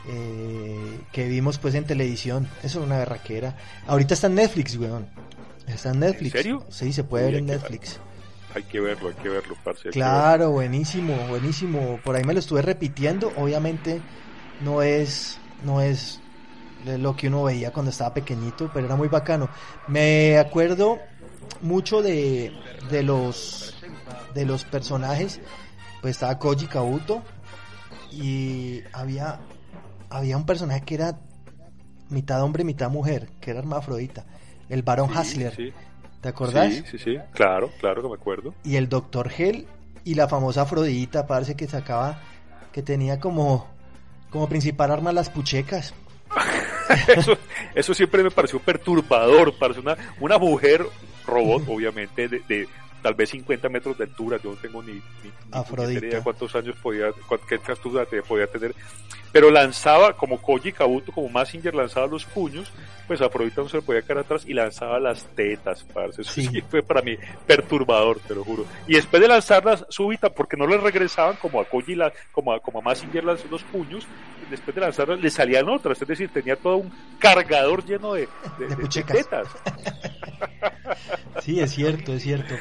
eh, 0.10 1.00
que 1.12 1.28
vimos 1.28 1.58
pues 1.58 1.76
en 1.76 1.86
televisión. 1.86 2.48
Eso 2.64 2.80
es 2.80 2.86
una 2.86 2.98
berraquera. 2.98 3.58
Ahorita 3.88 4.14
está 4.14 4.28
en 4.28 4.36
Netflix, 4.36 4.78
weón. 4.78 5.08
Está 5.68 5.92
en 5.92 6.00
Netflix. 6.00 6.36
¿En 6.36 6.42
serio? 6.42 6.66
Sí, 6.70 6.94
se 6.94 7.04
puede 7.04 7.26
ver 7.26 7.36
en 7.36 7.46
Netflix. 7.48 8.00
Hay 8.56 8.64
que 8.64 8.80
verlo, 8.80 9.10
hay 9.10 9.16
que 9.16 9.30
verlo, 9.30 9.56
parce. 9.64 9.90
Claro, 9.90 10.52
buenísimo, 10.52 11.14
buenísimo. 11.28 12.00
Por 12.04 12.16
ahí 12.16 12.24
me 12.24 12.34
lo 12.34 12.40
estuve 12.40 12.62
repitiendo. 12.62 13.34
Obviamente 13.36 14.00
no 14.64 14.82
es, 14.82 15.38
no 15.66 15.82
es 15.82 16.22
lo 16.86 17.16
que 17.18 17.28
uno 17.28 17.44
veía 17.44 17.72
cuando 17.72 17.92
estaba 17.92 18.14
pequeñito, 18.14 18.72
pero 18.74 18.86
era 18.86 18.96
muy 18.96 19.10
bacano. 19.10 19.50
Me 19.88 20.38
acuerdo 20.40 21.00
mucho 21.62 22.02
de, 22.02 22.52
de 22.90 23.04
los 23.04 23.74
de 24.34 24.46
los 24.46 24.64
personajes, 24.66 25.40
pues 26.02 26.16
estaba 26.16 26.38
Koji 26.38 26.68
Kabuto 26.68 27.24
y 28.12 28.82
había 28.94 29.40
había 30.10 30.38
un 30.38 30.46
personaje 30.46 30.82
que 30.82 30.96
era 30.96 31.20
mitad 32.10 32.42
hombre, 32.42 32.64
mitad 32.64 32.90
mujer, 32.90 33.30
que 33.42 33.52
era 33.52 33.60
hermafrodita, 33.60 34.26
el 34.70 34.84
Barón 34.84 35.10
Hasler. 35.16 35.74
¿Te 36.22 36.30
acordás? 36.30 36.74
Sí, 36.74 36.84
sí, 36.92 36.98
sí, 36.98 37.18
claro, 37.32 37.72
claro 37.80 38.02
que 38.02 38.10
me 38.10 38.16
acuerdo. 38.16 38.54
Y 38.64 38.76
el 38.76 38.90
Doctor 38.90 39.32
Hell 39.36 39.68
y 40.04 40.16
la 40.16 40.28
famosa 40.28 40.64
Afrodita, 40.64 41.28
parece 41.28 41.56
que 41.56 41.68
sacaba 41.68 42.22
que 42.72 42.82
tenía 42.82 43.20
como 43.20 43.68
como 44.30 44.48
principal 44.50 44.92
arma 44.92 45.12
las 45.12 45.30
puchecas. 45.30 45.94
eso, 47.08 47.38
eso 47.76 47.94
siempre 47.94 48.24
me 48.24 48.32
pareció 48.32 48.60
perturbador, 48.60 49.54
parece 49.58 49.80
una, 49.80 49.98
una 50.20 50.38
mujer 50.38 50.86
robot, 51.28 51.64
obviamente, 51.68 52.28
de, 52.28 52.68
tal 53.02 53.14
vez 53.14 53.30
50 53.30 53.70
metros 53.70 53.98
de 53.98 54.06
altura, 54.06 54.38
yo 54.44 54.52
no 54.52 54.58
tengo 54.58 54.84
ni, 54.84 54.94
ni, 54.94 55.94
idea 55.94 56.22
cuántos 56.22 56.56
años 56.56 56.76
podía, 56.82 57.08
qué 57.48 57.56
estatura 57.56 58.06
podía 58.28 58.48
tener, 58.48 58.74
pero 59.32 59.52
lanzaba 59.52 60.14
como 60.14 60.42
Koji 60.42 60.72
Kabuto, 60.72 61.12
como 61.12 61.30
Massinger 61.30 61.76
lanzaba 61.76 62.08
los 62.08 62.26
puños, 62.26 62.72
pues 63.08 63.22
Afrodita 63.22 63.62
no 63.62 63.70
se 63.70 63.78
le 63.78 63.84
podía 63.84 64.02
quedar 64.02 64.20
atrás 64.20 64.44
y 64.46 64.54
lanzaba 64.54 65.00
las 65.00 65.26
tetas, 65.36 65.84
parce. 65.84 66.22
Eso 66.22 66.32
sí. 66.32 66.62
fue 66.70 66.82
para 66.82 67.02
mí 67.02 67.18
perturbador, 67.46 68.20
te 68.20 68.36
lo 68.36 68.44
juro. 68.44 68.66
Y 68.88 68.96
después 68.96 69.22
de 69.22 69.28
lanzarlas 69.28 69.86
súbita, 69.90 70.30
porque 70.30 70.58
no 70.58 70.66
le 70.66 70.78
regresaban 70.78 71.36
como 71.38 71.62
a 71.62 71.66
Koji, 71.66 71.96
la, 71.96 72.12
como 72.32 72.54
a, 72.54 72.60
como 72.60 72.80
a 72.80 72.82
Massinger 72.82 73.24
lanzó 73.24 73.48
los 73.50 73.64
puños, 73.64 74.06
después 74.50 74.74
de 74.76 74.82
lanzarlas 74.82 75.20
le 75.20 75.30
salían 75.30 75.70
otras, 75.70 76.02
es 76.02 76.08
decir, 76.08 76.30
tenía 76.30 76.56
todo 76.56 76.78
un 76.78 76.92
cargador 77.20 77.86
lleno 77.86 78.14
de, 78.14 78.28
de, 78.58 79.04
tetas. 79.04 79.48
Sí, 81.44 81.60
es 81.60 81.72
cierto, 81.72 82.14
es 82.14 82.24
cierto. 82.24 82.56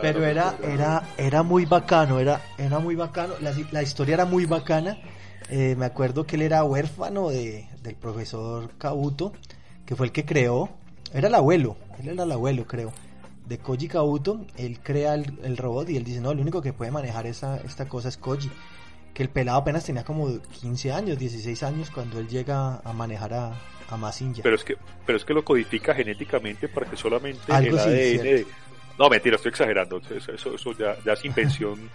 Pero 0.00 0.24
era, 0.24 0.56
era, 0.62 1.02
era 1.18 1.42
muy 1.42 1.66
bacano, 1.66 2.18
era, 2.20 2.40
era 2.56 2.78
muy 2.78 2.94
bacano, 2.94 3.34
la, 3.40 3.52
la 3.70 3.82
historia 3.82 4.14
era 4.14 4.24
muy 4.24 4.46
bacana. 4.46 4.98
Eh, 5.50 5.74
me 5.76 5.84
acuerdo 5.84 6.26
que 6.26 6.36
él 6.36 6.42
era 6.42 6.62
huérfano 6.62 7.30
de, 7.30 7.68
del 7.82 7.96
profesor 7.96 8.70
Kabuto 8.78 9.32
que 9.90 9.96
fue 9.96 10.06
el 10.06 10.12
que 10.12 10.24
creó, 10.24 10.70
era 11.12 11.26
el 11.26 11.34
abuelo, 11.34 11.76
él 11.98 12.10
era 12.10 12.22
el 12.22 12.30
abuelo 12.30 12.64
creo, 12.64 12.92
de 13.48 13.58
Koji 13.58 13.88
Kabuto, 13.88 14.46
él 14.56 14.78
crea 14.80 15.14
el, 15.14 15.56
robot 15.56 15.90
y 15.90 15.96
él 15.96 16.04
dice, 16.04 16.20
no, 16.20 16.30
el 16.30 16.38
único 16.38 16.62
que 16.62 16.72
puede 16.72 16.92
manejar 16.92 17.26
esa, 17.26 17.56
esta 17.56 17.88
cosa 17.88 18.08
es 18.08 18.16
Koji, 18.16 18.48
que 19.12 19.24
el 19.24 19.30
pelado 19.30 19.58
apenas 19.58 19.84
tenía 19.84 20.04
como 20.04 20.40
15 20.60 20.92
años, 20.92 21.18
16 21.18 21.64
años 21.64 21.90
cuando 21.90 22.20
él 22.20 22.28
llega 22.28 22.76
a 22.84 22.92
manejar 22.92 23.34
a, 23.34 23.52
a 23.88 23.96
Massinger. 23.96 24.44
Pero 24.44 24.54
es 24.54 24.62
que, 24.62 24.76
pero 25.04 25.18
es 25.18 25.24
que 25.24 25.34
lo 25.34 25.44
codifica 25.44 25.92
genéticamente 25.92 26.68
para 26.68 26.88
que 26.88 26.96
solamente 26.96 27.40
el 27.48 27.76
ADN 27.76 28.46
No, 29.00 29.08
mentira, 29.08 29.36
estoy 29.36 29.48
exagerando. 29.50 30.00
Eso, 30.14 30.32
eso, 30.32 30.54
eso 30.54 30.72
ya, 30.78 30.94
ya 31.04 31.14
es 31.14 31.24
invención. 31.24 31.90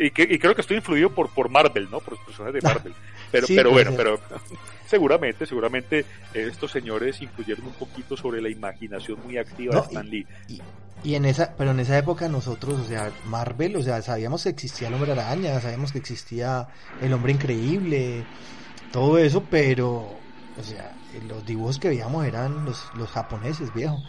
y, 0.00 0.10
que- 0.10 0.26
y 0.28 0.38
creo 0.38 0.54
que 0.54 0.62
estoy 0.62 0.78
influido 0.78 1.10
por, 1.10 1.28
por 1.32 1.48
Marvel, 1.50 1.88
¿no? 1.90 2.00
Por 2.00 2.14
los 2.14 2.24
personajes 2.24 2.54
de 2.60 2.68
Marvel. 2.68 2.94
Pero, 3.30 3.46
Sí, 3.46 3.54
pero 3.56 3.70
puede 3.70 3.84
bueno, 3.90 3.96
pero 3.98 4.18
seguramente, 4.86 5.44
seguramente 5.44 6.06
estos 6.32 6.70
señores 6.72 7.20
influyeron 7.20 7.66
un 7.66 7.74
poquito 7.74 8.16
sobre 8.16 8.40
la 8.40 8.48
imaginación 8.48 9.18
muy 9.22 9.36
activa 9.36 9.74
No, 9.74 9.80
de 9.82 9.86
Stan 9.88 10.08
Lee. 10.08 10.26
Y, 10.48 10.62
y 11.04 11.14
en 11.14 11.26
esa, 11.26 11.54
pero 11.54 11.72
en 11.72 11.80
esa 11.80 11.98
época 11.98 12.26
nosotros, 12.28 12.80
o 12.80 12.84
sea, 12.84 13.12
Marvel, 13.26 13.76
o 13.76 13.82
sea, 13.82 14.00
sabíamos 14.00 14.42
que 14.44 14.48
existía 14.48 14.88
el 14.88 14.94
hombre 14.94 15.12
araña, 15.12 15.60
sabíamos 15.60 15.92
que 15.92 15.98
existía 15.98 16.68
el 17.02 17.12
hombre 17.12 17.32
increíble, 17.32 18.24
todo 18.92 19.18
eso, 19.18 19.44
pero, 19.50 19.90
o 20.58 20.62
sea, 20.62 20.94
los 21.28 21.44
dibujos 21.44 21.78
que 21.78 21.88
veíamos 21.90 22.24
eran 22.26 22.64
los, 22.64 22.82
los 22.96 23.10
japoneses, 23.10 23.74
viejo. 23.74 24.02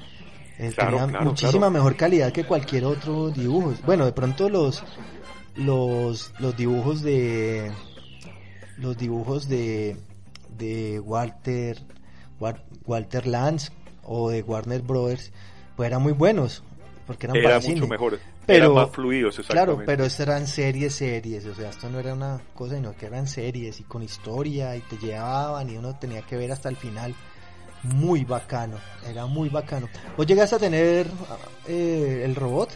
Eh, 0.60 0.72
Claro, 0.76 0.98
claro, 1.08 1.24
muchísima 1.26 1.52
claro. 1.68 1.72
mejor 1.72 1.96
calidad 1.96 2.32
que 2.34 2.44
cualquier 2.44 2.84
otro 2.86 3.30
dibujo. 3.30 3.74
Bueno, 3.86 4.06
de 4.06 4.12
pronto 4.12 4.50
los, 4.50 4.84
los, 5.56 6.34
los 6.40 6.56
dibujos 6.58 7.02
de, 7.02 7.72
los 8.78 8.98
dibujos 8.98 9.48
de, 9.48 9.96
de 10.58 11.00
Walter, 11.00 11.80
Wa- 12.40 12.62
Walter 12.86 13.26
Lance 13.26 13.72
o 14.04 14.30
de 14.30 14.42
Warner 14.42 14.82
Brothers, 14.82 15.32
pues 15.76 15.88
eran 15.88 16.02
muy 16.02 16.12
buenos, 16.14 16.62
porque 17.08 17.28
eran 17.28 17.38
Era 17.38 17.46
para 17.50 17.60
mucho 17.60 17.74
cine. 17.76 17.88
mejor. 17.88 18.20
Pero- 18.46 18.66
eran 18.66 18.74
más 18.74 18.90
fluidos, 18.90 19.38
exactamente. 19.40 19.74
Claro, 19.76 19.86
pero 19.86 20.04
estas 20.06 20.28
eran 20.28 20.48
series, 20.48 20.96
series, 20.96 21.46
o 21.46 21.54
sea, 21.56 21.70
esto 21.70 21.88
no 21.90 22.00
era 22.00 22.14
una 22.16 22.42
cosa, 22.56 22.76
sino 22.76 22.96
que 22.96 23.06
eran 23.06 23.28
series 23.28 23.80
y 23.80 23.84
con 23.84 24.02
historia 24.04 24.76
y 24.76 24.82
te 24.82 24.98
llevaban 24.98 25.70
y 25.70 25.78
uno 25.78 25.96
tenía 26.00 26.24
que 26.24 26.36
ver 26.36 26.52
hasta 26.52 26.68
el 26.68 26.76
final. 26.76 27.14
Muy 27.84 28.26
bacano, 28.26 28.78
era 29.08 29.26
muy 29.26 29.50
bacano. 29.50 29.88
¿Vos 30.18 30.28
llegaste 30.28 30.56
a 30.56 30.60
tener 30.60 31.08
eh, 31.68 32.24
el 32.26 32.36
robot 32.36 32.70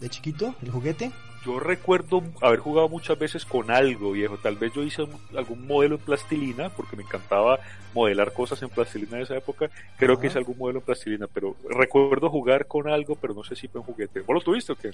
de 0.00 0.08
chiquito, 0.08 0.54
el 0.62 0.70
juguete? 0.70 1.12
Yo 1.44 1.60
recuerdo 1.60 2.24
haber 2.40 2.58
jugado 2.58 2.88
muchas 2.88 3.16
veces 3.18 3.44
con 3.44 3.70
algo, 3.70 4.12
viejo. 4.12 4.36
Tal 4.36 4.56
vez 4.56 4.72
yo 4.74 4.82
hice 4.82 5.02
un- 5.02 5.16
algún 5.36 5.64
modelo 5.66 5.94
en 5.94 6.00
plastilina, 6.00 6.70
porque 6.70 6.96
me 6.96 7.04
encantaba 7.04 7.60
modelar 7.94 8.32
cosas 8.32 8.60
en 8.62 8.68
plastilina 8.68 9.18
de 9.18 9.22
esa 9.22 9.36
época. 9.36 9.70
Creo 9.96 10.18
que 10.18 10.26
hice 10.26 10.38
algún 10.38 10.58
modelo 10.58 10.80
en 10.80 10.84
plastilina, 10.86 11.26
pero 11.32 11.54
recuerdo 11.70 12.30
jugar 12.30 12.66
con 12.66 12.88
algo, 12.88 13.14
pero 13.14 13.32
no 13.32 13.44
sé 13.44 13.54
si 13.54 13.68
fue 13.68 13.80
en 13.80 13.86
juguete. 13.86 14.20
¿Vos 14.22 14.34
lo 14.34 14.40
tuviste 14.40 14.72
o 14.72 14.76
qué? 14.76 14.90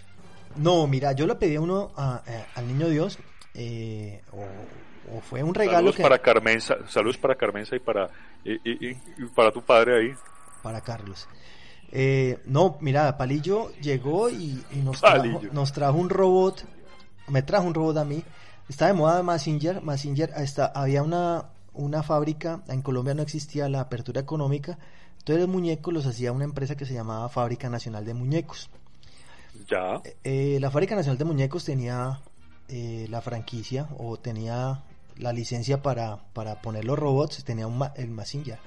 No, 0.57 0.87
mira, 0.87 1.13
yo 1.13 1.27
le 1.27 1.37
pedí 1.37 1.55
a 1.57 1.61
uno 1.63 1.91
a- 1.97 2.17
a- 2.17 2.47
al 2.59 2.69
niño 2.69 2.89
Dios, 2.89 3.19
eh, 3.55 4.21
o, 4.33 4.45
o 5.11 5.21
fue 5.21 5.43
un 5.43 5.55
regalo 5.55 5.79
Saludos 5.79 5.97
que 5.97 6.03
para 6.03 6.19
Carmenza, 6.19 6.77
saludos 6.89 7.17
para 7.19 7.35
Carmenza 7.37 7.75
y 7.77 7.81
para 7.81 8.09
y, 8.45 8.91
y- 8.91 8.95
para 9.35 9.51
tu 9.53 9.63
padre 9.63 9.99
ahí. 9.99 10.15
para 10.63 10.81
Carlos. 10.81 11.29
Eh, 11.91 12.39
no, 12.47 12.79
mira, 12.81 13.17
Palillo 13.19 13.71
llegó 13.81 14.31
y, 14.31 14.63
nos, 14.83 15.01
trajo, 15.01 15.41
nos 15.53 15.73
trajo 15.73 15.99
un 15.99 16.09
robot, 16.09 16.65
me 17.29 17.43
trajo 17.43 17.67
un 17.67 17.75
robot 17.75 17.99
a 17.99 18.05
mí. 18.05 18.23
Está 18.69 18.87
de 18.87 18.95
moda 18.95 19.23
Massinger, 19.23 19.83
Massinger, 19.83 20.31
está, 20.37 20.67
había 20.67 21.03
una, 21.03 21.51
una 21.75 22.03
fábrica, 22.03 22.63
en 22.69 22.81
Colombia 22.81 23.13
no 23.15 23.23
existía 23.23 23.69
la 23.69 23.81
apertura 23.81 24.21
económica, 24.23 24.79
entonces 25.19 25.41
los 25.41 25.49
muñecos 25.49 25.93
los 25.93 26.07
hacía 26.07 26.33
una 26.33 26.45
empresa 26.45 26.77
que 26.77 26.87
se 26.87 26.95
llamaba 26.95 27.29
Fábrica 27.29 27.69
Nacional 27.69 28.05
de 28.07 28.15
Muñecos. 28.15 28.71
Ya. 29.69 30.01
Eh, 30.25 30.59
la 30.61 30.71
Fábrica 30.71 30.95
Nacional 30.95 31.19
de 31.19 31.25
Muñecos 31.27 31.65
tenía 31.65 32.21
eh, 32.69 33.07
la 33.11 33.21
franquicia 33.21 33.89
o 33.99 34.17
tenía 34.19 34.83
la 35.17 35.33
licencia 35.33 35.83
para, 35.83 36.19
para 36.33 36.61
poner 36.63 36.85
los 36.85 36.99
robots, 36.99 37.45
tenía 37.45 37.67
un, 37.67 37.83
el 37.97 38.11
Massinger. 38.11 38.59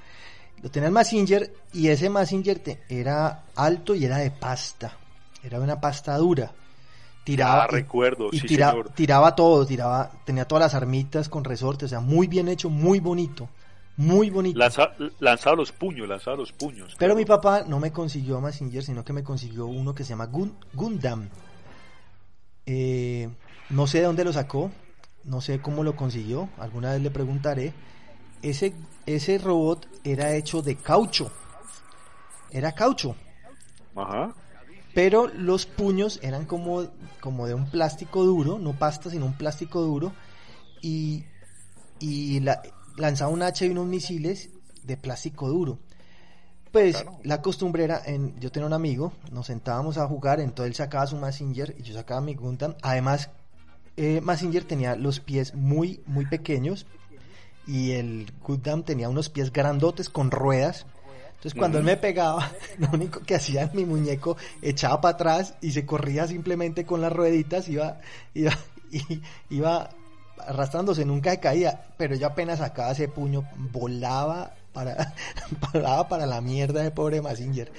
Lo 0.61 0.71
tenía 0.71 0.87
el 0.87 0.93
Massinger 0.93 1.53
y 1.73 1.87
ese 1.89 2.09
Massinger 2.09 2.59
te- 2.59 2.81
era 2.89 3.43
alto 3.55 3.93
y 3.95 4.05
era 4.05 4.17
de 4.17 4.31
pasta. 4.31 4.97
Era 5.43 5.59
una 5.59 5.79
pasta 5.79 6.17
dura. 6.17 6.51
Tiraba, 7.23 7.63
Ah, 7.63 7.67
recuerdo, 7.67 8.29
y 8.31 8.39
sí, 8.39 8.47
tira- 8.47 8.69
señor. 8.71 8.89
tiraba 8.89 9.35
todo, 9.35 9.65
tiraba, 9.65 10.11
tenía 10.25 10.45
todas 10.47 10.61
las 10.65 10.75
armitas 10.75 11.27
con 11.27 11.43
resorte, 11.43 11.85
o 11.85 11.87
sea, 11.87 11.99
muy 11.99 12.27
bien 12.27 12.47
hecho, 12.47 12.69
muy 12.69 12.99
bonito, 12.99 13.49
muy 13.97 14.29
bonito. 14.29 14.59
Lanza- 14.59 14.91
lanzaba 15.19 15.55
los 15.55 15.71
puños, 15.71 16.07
lanzaba 16.07 16.37
los 16.37 16.51
puños. 16.51 16.89
Pero 16.99 17.13
claro. 17.13 17.15
mi 17.15 17.25
papá 17.25 17.63
no 17.67 17.79
me 17.79 17.91
consiguió 17.91 18.39
Massinger, 18.41 18.83
sino 18.83 19.03
que 19.03 19.11
me 19.11 19.23
consiguió 19.23 19.65
uno 19.65 19.95
que 19.95 20.03
se 20.03 20.09
llama 20.11 20.27
Gun- 20.27 20.55
Gundam. 20.73 21.29
Eh, 22.65 23.29
no 23.69 23.87
sé 23.87 23.99
de 23.99 24.05
dónde 24.05 24.23
lo 24.23 24.33
sacó, 24.33 24.71
no 25.25 25.41
sé 25.41 25.59
cómo 25.59 25.83
lo 25.83 25.95
consiguió, 25.95 26.49
alguna 26.57 26.91
vez 26.93 27.01
le 27.01 27.11
preguntaré. 27.11 27.73
Ese, 28.41 28.73
ese 29.05 29.37
robot 29.37 29.87
era 30.03 30.33
hecho 30.35 30.61
de 30.61 30.75
caucho, 30.75 31.31
era 32.51 32.73
caucho, 32.73 33.15
Ajá. 33.95 34.33
pero 34.93 35.27
los 35.27 35.65
puños 35.65 36.19
eran 36.21 36.45
como, 36.45 36.85
como 37.21 37.47
de 37.47 37.53
un 37.53 37.69
plástico 37.69 38.23
duro, 38.23 38.59
no 38.59 38.73
pasta, 38.73 39.09
sino 39.09 39.25
un 39.25 39.33
plástico 39.33 39.81
duro, 39.81 40.13
y, 40.81 41.23
y 41.99 42.39
la- 42.41 42.61
lanzaba 42.97 43.31
un 43.31 43.41
hacha 43.41 43.65
y 43.65 43.69
unos 43.69 43.87
misiles 43.87 44.49
de 44.83 44.97
plástico 44.97 45.49
duro. 45.49 45.79
Pues 46.71 47.01
Claro. 47.01 47.19
la 47.23 47.41
costumbre 47.41 47.83
era, 47.85 48.01
en, 48.05 48.37
yo 48.39 48.51
tenía 48.51 48.67
un 48.67 48.73
amigo, 48.73 49.13
nos 49.31 49.47
sentábamos 49.47 49.97
a 49.97 50.07
jugar, 50.07 50.39
entonces 50.39 50.71
él 50.71 50.75
sacaba 50.75 51.07
su 51.07 51.15
Massinger 51.15 51.73
y 51.79 51.83
yo 51.83 51.93
sacaba 51.93 52.21
mi 52.21 52.35
Gundam. 52.35 52.75
Además, 52.81 53.29
eh, 53.97 54.21
Massinger 54.21 54.63
tenía 54.63 54.95
los 54.95 55.19
pies 55.19 55.53
muy, 55.53 56.01
muy 56.05 56.25
pequeños 56.25 56.85
y 57.67 57.91
el 57.91 58.31
Gundam 58.43 58.83
tenía 58.83 59.09
unos 59.09 59.29
pies 59.29 59.51
grandotes 59.51 60.09
con 60.09 60.31
ruedas. 60.31 60.85
Entonces 61.35 61.53
cuando 61.57 61.77
él 61.77 61.83
me 61.83 61.97
pegaba, 61.97 62.51
lo 62.79 62.89
único 62.93 63.21
que 63.21 63.35
hacía 63.35 63.69
mi 63.73 63.85
muñeco 63.85 64.37
echaba 64.61 65.01
para 65.01 65.15
atrás 65.15 65.55
y 65.61 65.71
se 65.71 65.85
corría 65.85 66.27
simplemente 66.27 66.85
con 66.85 67.01
las 67.01 67.13
rueditas, 67.13 67.67
iba, 67.69 67.99
iba, 68.33 68.51
iba 69.49 69.89
arrastrándose, 70.37 71.05
nunca 71.05 71.31
se 71.31 71.39
caía, 71.39 71.81
pero 71.97 72.15
yo 72.15 72.27
apenas 72.27 72.59
sacaba 72.59 72.91
ese 72.91 73.07
puño, 73.07 73.47
volaba 73.71 74.53
para, 74.73 75.13
volaba 75.73 76.07
para 76.07 76.25
la 76.25 76.41
mierda 76.41 76.83
de 76.83 76.91
pobre 76.91 77.21
Massinger. 77.21 77.71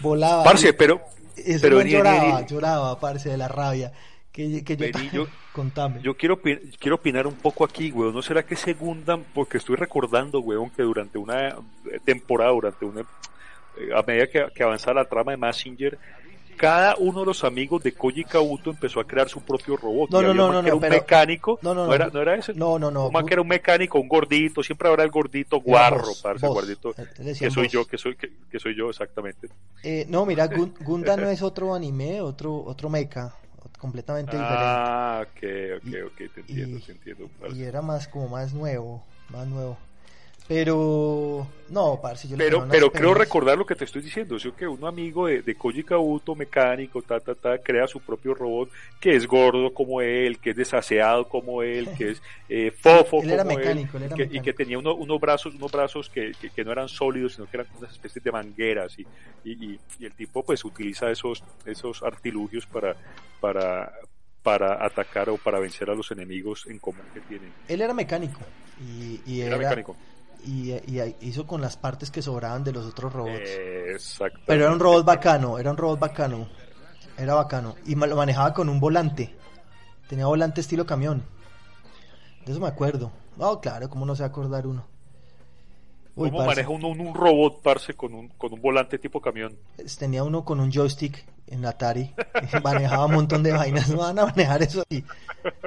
Volaba. 0.00 0.44
Parce, 0.44 0.72
pero 0.72 1.00
Ese 1.36 1.60
pero 1.60 1.82
lloraba, 1.82 2.36
vení. 2.36 2.46
lloraba, 2.48 2.98
parce, 2.98 3.28
de 3.28 3.36
la 3.36 3.48
rabia. 3.48 3.92
Que, 4.32 4.62
que 4.64 4.76
yo, 4.76 4.86
Vení, 4.92 5.10
yo- 5.12 5.26
contame. 5.52 6.00
Yo 6.02 6.16
quiero, 6.16 6.40
quiero 6.78 6.94
opinar 6.96 7.26
un 7.26 7.34
poco 7.34 7.64
aquí, 7.64 7.90
weón. 7.90 8.14
¿No 8.14 8.22
será 8.22 8.44
que 8.44 8.56
se 8.56 8.74
Gundam? 8.74 9.24
Porque 9.34 9.58
estoy 9.58 9.76
recordando, 9.76 10.40
weón, 10.40 10.70
que 10.70 10.82
durante 10.82 11.18
una 11.18 11.48
eh, 11.48 11.54
temporada, 12.04 12.50
durante 12.52 12.84
una. 12.84 13.00
eh, 13.00 13.90
a 13.94 14.02
medida 14.02 14.26
que, 14.28 14.46
que 14.54 14.62
avanzaba 14.62 15.02
la 15.02 15.08
trama 15.08 15.32
de 15.32 15.36
Massinger, 15.36 15.98
cada 16.56 16.94
uno 16.96 17.20
de 17.20 17.26
los 17.26 17.42
amigos 17.42 17.82
de 17.82 17.92
Koji 17.92 18.22
Kabuto 18.24 18.70
empezó 18.70 19.00
a 19.00 19.06
crear 19.06 19.28
su 19.30 19.40
propio 19.40 19.76
robot. 19.78 20.10
No, 20.10 20.20
no, 20.20 20.34
no, 20.34 20.52
no, 20.52 20.60
que 20.62 20.66
era 20.66 20.68
no, 20.68 20.74
un 20.76 20.80
pero- 20.82 20.94
mecánico. 20.94 21.58
no, 21.62 21.74
no, 21.74 21.86
no. 21.86 21.94
era, 21.94 22.08
no 22.08 22.20
era 22.20 22.34
ese. 22.36 22.52
No, 22.54 22.78
no, 22.78 22.90
no. 22.90 23.08
Un 23.08 23.26
que 23.26 23.32
era 23.34 23.40
un 23.42 23.48
mecánico, 23.48 23.98
un 23.98 24.08
gordito. 24.08 24.62
Siempre 24.62 24.88
habrá 24.88 25.02
el 25.02 25.10
gordito 25.10 25.58
guarro, 25.60 26.06
vos, 26.06 26.20
parce, 26.22 26.46
vos. 26.46 26.54
gordito. 26.54 26.90
Eh, 26.98 27.34
Que 27.38 27.50
soy 27.50 27.64
vos. 27.64 27.72
yo, 27.72 27.84
que 27.86 27.96
soy, 27.98 28.14
que, 28.14 28.30
que 28.50 28.58
soy 28.60 28.76
yo, 28.76 28.90
exactamente. 28.90 29.48
Eh, 29.82 30.04
no, 30.08 30.26
mira, 30.26 30.46
Gun- 30.48 30.74
Gundam 30.84 31.20
no 31.22 31.30
es 31.30 31.40
otro 31.42 31.74
anime, 31.74 32.20
otro 32.20 32.62
otro 32.62 32.90
mecha, 32.90 33.34
completamente 33.80 34.36
Ah, 34.36 35.24
ok, 35.26 35.42
ok, 35.78 35.92
ok, 36.06 36.16
te 36.34 36.40
entiendo, 36.40 36.78
y- 36.78 36.80
te 36.80 36.92
entiendo. 36.92 37.24
diferente. 37.24 37.58
Y 37.58 37.64
era 37.64 37.82
más 37.82 38.06
como 38.08 38.28
más 38.28 38.54
nuevo, 38.54 39.04
más 39.28 39.46
nuevo. 39.48 39.89
Pero 40.50 41.46
no, 41.68 42.00
parce, 42.02 42.26
yo 42.26 42.36
Pero, 42.36 42.66
pero 42.68 42.90
creo 42.90 43.12
penas. 43.12 43.18
recordar 43.18 43.56
lo 43.56 43.64
que 43.64 43.76
te 43.76 43.84
estoy 43.84 44.02
diciendo, 44.02 44.34
es 44.34 44.48
que 44.58 44.66
un 44.66 44.84
amigo 44.84 45.28
de, 45.28 45.42
de 45.42 45.54
Koji 45.54 45.84
Kabuto, 45.84 46.34
mecánico, 46.34 47.00
ta, 47.02 47.20
ta, 47.20 47.36
ta, 47.36 47.58
crea 47.58 47.86
su 47.86 48.00
propio 48.00 48.34
robot 48.34 48.68
que 49.00 49.14
es 49.14 49.28
gordo 49.28 49.72
como 49.72 50.00
él, 50.00 50.40
que 50.40 50.50
es 50.50 50.56
desaseado 50.56 51.28
como 51.28 51.62
él, 51.62 51.88
que 51.96 52.10
es 52.10 52.22
eh, 52.48 52.72
fofo 52.72 53.22
Él 53.22 53.30
era 53.30 53.44
como 53.44 53.58
mecánico, 53.58 53.96
él 53.96 54.02
él, 54.02 54.06
era 54.08 54.16
que- 54.16 54.36
y 54.36 54.40
que 54.40 54.52
tenía 54.52 54.76
uno- 54.76 54.96
unos 54.96 55.20
brazos, 55.20 55.54
unos 55.54 55.70
brazos 55.70 56.10
que, 56.10 56.32
que- 56.40 56.50
que 56.50 56.64
no 56.64 56.72
eran 56.72 56.88
sólidos, 56.88 57.34
sino 57.34 57.46
que 57.46 57.56
eran 57.58 57.68
unas 57.78 57.92
especies 57.92 58.24
de 58.24 58.32
mangueras 58.32 58.98
y, 58.98 59.06
y, 59.44 59.52
y- 59.74 59.78
y 60.00 60.04
el 60.06 60.12
tipo 60.14 60.42
pues 60.42 60.64
utiliza 60.64 61.12
esos, 61.12 61.44
esos 61.64 62.02
artilugios 62.02 62.66
para, 62.66 62.96
para, 63.40 63.92
para 64.42 64.84
atacar 64.84 65.30
o 65.30 65.36
para 65.36 65.60
vencer 65.60 65.88
a 65.90 65.94
los 65.94 66.10
enemigos 66.10 66.66
en 66.66 66.80
común 66.80 67.04
que 67.14 67.20
tienen. 67.20 67.52
Él 67.68 67.80
era 67.82 67.94
mecánico 67.94 68.40
y, 68.80 69.20
y 69.32 69.42
Era 69.42 69.50
era, 69.54 69.58
mecánico. 69.58 69.96
Y, 70.44 70.72
y 70.72 71.16
hizo 71.20 71.46
con 71.46 71.60
las 71.60 71.76
partes 71.76 72.10
que 72.10 72.22
sobraban 72.22 72.64
de 72.64 72.72
los 72.72 72.86
otros 72.86 73.12
robots. 73.12 73.50
Exactamente. 73.94 74.44
Pero 74.46 74.64
era 74.64 74.72
un 74.72 74.80
robot 74.80 75.04
bacano, 75.04 75.58
era 75.58 75.70
un 75.70 75.76
robot 75.76 75.98
bacano. 75.98 76.48
Era 77.16 77.34
bacano. 77.34 77.74
Y 77.84 77.94
lo 77.94 78.16
manejaba 78.16 78.54
con 78.54 78.68
un 78.68 78.80
volante. 78.80 79.34
Tenía 80.08 80.26
volante 80.26 80.60
estilo 80.60 80.86
camión. 80.86 81.22
De 82.44 82.52
eso 82.52 82.60
me 82.60 82.68
acuerdo. 82.68 83.12
No, 83.36 83.60
claro, 83.60 83.88
¿cómo 83.88 84.06
no 84.06 84.16
se 84.16 84.22
va 84.22 84.28
a 84.28 84.30
acordar 84.30 84.66
uno? 84.66 84.86
Uy, 86.16 86.30
¿Cómo 86.30 86.44
parce, 86.44 86.62
maneja 86.62 86.70
uno 86.70 86.88
un, 86.88 87.00
un 87.00 87.14
robot, 87.14 87.62
parce, 87.62 87.94
con 87.94 88.14
un, 88.14 88.28
con 88.28 88.52
un 88.52 88.60
volante 88.60 88.98
tipo 88.98 89.20
camión? 89.20 89.56
Tenía 89.98 90.24
uno 90.24 90.44
con 90.44 90.60
un 90.60 90.70
joystick 90.72 91.24
en 91.46 91.64
Atari. 91.64 92.12
manejaba 92.64 93.06
un 93.06 93.12
montón 93.12 93.42
de 93.42 93.52
vainas. 93.52 93.88
No 93.90 93.98
van 93.98 94.18
a 94.18 94.26
manejar 94.26 94.62
eso 94.62 94.82
así. 94.88 95.04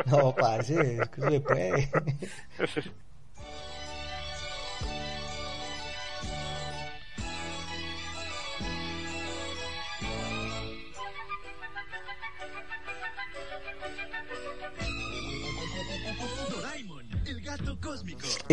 No, 0.05 0.33
parce, 0.35 0.97
es 0.97 1.09
que 1.09 1.21
se 1.21 1.41
puede. 1.41 1.91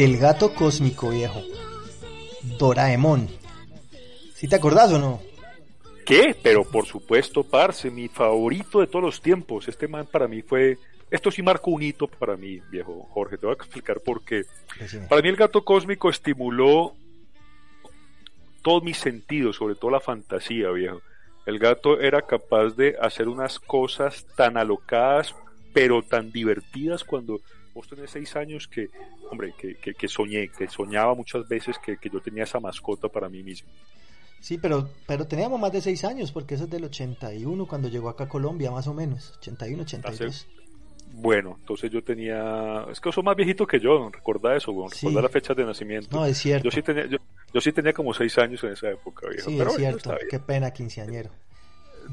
El 0.00 0.16
gato 0.16 0.54
cósmico 0.54 1.10
viejo. 1.10 1.42
Doraemon. 2.58 3.28
¿Sí 4.32 4.48
te 4.48 4.56
acordás 4.56 4.90
o 4.92 4.98
no? 4.98 5.20
¿Qué? 6.06 6.34
Pero 6.42 6.64
por 6.64 6.86
supuesto, 6.86 7.44
Parce, 7.44 7.90
mi 7.90 8.08
favorito 8.08 8.80
de 8.80 8.86
todos 8.86 9.04
los 9.04 9.20
tiempos. 9.20 9.68
Este 9.68 9.88
man 9.88 10.08
para 10.10 10.26
mí 10.26 10.40
fue. 10.40 10.78
Esto 11.10 11.30
sí 11.30 11.42
marcó 11.42 11.72
un 11.72 11.82
hito 11.82 12.06
para 12.06 12.38
mí, 12.38 12.62
viejo 12.70 13.08
Jorge. 13.10 13.36
Te 13.36 13.44
voy 13.44 13.52
a 13.52 13.62
explicar 13.62 14.00
por 14.00 14.24
qué. 14.24 14.46
Para 15.06 15.20
mí 15.20 15.28
el 15.28 15.36
gato 15.36 15.62
cósmico 15.66 16.08
estimuló 16.08 16.94
todos 18.62 18.82
mis 18.82 18.96
sentidos, 18.96 19.56
sobre 19.56 19.74
todo 19.74 19.90
la 19.90 20.00
fantasía, 20.00 20.70
viejo. 20.70 21.02
El 21.44 21.58
gato 21.58 22.00
era 22.00 22.22
capaz 22.22 22.70
de 22.70 22.96
hacer 23.02 23.28
unas 23.28 23.60
cosas 23.60 24.24
tan 24.34 24.56
alocadas, 24.56 25.34
pero 25.74 26.00
tan 26.00 26.32
divertidas 26.32 27.04
cuando 27.04 27.42
vos 27.74 27.88
tenés 27.88 28.10
seis 28.10 28.34
años 28.36 28.68
que, 28.68 28.88
hombre, 29.30 29.54
que, 29.58 29.76
que, 29.76 29.94
que 29.94 30.08
soñé, 30.08 30.48
que 30.48 30.68
soñaba 30.68 31.14
muchas 31.14 31.48
veces 31.48 31.78
que, 31.78 31.96
que 31.98 32.10
yo 32.10 32.20
tenía 32.20 32.44
esa 32.44 32.60
mascota 32.60 33.08
para 33.08 33.28
mí 33.28 33.42
mismo. 33.42 33.68
Sí, 34.40 34.56
pero, 34.56 34.88
pero 35.06 35.26
teníamos 35.26 35.60
más 35.60 35.70
de 35.72 35.82
seis 35.82 36.02
años, 36.04 36.32
porque 36.32 36.54
eso 36.54 36.64
es 36.64 36.70
del 36.70 36.84
81, 36.84 37.66
cuando 37.66 37.88
llegó 37.88 38.08
acá 38.08 38.24
a 38.24 38.28
Colombia, 38.28 38.70
más 38.70 38.86
o 38.86 38.94
menos. 38.94 39.34
81, 39.38 39.82
82. 39.82 40.46
Bueno, 41.12 41.56
entonces 41.60 41.90
yo 41.90 42.02
tenía. 42.02 42.86
Es 42.90 43.00
que 43.00 43.12
sos 43.12 43.24
más 43.24 43.36
viejito 43.36 43.66
que 43.66 43.80
yo, 43.80 44.10
recuerda 44.10 44.56
eso, 44.56 44.72
weón, 44.72 44.90
Sí. 44.90 45.08
fecha 45.30 45.54
de 45.54 45.64
nacimiento. 45.64 46.16
No, 46.16 46.24
es 46.24 46.38
cierto. 46.38 46.64
Yo 46.64 46.70
sí 46.70 46.82
tenía, 46.82 47.06
yo, 47.06 47.18
yo 47.52 47.60
sí 47.60 47.72
tenía 47.72 47.92
como 47.92 48.14
seis 48.14 48.38
años 48.38 48.62
en 48.64 48.72
esa 48.72 48.90
época, 48.90 49.28
viejo. 49.28 49.50
Sí, 49.50 49.56
pero 49.58 49.70
es 49.70 49.76
bueno, 49.76 49.98
cierto. 49.98 50.18
Qué 50.30 50.38
pena, 50.38 50.70
quinceañero. 50.70 51.30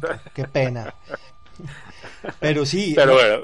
Qué 0.34 0.44
pena. 0.46 0.94
Pero 2.40 2.66
sí, 2.66 2.94
Pero 2.96 3.14
bueno, 3.14 3.40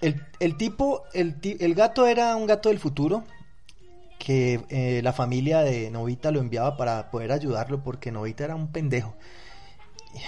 el, 0.00 0.22
el 0.40 0.56
tipo, 0.56 1.02
el, 1.14 1.36
el 1.42 1.74
gato 1.74 2.06
era 2.06 2.36
un 2.36 2.46
gato 2.46 2.68
del 2.68 2.78
futuro 2.78 3.24
que 4.18 4.60
eh, 4.70 5.00
la 5.02 5.12
familia 5.12 5.60
de 5.60 5.90
Novita 5.90 6.30
lo 6.30 6.40
enviaba 6.40 6.76
para 6.76 7.10
poder 7.10 7.32
ayudarlo 7.32 7.82
porque 7.82 8.10
Novita 8.10 8.44
era 8.44 8.54
un 8.54 8.68
pendejo. 8.72 9.14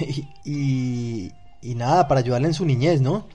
Y, 0.01 0.29
y, 0.45 1.33
y 1.63 1.75
nada, 1.75 2.07
para 2.09 2.21
ayudarle 2.21 2.49
en 2.49 2.55
su 2.55 2.67
niñez, 2.67 3.01
¿no? 3.01 3.27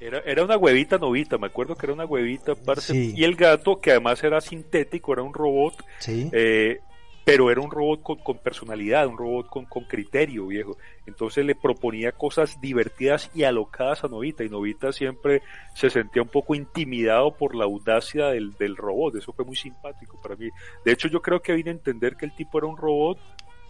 Era, 0.00 0.18
era 0.26 0.42
una 0.44 0.56
huevita 0.56 0.98
novita, 0.98 1.38
me 1.38 1.46
acuerdo 1.46 1.76
que 1.76 1.86
era 1.86 1.92
una 1.92 2.06
huevita, 2.06 2.54
parce. 2.54 2.92
Sí. 2.92 3.14
Y 3.16 3.22
el 3.24 3.36
gato, 3.36 3.80
que 3.80 3.90
además 3.92 4.24
era 4.24 4.40
sintético, 4.40 5.12
era 5.12 5.22
un 5.22 5.32
robot, 5.34 5.74
Sí. 5.98 6.28
eh, 6.32 6.80
pero 7.24 7.50
era 7.50 7.60
un 7.60 7.70
robot 7.70 8.02
con, 8.02 8.18
con 8.18 8.38
personalidad, 8.38 9.06
un 9.06 9.16
robot 9.16 9.46
con, 9.48 9.64
con 9.66 9.84
criterio, 9.84 10.46
viejo. 10.48 10.76
Entonces 11.06 11.44
le 11.44 11.54
proponía 11.54 12.12
cosas 12.12 12.60
divertidas 12.60 13.30
y 13.34 13.44
alocadas 13.44 14.02
a 14.04 14.08
Novita, 14.08 14.42
y 14.44 14.48
Novita 14.48 14.92
siempre 14.92 15.42
se 15.74 15.88
sentía 15.90 16.22
un 16.22 16.28
poco 16.28 16.54
intimidado 16.54 17.36
por 17.36 17.54
la 17.54 17.64
audacia 17.64 18.26
del, 18.26 18.52
del 18.58 18.76
robot. 18.76 19.16
Eso 19.16 19.32
fue 19.32 19.44
muy 19.44 19.56
simpático 19.56 20.20
para 20.20 20.34
mí. 20.36 20.48
De 20.84 20.92
hecho, 20.92 21.08
yo 21.08 21.22
creo 21.22 21.40
que 21.40 21.52
vine 21.52 21.70
a 21.70 21.74
entender 21.74 22.16
que 22.16 22.24
el 22.26 22.34
tipo 22.34 22.58
era 22.58 22.66
un 22.66 22.76
robot. 22.76 23.18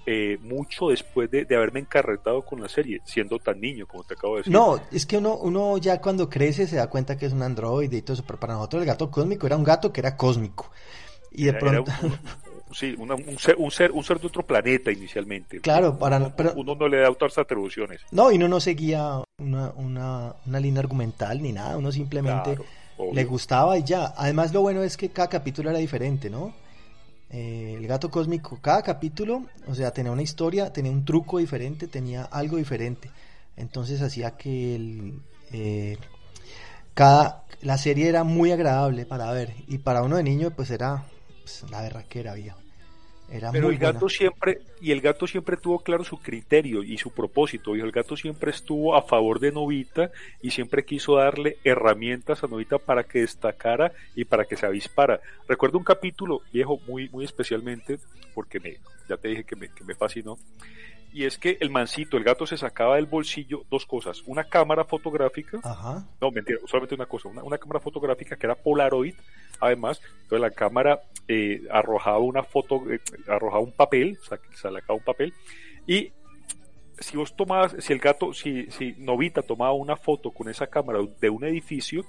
eh, 0.05 0.37
mucho 0.43 0.89
después 0.89 1.31
de, 1.31 1.45
de 1.45 1.55
haberme 1.55 1.79
encarretado 1.79 2.43
con 2.43 2.61
la 2.61 2.69
serie, 2.69 3.01
siendo 3.05 3.39
tan 3.39 3.61
niño, 3.61 3.87
como 3.87 4.03
te 4.03 4.15
acabo 4.15 4.35
de 4.35 4.41
decir. 4.41 4.53
No, 4.53 4.81
es 4.91 5.07
que 5.07 5.19
uno, 5.19 5.37
uno 5.37 5.79
ya 5.79 6.01
cuando 6.01 6.29
crece 6.29 6.67
se 6.67 6.75
da 6.75 6.91
cuenta 6.91 7.17
que 7.17 7.27
es 7.27 7.33
un 7.33 7.43
androide 7.43 7.99
y 7.99 8.03
todo 8.03 8.15
eso, 8.15 8.25
pero 8.27 8.41
para 8.41 8.55
nosotros 8.55 8.83
el 8.83 8.89
gato 8.89 9.11
cósmico 9.13 9.47
era 9.47 9.57
un 9.57 9.63
gato 9.63 9.93
que 9.93 10.01
era 10.01 10.17
cósmico. 10.17 10.73
Y 11.31 11.45
de 11.45 11.51
Era- 11.51 11.59
era 11.61 11.85
pronto, 11.85 11.93
un- 12.03 12.19
sí, 12.75 12.95
una- 12.99 13.15
un, 13.15 13.39
ser, 13.39 13.57
un, 13.59 13.71
ser, 13.71 13.93
un 13.93 14.03
ser 14.05 14.21
de 14.21 14.27
otro 14.27 14.45
planeta 14.45 14.91
inicialmente. 14.91 15.61
Claro, 15.61 15.99
para- 15.99 16.19
uno, 16.19 16.33
pero- 16.37 16.53
uno 16.57 16.75
no 16.75 16.89
le 16.89 16.99
da 16.99 17.11
otras 17.11 17.37
atribuciones. 17.39 18.01
no, 18.11 18.31
y 18.33 18.37
uno 18.37 18.49
no 18.49 18.61
seguía 18.61 19.23
una, 19.39 19.71
una, 19.77 20.35
una 20.47 20.61
línea 20.61 20.81
argumental 20.81 21.41
ni 21.43 21.53
nada, 21.53 21.77
uno 21.77 21.91
simplemente 21.93 22.57
Claro, 22.57 23.13
le 23.13 23.25
gustaba 23.25 23.79
y 23.79 23.83
ya. 23.85 24.15
Además, 24.17 24.53
lo 24.53 24.61
bueno 24.63 24.83
es 24.83 24.97
que 24.97 25.09
cada 25.11 25.29
capítulo 25.29 25.71
era 25.71 25.79
diferente, 25.79 26.31
¿no? 26.31 26.55
Eh, 27.31 27.75
el 27.79 27.87
gato 27.87 28.11
cósmico, 28.11 28.59
cada 28.61 28.83
capítulo, 28.83 29.45
o 29.67 29.75
sea, 29.75 29.91
tenía 29.91 30.13
una 30.13 30.23
historia, 30.23 30.71
tenía 30.73 30.93
un 30.93 31.05
truco 31.05 31.39
diferente, 31.39 31.87
tenía 31.89 32.25
algo 32.25 32.59
diferente. 32.59 33.11
Entonces 33.57 34.03
hacía 34.03 34.33
que 34.33 34.75
el, 34.77 35.21
eh, 35.51 35.97
cada, 36.95 37.45
la 37.63 37.79
serie 37.79 38.09
era 38.09 38.23
muy 38.25 38.53
agradable 38.53 39.07
para 39.07 39.31
ver. 39.33 39.55
Y 39.67 39.79
para 39.79 40.03
uno 40.03 40.17
de 40.17 40.23
niño, 40.23 40.51
pues 40.51 40.71
era 40.71 41.05
pues, 41.43 41.65
la 41.71 41.81
berraquera, 41.81 42.35
viejo. 42.35 42.59
Era 43.33 43.51
Pero 43.51 43.69
muy 43.69 43.77
el 43.77 43.81
gato 43.81 44.01
buena. 44.01 44.15
siempre, 44.15 44.61
y 44.81 44.93
el 44.93 45.01
gato 45.01 45.27
siempre 45.27 45.57
tuvo 45.57 45.79
claro 45.79 46.05
su 46.05 46.19
criterio 46.19 46.83
y 46.83 46.99
su 46.99 47.13
propósito. 47.13 47.75
Y 47.75 47.81
el 47.81 47.91
gato 47.91 48.15
siempre 48.15 48.51
estuvo 48.51 48.95
a 48.95 49.01
favor 49.01 49.41
de 49.41 49.53
Novita 49.53 50.11
y 50.43 50.51
siempre 50.51 50.85
quiso 50.85 51.17
darle 51.17 51.57
herramientas 51.65 52.45
a 52.45 52.47
Novita 52.47 52.77
para 52.79 53.05
que 53.05 53.21
destacara 53.21 53.93
y 54.15 54.27
para 54.27 54.45
que 54.45 54.57
se 54.57 54.67
avispara. 54.67 55.21
Recuerdo 55.49 55.79
un 55.79 55.85
capítulo 55.85 56.43
viejo 56.53 56.79
muy, 56.87 57.09
muy 57.09 57.25
especialmente, 57.25 57.99
porque 58.35 58.61
me, 58.61 58.77
ya 59.09 59.17
te 59.17 59.29
dije 59.29 59.45
que 59.45 59.57
me, 59.57 59.69
que 59.69 59.85
me 59.85 59.95
fascinó. 59.95 60.39
Y 61.15 61.25
es 61.27 61.37
que 61.39 61.59
el 61.61 61.69
mancito, 61.69 62.17
el 62.17 62.25
gato 62.25 62.47
se 62.47 62.57
sacaba 62.57 62.97
del 62.97 63.05
bolsillo 63.05 63.65
dos 63.71 63.85
cosas, 63.85 64.23
una 64.27 64.45
cámara 64.45 64.85
fotográfica 64.85 65.61
Ajá. 65.63 66.07
no, 66.21 66.31
mentira, 66.31 66.59
solamente 66.67 66.95
una 66.95 67.05
cosa, 67.05 67.29
una, 67.29 67.43
una 67.43 67.59
cámara 67.59 67.81
fotográfica 67.81 68.37
que 68.37 68.47
era 68.47 68.55
Polaroid, 68.55 69.15
además, 69.61 70.01
entonces 70.23 70.41
la 70.41 70.51
cámara 70.51 71.03
eh, 71.29 71.61
arrojaba 71.71 72.19
una 72.19 72.43
foto, 72.43 72.91
eh, 72.91 72.99
arrojaba 73.29 73.61
un 73.63 73.73
papel, 73.73 74.19
sa- 74.27 74.41
sacaba 74.55 74.95
un 74.99 75.05
papel, 75.05 75.35
y 75.87 76.13
si 76.99 77.17
vos 77.19 77.37
tomabas, 77.37 77.75
si 77.81 77.93
el 77.93 77.99
gato, 77.99 78.33
si, 78.33 78.71
si 78.71 78.95
Novita 78.97 79.43
tomaba 79.43 79.73
una 79.75 79.97
foto 79.97 80.31
con 80.31 80.49
esa 80.49 80.67
cámara 80.69 81.01
de 81.21 81.29
un 81.29 81.45
edificio, 81.45 82.07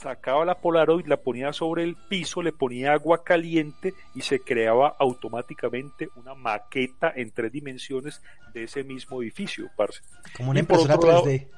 sacaba 0.00 0.44
la 0.44 0.54
Polaroid, 0.56 1.06
la 1.06 1.18
ponía 1.18 1.52
sobre 1.52 1.84
el 1.84 1.94
piso, 2.08 2.42
le 2.42 2.52
ponía 2.52 2.92
agua 2.94 3.22
caliente 3.22 3.94
y 4.14 4.22
se 4.22 4.40
creaba 4.40 4.96
automáticamente 4.98 6.08
una 6.16 6.34
maqueta 6.34 7.12
en 7.14 7.30
tres 7.30 7.52
dimensiones 7.52 8.22
de 8.54 8.64
ese 8.64 8.82
mismo 8.82 9.22
edificio, 9.22 9.68
parce. 9.76 10.00
Como 10.36 10.50
una 10.50 10.60
impresora 10.60 10.96
otro 10.96 11.08
lado- 11.10 11.24
3D. 11.24 11.48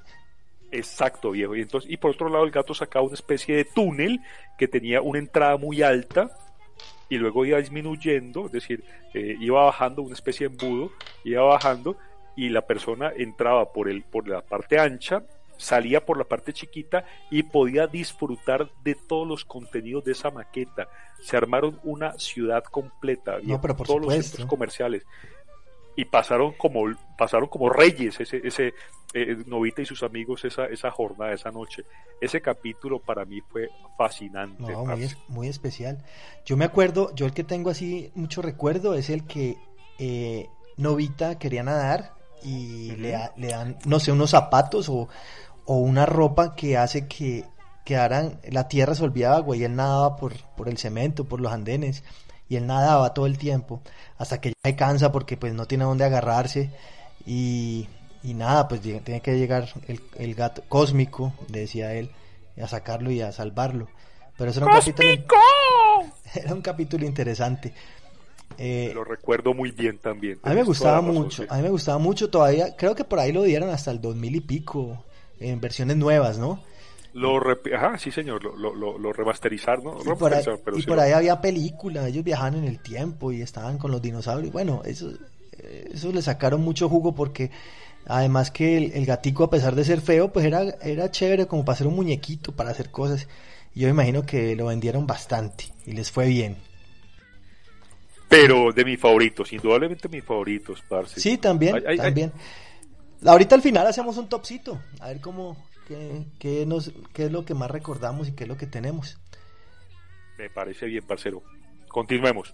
Exacto, 0.73 1.33
viejo. 1.33 1.55
Y, 1.55 1.61
entonces, 1.61 1.91
y 1.91 1.99
por 1.99 2.13
otro 2.13 2.29
lado, 2.31 2.45
el 2.45 2.51
gato 2.51 2.73
sacaba 2.75 3.05
una 3.05 3.15
especie 3.15 3.55
de 3.57 3.65
túnel 3.67 4.21
que 4.59 4.67
tenía 4.69 5.03
una 5.03 5.19
entrada 5.19 5.57
muy 5.59 5.83
alta 5.83 6.31
y 7.11 7.19
luego 7.19 7.45
iba 7.45 7.59
disminuyendo, 7.59 8.47
es 8.47 8.53
decir, 8.53 8.83
eh, 9.13 9.37
iba 9.39 9.65
bajando 9.65 10.01
una 10.01 10.15
especie 10.15 10.49
de 10.49 10.55
embudo, 10.55 10.91
iba 11.25 11.43
bajando 11.43 11.97
y 12.37 12.49
la 12.49 12.63
persona 12.63 13.13
entraba 13.15 13.71
por, 13.71 13.91
el, 13.91 14.03
por 14.03 14.27
la 14.27 14.41
parte 14.41 14.79
ancha, 14.79 15.23
salía 15.63 16.05
por 16.05 16.19
la 16.19 16.25
parte 16.25 16.53
chiquita 16.53 17.05
y 17.31 17.43
podía 17.45 17.87
disfrutar 17.87 18.71
de 18.83 18.95
todos 18.95 19.27
los 19.27 19.45
contenidos 19.45 20.05
de 20.05 20.13
esa 20.13 20.31
maqueta. 20.31 20.89
Se 21.21 21.37
armaron 21.37 21.79
una 21.85 22.13
ciudad 22.19 22.65
completa, 22.65 23.37
pero 23.61 23.77
por 23.77 23.87
todos 23.87 24.01
los 24.03 24.15
centros 24.15 24.47
comerciales 24.49 25.05
y 25.95 26.07
pasaron 26.07 26.53
como 26.53 26.85
pasaron 27.19 27.49
como 27.49 27.69
reyes 27.69 28.19
ese 28.19 28.41
ese 28.43 28.73
eh, 29.13 29.37
Novita 29.45 29.83
y 29.83 29.85
sus 29.85 30.03
amigos 30.03 30.43
esa 30.47 30.65
esa 30.65 30.91
jornada 30.91 31.35
esa 31.35 31.51
noche 31.51 31.85
ese 32.19 32.41
capítulo 32.41 32.99
para 32.99 33.27
mí 33.27 33.43
fue 33.43 33.69
fascinante 33.99 34.57
No, 34.63 34.69
muy, 34.79 34.87
parce. 34.87 35.05
es- 35.05 35.19
muy 35.29 35.49
especial. 35.49 36.03
Yo 36.47 36.57
me 36.57 36.65
acuerdo, 36.65 37.15
yo 37.15 37.27
el 37.27 37.35
que 37.35 37.45
tengo 37.45 37.69
así 37.69 38.11
mucho 38.15 38.41
recuerdo 38.41 38.95
es 38.95 39.11
el 39.11 39.27
que 39.27 39.57
eh, 39.99 40.49
Novita 40.79 41.39
quería 41.39 41.63
nadar 41.63 42.15
y 42.43 42.93
le, 42.97 43.19
le 43.37 43.49
dan, 43.49 43.77
no 43.85 44.01
sé, 44.01 44.11
unos 44.13 44.31
zapatos 44.31 44.89
o, 44.89 45.09
o 45.65 45.77
una 45.77 46.07
ropa 46.07 46.55
que 46.55 46.77
hace 46.77 47.07
que 47.07 47.45
quedaran, 47.85 48.41
la 48.51 48.69
tierra 48.69 48.95
se 48.95 49.05
olvidaba 49.05 49.37
agua 49.37 49.57
y 49.57 49.65
él 49.65 49.75
nadaba 49.75 50.17
por, 50.17 50.35
por 50.57 50.69
el 50.69 50.79
cemento, 50.79 51.25
por 51.25 51.41
los 51.41 51.53
andenes 51.53 52.05
y 52.49 52.57
él 52.57 52.67
nadaba 52.67 53.15
todo 53.15 53.27
el 53.27 53.39
tiempo 53.39 53.83
hasta 54.19 54.41
que 54.41 54.51
ya 54.51 54.71
se 54.71 54.77
cansa 54.77 55.11
porque 55.13 55.37
pues 55.37 55.55
no 55.55 55.67
tiene 55.67 55.85
dónde 55.85 56.05
agarrarse 56.05 56.71
y, 57.27 57.89
y 58.23 58.35
nada, 58.35 58.69
pues 58.69 58.81
tiene 58.81 59.21
que 59.21 59.39
llegar 59.39 59.69
el, 59.89 60.01
el 60.17 60.35
gato 60.35 60.63
cósmico, 60.69 61.33
le 61.51 61.61
decía 61.61 61.95
él, 61.95 62.11
a 62.61 62.69
sacarlo 62.69 63.11
y 63.11 63.21
a 63.21 63.33
salvarlo. 63.33 63.89
Pero 64.37 64.51
eso 64.51 64.61
era 64.61 64.73
un 64.73 64.81
capítulo, 64.81 65.09
era 66.35 66.55
un 66.55 66.63
capítulo 66.63 67.07
interesante. 67.07 67.73
Eh, 68.59 68.93
lo 68.95 69.05
recuerdo 69.05 69.55
muy 69.55 69.71
bien 69.71 69.99
también 69.99 70.39
a 70.43 70.51
mí 70.51 70.57
me 70.57 70.63
gustaba 70.63 71.01
mucho, 71.01 71.43
sí. 71.43 71.49
a 71.49 71.57
mí 71.57 71.63
me 71.63 71.71
gustaba 71.71 71.97
mucho 71.97 72.29
todavía, 72.29 72.77
creo 72.77 72.95
que 72.95 73.03
por 73.03 73.19
ahí 73.19 73.33
lo 73.33 73.45
dieron 73.45 73.71
hasta 73.71 73.91
el 73.91 73.99
2000 73.99 74.37
y 74.37 74.41
pico, 74.41 75.05
en 75.43 75.61
versiones 75.61 75.97
nuevas, 75.97 76.39
¿no? 76.39 76.63
lo 77.15 77.39
ajá 77.75 77.99
sí 77.99 78.11
señor 78.11 78.43
lo, 78.45 78.57
lo, 78.57 78.99
lo, 78.99 79.13
remasterizaron 79.13 79.85
¿no? 79.85 80.03
Y 80.05 80.13
por 80.15 80.35
ahí, 80.35 80.45
pero 80.65 80.79
y 80.79 80.83
sí 80.83 80.91
por 80.91 80.99
lo- 80.99 81.01
ahí 81.01 81.13
había 81.13 81.41
películas, 81.41 82.07
ellos 82.07 82.25
viajaban 82.25 82.55
en 82.57 82.65
el 82.65 82.81
tiempo 82.81 83.31
y 83.33 83.43
estaban 83.43 83.79
con 83.79 83.91
los 83.91 84.03
dinosaurios. 84.03 84.53
Bueno, 84.53 84.83
eso, 84.85 85.11
eh, 85.59 85.91
eso 85.95 86.13
le 86.13 86.23
sacaron 86.23 86.63
mucho 86.63 86.89
jugo 86.89 87.15
porque 87.15 87.51
además 88.07 88.51
que 88.51 88.77
el, 88.79 88.93
el 88.95 89.07
gatico, 89.07 89.45
a 89.45 89.51
pesar 89.51 89.75
de 89.77 89.85
ser 89.85 90.01
feo, 90.01 90.33
pues 90.33 90.47
era, 90.47 90.63
era 90.83 91.11
chévere 91.11 91.47
como 91.47 91.65
para 91.65 91.75
hacer 91.75 91.87
un 91.87 91.97
muñequito, 91.97 92.53
para 92.57 92.71
hacer 92.71 92.91
cosas. 92.91 93.29
Y 93.75 93.81
yo 93.81 93.87
me 93.89 93.93
imagino 93.93 94.27
que 94.27 94.57
lo 94.57 94.67
vendieron 94.67 95.07
bastante 95.07 95.67
y 95.87 95.93
les 95.93 96.11
fue 96.11 96.27
bien. 96.29 96.57
pero 98.29 98.73
de 98.73 98.85
mis 98.85 98.99
favoritos 99.01 99.53
indudablemente 99.53 100.09
mis 100.09 100.25
favoritos 100.25 100.83
parce 100.89 101.21
Sí, 101.21 101.39
también, 101.39 101.83
también. 101.95 102.33
Ahorita 103.25 103.55
al 103.55 103.63
final 103.63 103.87
hacemos 103.87 104.17
un 104.17 104.29
topcito, 104.29 104.83
a 105.01 105.09
ver 105.09 105.21
cómo, 105.21 105.57
qué, 105.87 106.27
qué 106.41 106.67
nos, 106.67 106.93
qué 107.13 107.27
es 107.27 107.33
lo 107.33 107.45
que 107.45 107.55
más 107.55 107.71
recordamos 107.71 108.29
y 108.29 108.33
qué 108.33 108.45
es 108.45 108.49
lo 108.49 108.57
que 108.57 108.67
tenemos. 108.67 109.19
Me 110.39 110.51
parece 110.51 110.87
bien, 110.87 111.07
parcero. 111.07 111.43
Continuemos. 111.89 112.53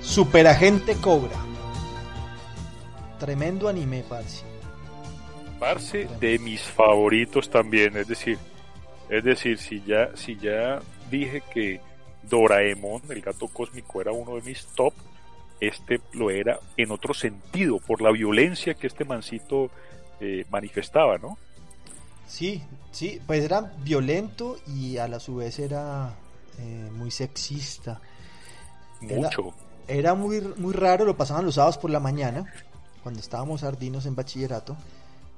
Superagente 0.00 0.96
Cobra. 0.96 1.38
Tremendo 3.18 3.68
anime, 3.68 4.04
parce. 4.06 4.51
Parce 5.62 6.08
de 6.18 6.40
mis 6.40 6.60
favoritos 6.60 7.48
también, 7.48 7.96
es 7.96 8.08
decir, 8.08 8.36
es 9.08 9.22
decir, 9.22 9.58
si 9.58 9.80
ya 9.82 10.10
si 10.16 10.36
ya 10.36 10.80
dije 11.08 11.40
que 11.54 11.80
Doraemon, 12.24 13.02
el 13.10 13.20
gato 13.20 13.46
cósmico 13.46 14.00
era 14.00 14.10
uno 14.10 14.34
de 14.34 14.42
mis 14.42 14.66
top, 14.74 14.92
este 15.60 16.00
lo 16.14 16.32
era 16.32 16.58
en 16.76 16.90
otro 16.90 17.14
sentido 17.14 17.78
por 17.78 18.02
la 18.02 18.10
violencia 18.10 18.74
que 18.74 18.88
este 18.88 19.04
mancito 19.04 19.70
eh, 20.18 20.44
manifestaba, 20.50 21.18
¿no? 21.18 21.38
Sí, 22.26 22.60
sí, 22.90 23.20
pues 23.24 23.44
era 23.44 23.60
violento 23.84 24.58
y 24.66 24.96
a 24.96 25.06
la 25.06 25.20
su 25.20 25.36
vez 25.36 25.60
era 25.60 26.12
eh, 26.58 26.90
muy 26.90 27.12
sexista. 27.12 28.00
Mucho. 29.00 29.54
Era, 29.86 29.98
era, 29.98 30.14
muy, 30.14 30.40
muy 30.56 30.72
raro, 30.72 31.04
lo 31.04 31.16
pasaban 31.16 31.44
los 31.44 31.54
sábados 31.54 31.78
por 31.78 31.90
la 31.90 32.00
mañana, 32.00 32.52
cuando 33.04 33.20
estábamos 33.20 33.62
ardinos 33.62 34.06
en 34.06 34.16
bachillerato. 34.16 34.76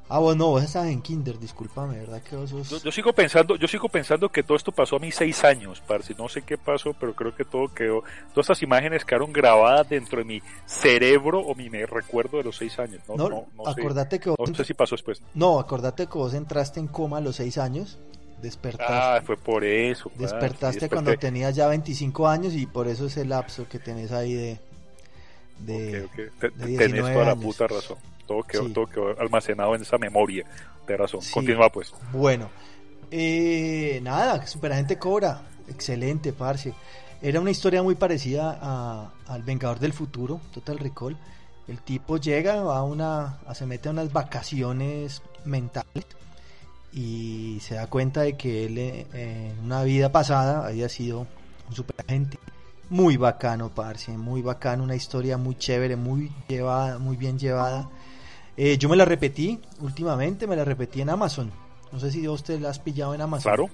Ah, 0.09 0.19
bueno, 0.19 0.49
vos 0.49 0.63
estabas 0.63 0.91
en 0.91 1.01
kinder, 1.01 1.39
discúlpame, 1.39 1.99
¿verdad 1.99 2.23
que 2.23 2.37
vos 2.37 2.51
sos... 2.51 2.69
yo, 2.69 2.79
yo, 2.79 2.93
sigo 2.93 3.15
pensando, 3.15 3.57
yo 3.57 3.67
sigo 3.67 3.89
pensando 3.89 4.29
que 4.29 4.43
todo 4.43 4.57
esto 4.57 4.71
pasó 4.71 4.97
a 4.97 4.99
mis 4.99 5.15
seis 5.15 5.43
años, 5.45 5.81
parce. 5.81 6.15
No 6.19 6.29
sé 6.29 6.43
qué 6.43 6.59
pasó, 6.59 6.93
pero 6.93 7.15
creo 7.15 7.35
que 7.35 7.45
todo 7.45 7.69
quedó, 7.69 8.03
todas 8.35 8.45
estas 8.45 8.63
imágenes 8.63 9.05
quedaron 9.05 9.33
grabadas 9.33 9.89
dentro 9.89 10.19
de 10.19 10.25
mi 10.25 10.43
cerebro 10.67 11.41
o 11.41 11.55
mi 11.55 11.69
recuerdo 11.71 12.37
de 12.37 12.45
los 12.45 12.57
seis 12.57 12.79
años. 12.79 13.01
No, 13.09 13.17
no, 13.17 13.29
no, 13.29 13.47
no 13.57 13.67
acordate 13.67 14.17
sé, 14.17 14.21
que 14.23 14.31
vos... 14.31 14.39
No 14.47 14.55
sé 14.55 14.65
si 14.65 14.75
pasó 14.75 14.95
después. 14.95 15.23
No, 15.35 15.59
acordate 15.59 16.07
que 16.07 16.19
vos 16.19 16.35
entraste 16.35 16.81
en 16.81 16.89
coma 16.89 17.19
a 17.19 17.21
los 17.23 17.37
seis 17.37 17.57
años, 17.57 17.99
despertaste. 18.43 18.93
Ah, 18.93 19.23
fue 19.25 19.39
por 19.39 19.65
eso. 19.65 20.13
Despertaste 20.17 20.91
cuando 20.91 21.17
tenías 21.17 21.57
ya 21.57 21.67
25 21.67 22.29
años 22.29 22.53
y 22.53 22.67
por 22.67 22.89
eso 22.89 23.07
es 23.07 23.17
el 23.17 23.31
lapso 23.31 23.67
que 23.71 23.79
tenés 23.79 24.13
ahí 24.13 24.35
de... 24.35 24.61
de, 25.61 26.05
okay, 26.05 26.27
okay. 26.37 26.51
de 26.51 26.77
tenés 26.77 27.01
toda 27.01 27.11
años. 27.11 27.27
la 27.27 27.37
puta 27.37 27.67
razón 27.67 27.97
todo 28.27 28.43
quedó, 28.43 28.67
sí. 28.67 28.73
todo 28.73 28.87
quedó 28.87 29.21
almacenado 29.21 29.75
en 29.75 29.83
esa 29.83 29.99
memoria. 29.99 30.45
De 30.87 30.97
razón. 30.97 31.23
Sí. 31.23 31.33
Continúa 31.33 31.71
pues. 31.71 31.93
Bueno, 32.13 32.51
eh, 33.11 34.01
nada, 34.03 34.47
Superagente 34.47 34.99
Cobra, 34.99 35.43
excelente, 35.69 36.33
parce. 36.33 36.75
Era 37.23 37.41
una 37.41 37.51
historia 37.51 37.83
muy 37.83 37.95
parecida 37.95 38.59
a, 38.61 39.11
al 39.29 39.43
Vengador 39.43 39.79
del 39.79 39.93
Futuro, 39.93 40.41
Total 40.53 40.79
Recall. 40.79 41.17
El 41.67 41.81
tipo 41.81 42.19
llega, 42.19 42.63
va 42.63 42.79
a 42.79 42.83
una, 42.83 43.39
a, 43.47 43.55
se 43.55 43.65
mete 43.65 43.89
a 43.89 43.93
unas 43.93 44.13
vacaciones 44.13 45.23
mentales 45.47 46.05
y 46.93 47.59
se 47.63 47.77
da 47.77 47.87
cuenta 47.87 48.21
de 48.23 48.37
que 48.37 48.67
él 48.67 48.79
eh, 48.79 49.07
en 49.15 49.65
una 49.65 49.83
vida 49.85 50.13
pasada 50.13 50.67
había 50.67 50.89
sido 50.91 51.27
un 51.69 51.75
superagente. 51.75 52.39
Muy 52.91 53.17
bacano, 53.17 53.71
parce, 53.71 54.13
muy 54.13 54.43
bacano, 54.43 54.85
una 54.85 54.95
historia 54.95 55.39
muy 55.39 55.55
chévere, 55.57 55.97
muy 55.97 56.31
llevada, 56.47 56.99
muy 56.99 57.17
bien 57.17 57.39
llevada. 57.39 57.89
Eh, 58.57 58.79
yo 58.79 58.89
me 58.89 58.97
la 58.97 59.05
repetí 59.05 59.61
últimamente, 59.81 60.47
me 60.47 60.57
la 60.57 60.65
repetí 60.65 61.01
en 61.01 61.11
Amazon. 61.11 61.51
No 61.93 62.01
sé 62.01 62.11
si 62.11 62.27
usted 62.29 62.61
la 62.61 62.71
has 62.71 62.79
pillado 62.79 63.15
en 63.15 63.21
Amazon. 63.21 63.55
Claro. 63.55 63.71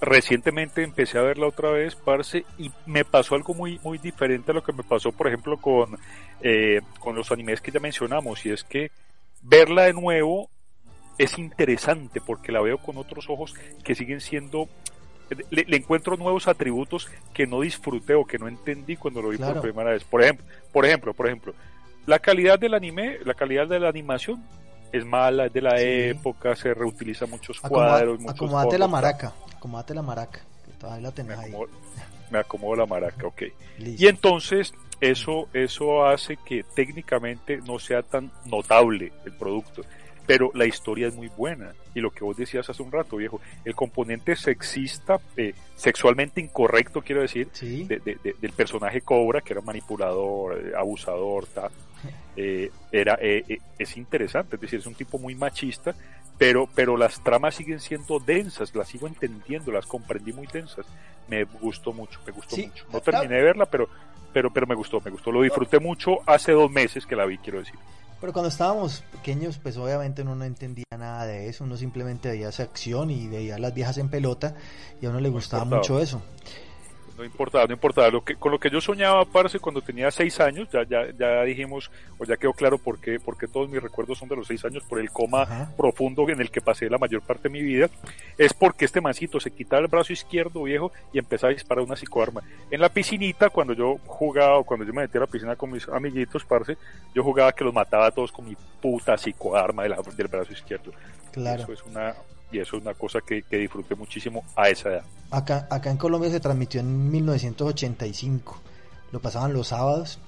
Recientemente 0.00 0.82
empecé 0.82 1.18
a 1.18 1.22
verla 1.22 1.46
otra 1.46 1.70
vez, 1.70 1.94
parce, 1.94 2.44
y 2.58 2.70
me 2.84 3.04
pasó 3.04 3.34
algo 3.34 3.54
muy, 3.54 3.80
muy 3.82 3.98
diferente 3.98 4.50
a 4.50 4.54
lo 4.54 4.62
que 4.62 4.72
me 4.72 4.82
pasó, 4.82 5.12
por 5.12 5.28
ejemplo, 5.28 5.56
con, 5.56 5.96
eh, 6.42 6.80
con 6.98 7.16
los 7.16 7.32
animes 7.32 7.60
que 7.60 7.70
ya 7.70 7.80
mencionamos, 7.80 8.44
y 8.44 8.50
es 8.50 8.64
que 8.64 8.90
verla 9.42 9.84
de 9.84 9.94
nuevo 9.94 10.50
es 11.16 11.38
interesante 11.38 12.20
porque 12.20 12.52
la 12.52 12.60
veo 12.60 12.78
con 12.78 12.96
otros 12.96 13.30
ojos 13.30 13.54
que 13.84 13.94
siguen 13.94 14.20
siendo 14.20 14.68
le, 15.50 15.64
le, 15.64 15.76
encuentro 15.76 16.16
nuevos 16.16 16.48
atributos 16.48 17.08
que 17.32 17.46
no 17.46 17.60
disfruté 17.60 18.14
o 18.14 18.24
que 18.24 18.38
no 18.38 18.48
entendí 18.48 18.96
cuando 18.96 19.22
lo 19.22 19.30
vi 19.30 19.38
claro. 19.38 19.54
por 19.54 19.62
primera 19.62 19.90
vez. 19.90 20.04
Por 20.04 20.22
ejemplo, 20.22 20.44
por 20.72 20.84
ejemplo, 20.84 21.14
por 21.14 21.26
ejemplo, 21.26 21.54
la 22.06 22.18
calidad 22.18 22.58
del 22.58 22.74
anime, 22.74 23.18
la 23.24 23.34
calidad 23.34 23.66
de 23.66 23.80
la 23.80 23.88
animación 23.88 24.42
es 24.92 25.04
mala, 25.04 25.46
es 25.46 25.52
de 25.52 25.60
la 25.60 25.78
sí. 25.78 25.84
época, 25.86 26.54
se 26.54 26.72
reutiliza 26.72 27.26
muchos 27.26 27.60
cuadros, 27.60 28.20
muchos 28.20 28.36
Acomodate 28.36 28.78
la 28.78 28.88
maraca, 28.88 29.32
acomodate 29.56 29.94
la 29.94 30.02
maraca, 30.02 30.40
que 30.64 30.72
todavía 30.72 31.08
la 31.08 31.12
tenés 31.12 31.38
me 31.38 31.44
acomodo, 31.44 31.70
ahí. 31.72 32.02
Me 32.30 32.38
acomodo 32.38 32.76
la 32.76 32.86
maraca, 32.86 33.26
ok. 33.26 33.42
Listo. 33.78 34.04
Y 34.04 34.06
entonces 34.06 34.72
eso, 35.00 35.48
eso 35.52 36.06
hace 36.06 36.36
que 36.36 36.64
técnicamente 36.74 37.58
no 37.66 37.78
sea 37.78 38.02
tan 38.02 38.30
notable 38.44 39.12
el 39.24 39.32
producto 39.32 39.82
pero 40.26 40.50
la 40.54 40.66
historia 40.66 41.08
es 41.08 41.14
muy 41.14 41.28
buena. 41.28 41.72
Y 41.94 42.00
lo 42.00 42.10
que 42.10 42.24
vos 42.24 42.36
decías 42.36 42.68
hace 42.68 42.82
un 42.82 42.90
rato, 42.90 43.16
viejo, 43.16 43.40
el 43.64 43.74
componente 43.74 44.36
sexista, 44.36 45.20
eh, 45.36 45.54
sexualmente 45.76 46.40
incorrecto, 46.40 47.02
quiero 47.02 47.22
decir, 47.22 47.48
sí. 47.52 47.84
de, 47.84 47.98
de, 47.98 48.18
de, 48.22 48.34
del 48.40 48.52
personaje 48.52 49.00
Cobra, 49.00 49.40
que 49.40 49.52
era 49.52 49.62
manipulador, 49.62 50.58
eh, 50.58 50.72
abusador, 50.76 51.46
tal, 51.46 51.70
eh, 52.36 52.70
era, 52.90 53.18
eh, 53.20 53.58
es 53.78 53.96
interesante, 53.96 54.56
es 54.56 54.62
decir, 54.62 54.80
es 54.80 54.86
un 54.86 54.94
tipo 54.94 55.18
muy 55.18 55.34
machista, 55.34 55.94
pero, 56.36 56.68
pero 56.74 56.96
las 56.96 57.22
tramas 57.22 57.54
siguen 57.54 57.80
siendo 57.80 58.18
densas, 58.18 58.74
las 58.74 58.88
sigo 58.88 59.06
entendiendo, 59.06 59.70
las 59.70 59.86
comprendí 59.86 60.32
muy 60.32 60.48
densas. 60.52 60.84
Me 61.28 61.44
gustó 61.44 61.92
mucho, 61.92 62.20
me 62.26 62.32
gustó 62.32 62.56
sí. 62.56 62.66
mucho. 62.66 62.84
No 62.92 63.00
terminé 63.00 63.36
de 63.36 63.42
verla, 63.42 63.66
pero, 63.66 63.88
pero, 64.32 64.52
pero 64.52 64.66
me 64.66 64.74
gustó, 64.74 65.00
me 65.00 65.10
gustó. 65.10 65.30
Lo 65.30 65.42
disfruté 65.42 65.78
mucho 65.78 66.18
hace 66.26 66.52
dos 66.52 66.70
meses 66.70 67.06
que 67.06 67.14
la 67.14 67.24
vi, 67.24 67.38
quiero 67.38 67.60
decir. 67.60 67.78
Pero 68.24 68.32
cuando 68.32 68.48
estábamos 68.48 69.04
pequeños, 69.12 69.58
pues 69.58 69.76
obviamente 69.76 70.22
uno 70.22 70.34
no 70.34 70.44
entendía 70.44 70.86
nada 70.96 71.26
de 71.26 71.50
eso, 71.50 71.62
uno 71.62 71.76
simplemente 71.76 72.30
veía 72.30 72.48
esa 72.48 72.62
acción 72.62 73.10
y 73.10 73.28
veía 73.28 73.56
a 73.56 73.58
las 73.58 73.74
viejas 73.74 73.98
en 73.98 74.08
pelota 74.08 74.54
y 74.98 75.04
a 75.04 75.10
uno 75.10 75.20
le 75.20 75.28
gustaba 75.28 75.66
mucho 75.66 76.00
eso. 76.00 76.22
No 77.16 77.24
importaba, 77.24 77.66
no 77.66 77.72
importaba. 77.72 78.08
Lo 78.10 78.24
que, 78.24 78.34
con 78.34 78.50
lo 78.50 78.58
que 78.58 78.70
yo 78.70 78.80
soñaba, 78.80 79.24
parce, 79.24 79.60
cuando 79.60 79.80
tenía 79.80 80.10
seis 80.10 80.40
años, 80.40 80.68
ya, 80.72 80.82
ya, 80.82 81.06
ya 81.16 81.42
dijimos, 81.42 81.90
o 82.18 82.24
ya 82.24 82.36
quedó 82.36 82.52
claro 82.52 82.78
por 82.78 82.98
qué, 82.98 83.20
porque 83.20 83.46
todos 83.46 83.68
mis 83.68 83.82
recuerdos 83.82 84.18
son 84.18 84.28
de 84.28 84.36
los 84.36 84.46
seis 84.46 84.64
años, 84.64 84.82
por 84.88 84.98
el 84.98 85.10
coma 85.10 85.42
Ajá. 85.42 85.72
profundo 85.76 86.28
en 86.28 86.40
el 86.40 86.50
que 86.50 86.60
pasé 86.60 86.90
la 86.90 86.98
mayor 86.98 87.22
parte 87.22 87.48
de 87.48 87.52
mi 87.52 87.62
vida, 87.62 87.88
es 88.36 88.52
porque 88.52 88.84
este 88.84 89.00
mancito 89.00 89.38
se 89.38 89.50
quitaba 89.50 89.82
el 89.82 89.88
brazo 89.88 90.12
izquierdo, 90.12 90.64
viejo, 90.64 90.92
y 91.12 91.18
empezaba 91.18 91.52
a 91.52 91.54
disparar 91.54 91.84
una 91.84 91.94
psicoarma. 91.94 92.42
En 92.70 92.80
la 92.80 92.88
piscinita, 92.88 93.50
cuando 93.50 93.74
yo 93.74 93.98
jugaba, 94.06 94.62
cuando 94.64 94.84
yo 94.84 94.92
me 94.92 95.02
metía 95.02 95.20
a 95.20 95.24
la 95.24 95.30
piscina 95.30 95.56
con 95.56 95.70
mis 95.70 95.88
amiguitos, 95.88 96.44
parce, 96.44 96.76
yo 97.14 97.22
jugaba 97.22 97.52
que 97.52 97.64
los 97.64 97.72
mataba 97.72 98.06
a 98.06 98.10
todos 98.10 98.32
con 98.32 98.48
mi 98.48 98.56
puta 98.80 99.16
psicoarma 99.16 99.84
de 99.84 99.90
la, 99.90 99.98
del 100.16 100.28
brazo 100.28 100.52
izquierdo. 100.52 100.92
Claro. 101.30 101.62
Eso 101.62 101.72
es 101.72 101.82
una, 101.84 102.14
y 102.54 102.60
eso 102.60 102.76
es 102.76 102.82
una 102.82 102.94
cosa 102.94 103.20
que, 103.20 103.42
que, 103.42 103.58
disfruté 103.58 103.94
muchísimo 103.94 104.44
a 104.56 104.68
esa 104.68 104.88
edad. 104.90 105.04
Acá, 105.30 105.66
acá 105.70 105.90
en 105.90 105.96
Colombia 105.96 106.30
se 106.30 106.40
transmitió 106.40 106.80
en 106.80 107.10
1985, 107.10 108.60
lo 109.12 109.20
pasaban 109.20 109.52
los 109.52 109.68
sábados 109.68 110.20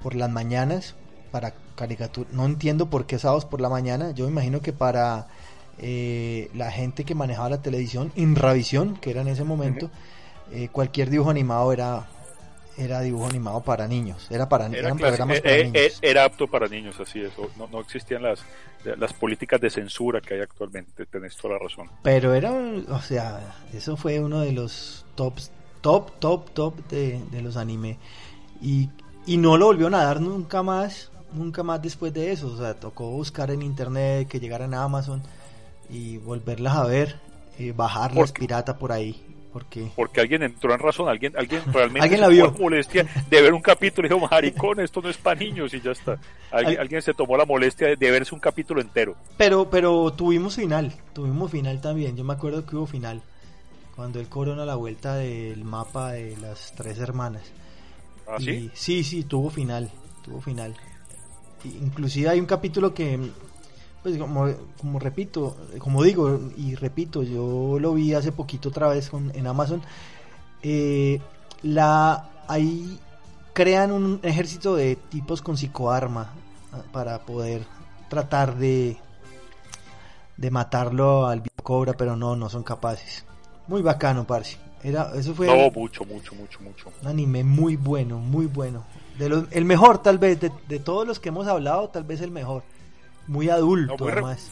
por 0.00 0.14
las 0.14 0.30
mañanas 0.30 0.94
para 1.30 1.54
caricatura. 1.74 2.28
No 2.32 2.46
entiendo 2.46 2.88
por 2.90 3.06
qué 3.06 3.18
sábados 3.18 3.44
por 3.44 3.60
la 3.60 3.68
mañana, 3.68 4.12
yo 4.12 4.24
me 4.26 4.30
imagino 4.30 4.60
que 4.60 4.72
para 4.72 5.26
eh, 5.78 6.50
la 6.54 6.70
gente 6.70 7.04
que 7.04 7.14
manejaba 7.14 7.50
la 7.50 7.62
televisión, 7.62 8.12
Inravisión, 8.14 8.96
que 8.96 9.10
era 9.10 9.22
en 9.22 9.28
ese 9.28 9.44
momento, 9.44 9.86
uh 9.86 9.88
-huh. 9.88 10.56
eh, 10.64 10.68
cualquier 10.70 11.10
dibujo 11.10 11.30
animado 11.30 11.72
era 11.72 12.06
era 12.78 13.00
dibujo 13.00 13.26
animado 13.26 13.60
para 13.60 13.88
niños, 13.88 14.26
era 14.30 14.48
para 14.48 14.66
era 14.66 14.78
eran 14.78 14.96
clase, 14.96 15.16
programas 15.16 15.38
eh, 15.38 15.42
para 15.42 15.56
eh, 15.56 15.64
niños. 15.64 15.98
Era 16.00 16.24
apto 16.24 16.46
para 16.46 16.68
niños, 16.68 17.00
así 17.00 17.20
es. 17.20 17.32
No, 17.56 17.66
no 17.66 17.80
existían 17.80 18.22
las, 18.22 18.44
las 18.84 19.12
políticas 19.12 19.60
de 19.60 19.68
censura 19.70 20.20
que 20.20 20.34
hay 20.34 20.40
actualmente, 20.40 21.04
tenés 21.06 21.36
toda 21.36 21.54
la 21.54 21.60
razón. 21.60 21.90
Pero 22.02 22.34
era, 22.34 22.52
o 22.52 23.00
sea, 23.00 23.40
eso 23.72 23.96
fue 23.96 24.20
uno 24.20 24.40
de 24.40 24.52
los 24.52 25.04
tops, 25.16 25.50
top, 25.80 26.18
top, 26.20 26.50
top 26.50 26.88
de, 26.88 27.20
de 27.30 27.42
los 27.42 27.56
anime. 27.56 27.98
Y, 28.62 28.88
y 29.26 29.36
no 29.36 29.56
lo 29.56 29.66
volvió 29.66 29.88
a 29.88 29.90
dar 29.90 30.20
nunca 30.20 30.62
más, 30.62 31.10
nunca 31.32 31.62
más 31.62 31.82
después 31.82 32.12
de 32.14 32.32
eso. 32.32 32.48
O 32.48 32.56
sea, 32.56 32.74
tocó 32.74 33.10
buscar 33.10 33.50
en 33.50 33.62
internet, 33.62 34.28
que 34.28 34.40
llegaran 34.40 34.74
a 34.74 34.84
Amazon 34.84 35.22
y 35.90 36.18
volverlas 36.18 36.76
a 36.76 36.84
ver, 36.84 37.16
eh, 37.58 37.72
bajarlas 37.74 38.32
pirata 38.32 38.78
por 38.78 38.92
ahí. 38.92 39.22
Porque... 39.58 39.90
porque 39.96 40.20
alguien 40.20 40.42
entró 40.42 40.72
en 40.72 40.78
razón, 40.80 41.08
alguien, 41.08 41.32
alguien 41.36 41.62
realmente 41.72 42.02
¿Alguien 42.02 42.20
la 42.20 42.28
vio? 42.28 42.52
molestia 42.52 43.06
de 43.28 43.42
ver 43.42 43.52
un 43.52 43.60
capítulo 43.60 44.06
y 44.06 44.10
dijo, 44.10 44.28
maricón, 44.28 44.80
esto 44.80 45.00
no 45.02 45.08
es 45.08 45.16
para 45.16 45.40
niños 45.40 45.74
y 45.74 45.80
ya 45.80 45.90
está. 45.90 46.18
Alguien, 46.50 46.80
alguien 46.80 47.02
se 47.02 47.14
tomó 47.14 47.36
la 47.36 47.44
molestia 47.44 47.88
de, 47.88 47.96
de, 47.96 48.10
verse 48.10 48.34
un 48.34 48.40
capítulo 48.40 48.80
entero. 48.80 49.16
Pero, 49.36 49.68
pero 49.68 50.12
tuvimos 50.12 50.56
final, 50.56 50.94
tuvimos 51.12 51.50
final 51.50 51.80
también. 51.80 52.16
Yo 52.16 52.24
me 52.24 52.32
acuerdo 52.32 52.64
que 52.64 52.76
hubo 52.76 52.86
final 52.86 53.22
cuando 53.96 54.20
él 54.20 54.28
corona 54.28 54.64
la 54.64 54.76
vuelta 54.76 55.16
del 55.16 55.64
mapa 55.64 56.12
de 56.12 56.36
las 56.36 56.72
tres 56.76 56.98
hermanas. 57.00 57.42
¿Ah, 58.28 58.36
sí? 58.38 58.50
Y, 58.50 58.70
sí, 58.72 59.02
sí, 59.02 59.24
tuvo 59.24 59.50
final, 59.50 59.90
tuvo 60.24 60.40
final. 60.40 60.76
Inclusive 61.64 62.28
hay 62.28 62.38
un 62.38 62.46
capítulo 62.46 62.94
que 62.94 63.18
pues 64.02 64.16
como, 64.18 64.48
como 64.80 64.98
repito, 64.98 65.56
como 65.78 66.02
digo 66.02 66.40
y 66.56 66.74
repito, 66.74 67.22
yo 67.22 67.78
lo 67.80 67.94
vi 67.94 68.14
hace 68.14 68.32
poquito 68.32 68.68
otra 68.68 68.88
vez 68.88 69.10
con, 69.10 69.32
en 69.34 69.46
Amazon 69.46 69.82
eh, 70.62 71.20
la 71.62 72.28
ahí 72.48 72.98
crean 73.52 73.92
un 73.92 74.20
ejército 74.22 74.76
de 74.76 74.96
tipos 74.96 75.42
con 75.42 75.56
psicoarma 75.56 76.32
ah, 76.72 76.82
para 76.92 77.20
poder 77.20 77.62
tratar 78.08 78.56
de 78.56 78.96
de 80.36 80.50
matarlo 80.50 81.26
al 81.26 81.42
cobra, 81.62 81.92
pero 81.92 82.16
no, 82.16 82.36
no 82.36 82.48
son 82.48 82.62
capaces. 82.62 83.24
Muy 83.66 83.82
bacano, 83.82 84.24
parce. 84.24 84.56
Era, 84.82 85.10
eso 85.16 85.34
fue 85.34 85.48
No, 85.48 85.70
mucho, 85.72 86.04
mucho, 86.04 86.34
mucho, 86.36 86.60
mucho. 86.60 86.92
un 87.02 87.08
anime 87.08 87.42
muy 87.42 87.76
bueno, 87.76 88.18
muy 88.18 88.46
bueno. 88.46 88.84
De 89.18 89.28
los, 89.28 89.44
el 89.50 89.64
mejor, 89.64 89.98
tal 89.98 90.18
vez, 90.18 90.40
de, 90.40 90.52
de 90.68 90.78
todos 90.78 91.06
los 91.06 91.18
que 91.18 91.30
hemos 91.30 91.48
hablado, 91.48 91.88
tal 91.88 92.04
vez 92.04 92.20
el 92.20 92.30
mejor. 92.30 92.62
Muy 93.28 93.48
adulto, 93.48 93.92
No, 93.96 94.04
muy 94.04 94.12
además. 94.12 94.50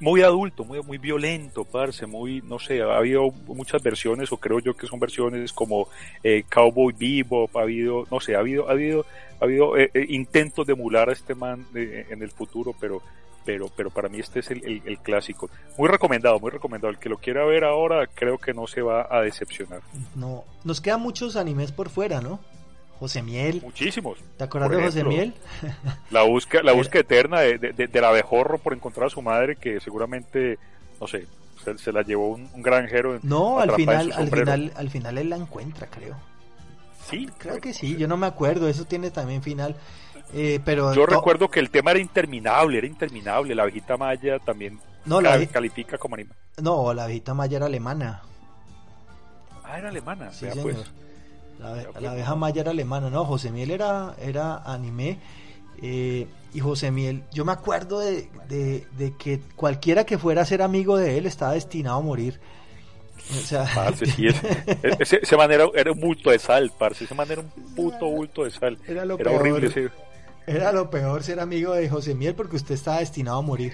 Muy 0.00 0.22
adulto, 0.22 0.64
muy, 0.64 0.82
muy 0.82 0.98
violento, 0.98 1.64
parce, 1.64 2.04
muy, 2.06 2.42
no 2.42 2.58
sé, 2.58 2.82
ha 2.82 2.96
habido 2.96 3.30
muchas 3.46 3.80
versiones, 3.82 4.32
o 4.32 4.36
creo 4.38 4.58
yo 4.58 4.74
que 4.76 4.88
son 4.88 4.98
versiones 4.98 5.52
como 5.52 5.86
eh, 6.22 6.44
Cowboy 6.52 6.92
Bebop, 6.98 7.56
ha 7.56 7.62
habido, 7.62 8.04
no 8.10 8.18
sé, 8.18 8.34
ha 8.34 8.40
habido, 8.40 8.68
ha 8.68 8.72
habido, 8.72 9.06
ha 9.40 9.44
habido 9.44 9.76
eh, 9.78 9.90
eh, 9.94 10.04
intentos 10.08 10.66
de 10.66 10.72
emular 10.72 11.08
a 11.08 11.12
este 11.12 11.36
man 11.36 11.64
eh, 11.76 12.06
en 12.10 12.22
el 12.22 12.30
futuro, 12.32 12.74
pero, 12.78 13.00
pero, 13.44 13.68
pero 13.74 13.90
para 13.90 14.08
mí 14.08 14.18
este 14.18 14.40
es 14.40 14.50
el, 14.50 14.64
el- 14.64 14.82
el 14.84 14.98
clásico. 14.98 15.48
Muy 15.78 15.88
recomendado, 15.88 16.40
muy 16.40 16.50
recomendado. 16.50 16.90
El 16.90 16.98
que 16.98 17.08
lo 17.08 17.18
quiera 17.18 17.44
ver 17.44 17.62
ahora, 17.64 18.08
creo 18.12 18.36
que 18.38 18.52
no 18.52 18.66
se 18.66 18.82
va 18.82 19.06
a 19.08 19.20
decepcionar. 19.20 19.80
No, 20.16 20.42
nos 20.64 20.80
quedan 20.80 21.00
muchos 21.02 21.36
animes 21.36 21.70
por 21.70 21.88
fuera, 21.88 22.20
¿no? 22.20 22.40
José 23.04 23.22
Miel, 23.22 23.60
Muchísimos. 23.62 24.18
¿te 24.38 24.44
acuerdas 24.44 24.70
de 24.70 24.82
José 24.82 25.04
Miel? 25.04 25.34
La 26.10 26.22
búsqueda, 26.22 26.62
la 26.62 26.72
búsqueda 26.80 27.00
eterna 27.02 27.40
de, 27.40 27.58
de, 27.58 27.72
de- 27.74 27.86
del 27.86 28.04
abejorro 28.04 28.56
por 28.58 28.72
encontrar 28.72 29.08
a 29.08 29.10
su 29.10 29.20
madre, 29.20 29.56
que 29.56 29.78
seguramente, 29.80 30.58
no 31.00 31.06
sé, 31.06 31.26
se, 31.62 31.76
se 31.76 31.92
la 31.92 32.00
llevó 32.02 32.30
un, 32.30 32.48
un 32.54 32.62
granjero. 32.62 33.18
No, 33.22 33.58
al 33.60 33.72
final, 33.74 34.10
al 34.12 34.30
final, 34.30 34.72
al 34.74 34.88
final 34.90 35.18
él 35.18 35.28
la 35.28 35.36
encuentra, 35.36 35.86
creo. 35.88 36.16
Sí, 37.10 37.28
Creo 37.36 37.60
que 37.60 37.68
no 37.68 37.74
sí, 37.74 37.96
yo 37.98 38.08
no 38.08 38.16
me 38.16 38.26
acuerdo, 38.26 38.66
eso 38.68 38.86
tiene 38.86 39.10
también 39.10 39.42
final. 39.42 39.76
Eh, 40.32 40.58
pero 40.64 40.94
Yo 40.94 41.04
recuerdo 41.04 41.50
que 41.50 41.60
el 41.60 41.68
tema 41.68 41.90
era 41.90 42.00
interminable, 42.00 42.78
era 42.78 42.86
interminable. 42.86 43.54
La 43.54 43.64
viejita 43.66 43.98
Maya 43.98 44.38
también 44.38 44.80
No, 45.04 45.20
la, 45.20 45.44
califica 45.46 45.98
como 45.98 46.14
anime. 46.14 46.32
no, 46.62 46.94
la 46.94 47.06
viejita 47.06 47.34
Maya 47.34 47.58
era 47.58 47.66
alemana. 47.66 48.22
Ah, 49.62 49.78
era 49.78 49.90
alemana. 49.90 50.32
Sí, 50.32 50.48
señor. 50.48 50.62
pues. 50.62 50.90
La, 51.58 52.00
la 52.00 52.10
abeja 52.12 52.34
Maya 52.34 52.60
era 52.62 52.70
alemana, 52.72 53.10
no, 53.10 53.24
José 53.24 53.50
Miel 53.50 53.70
era, 53.70 54.14
era 54.20 54.56
anime. 54.58 55.18
eh, 55.82 56.26
y 56.52 56.60
José 56.60 56.90
Miel, 56.92 57.24
yo 57.32 57.44
me 57.44 57.52
acuerdo 57.52 57.98
de, 58.00 58.28
de- 58.48 58.86
de 58.96 59.16
que 59.16 59.40
cualquiera 59.56 60.04
que 60.04 60.18
fuera 60.18 60.42
a 60.42 60.44
ser 60.44 60.62
amigo 60.62 60.96
de 60.96 61.18
él 61.18 61.26
estaba 61.26 61.54
destinado 61.54 61.98
a 61.98 62.02
morir. 62.02 62.38
O 63.30 63.40
sea, 63.40 63.66
Parce, 63.74 64.06
sí, 64.06 64.26
ese, 64.26 64.48
ese, 65.00 65.20
ese 65.22 65.36
man 65.36 65.50
era, 65.50 65.66
era 65.74 65.90
un 65.92 65.98
bulto 66.00 66.30
de 66.30 66.38
sal, 66.38 66.70
parce. 66.78 67.04
Ese 67.04 67.14
man 67.14 67.30
era 67.30 67.40
un 67.40 67.48
puto 67.74 68.06
bulto 68.06 68.44
de 68.44 68.50
sal. 68.50 68.78
era 68.86 69.04
lo 69.04 69.14
Era 69.18 69.30
peor. 69.30 69.40
horrible 69.40 69.66
ese. 69.68 69.90
Era 70.46 70.72
lo 70.72 70.90
peor 70.90 71.22
ser 71.22 71.40
amigo 71.40 71.72
de 71.72 71.88
José 71.88 72.14
Miel 72.14 72.34
porque 72.34 72.56
usted 72.56 72.74
estaba 72.74 72.98
destinado 72.98 73.38
a 73.38 73.42
morir. 73.42 73.72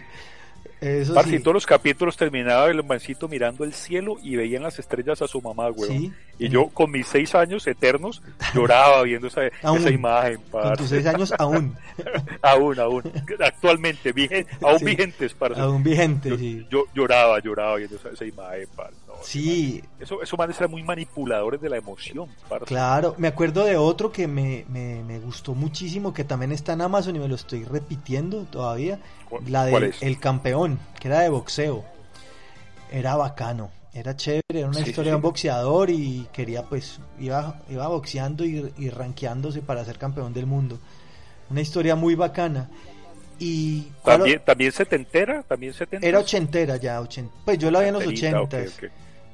Eso 0.81 1.13
Parce, 1.15 1.37
sí. 1.37 1.41
todos 1.43 1.55
los 1.55 1.67
capítulos 1.67 2.17
terminaba 2.17 2.69
el 2.71 2.83
mancito 2.83 3.29
mirando 3.29 3.65
el 3.65 3.75
cielo 3.75 4.17
y 4.23 4.37
veían 4.37 4.63
las 4.63 4.79
estrellas 4.79 5.21
a 5.21 5.29
su 5.29 5.41
mamá, 5.43 5.69
güey. 5.69 5.91
Sí. 5.91 6.13
Y 6.39 6.49
yo, 6.49 6.69
con 6.69 6.91
mis 6.91 7.07
seis 7.07 7.35
años 7.35 7.67
eternos, 7.67 8.23
lloraba 8.55 9.03
viendo 9.03 9.27
esa, 9.27 9.47
esa 9.77 9.91
imagen, 9.91 10.37
Con 10.51 10.63
parce. 10.63 10.77
tus 10.79 10.89
seis 10.89 11.05
años 11.07 11.35
aún, 11.39 11.77
aún, 12.43 12.81
aún. 12.81 13.03
Actualmente, 13.45 14.13
vigen- 14.15 14.47
aún 14.63 14.79
Sí. 14.79 14.85
vigentes, 14.87 15.35
parce. 15.35 15.61
aún 15.61 15.83
vigente, 15.83 16.31
Yo, 16.31 16.39
sí. 16.39 16.67
yo 16.71 16.85
lloraba, 16.95 17.41
lloraba 17.41 17.77
viendo 17.77 17.97
esa, 17.97 18.09
esa 18.11 18.25
imagen, 18.25 18.67
parce. 18.75 18.97
Sí, 19.23 19.83
Eso, 19.99 20.23
esos 20.23 20.39
manes 20.39 20.57
eran 20.59 20.71
muy 20.71 20.83
manipuladores 20.83 21.61
de 21.61 21.69
la 21.69 21.77
emoción, 21.77 22.29
parce. 22.49 22.65
claro. 22.67 23.15
Me 23.19 23.29
acuerdo 23.29 23.65
de 23.65 23.77
otro 23.77 24.11
que 24.13 24.27
me, 24.27 24.65
me, 24.69 25.03
me 25.05 25.19
gustó 25.21 25.55
muchísimo, 25.55 26.13
que 26.15 26.25
también 26.25 26.53
está 26.53 26.73
en 26.73 26.81
Amazon 26.81 27.17
y 27.17 27.19
me 27.19 27.29
lo 27.29 27.35
estoy 27.35 27.65
repitiendo 27.65 28.45
todavía. 28.45 28.99
¿Cu- 29.29 29.41
La 29.47 29.69
¿Cuál 29.69 29.91
de? 29.91 29.95
El 30.07 30.19
Campeón, 30.19 30.79
que 30.99 31.09
era 31.09 31.21
de 31.21 31.29
boxeo. 31.29 31.85
Era 32.91 33.15
bacano, 33.17 33.71
era 33.95 34.17
chévere, 34.17 34.43
era 34.49 34.67
una 34.69 34.79
Sí, 34.79 34.85
sí, 34.85 34.91
historia 34.91 35.13
de 35.13 35.17
un 35.17 35.23
boxeador 35.23 35.91
y 35.91 36.27
quería 36.33 36.63
pues, 36.65 36.99
iba, 37.21 37.61
iba 37.69 37.87
boxeando 37.89 38.45
y, 38.45 38.73
y 38.79 38.91
rankeándose 38.91 39.63
para 39.63 39.85
ser 39.85 39.97
campeón 39.99 40.33
del 40.33 40.47
mundo. 40.47 40.79
Una 41.51 41.61
historia 41.61 41.95
muy 41.95 42.15
bacana. 42.17 42.69
Y 43.39 43.85
¿cuál 44.03 44.17
o- 44.17 44.19
¿También, 44.25 44.43
también 44.45 44.73
se 44.73 44.85
te 44.85 44.97
entera? 44.97 45.43
¿También 45.45 45.73
se 45.73 45.87
te 45.87 45.97
entera? 45.97 46.09
era 46.11 46.19
ochentera 46.19 46.77
ya, 46.77 47.01
ochenta. 47.01 47.33
pues 47.45 47.59
yo 47.59 47.71
la 47.71 47.81
vi 47.81 47.89
en 47.89 47.95
los 47.95 48.07
ochentas. 48.07 48.79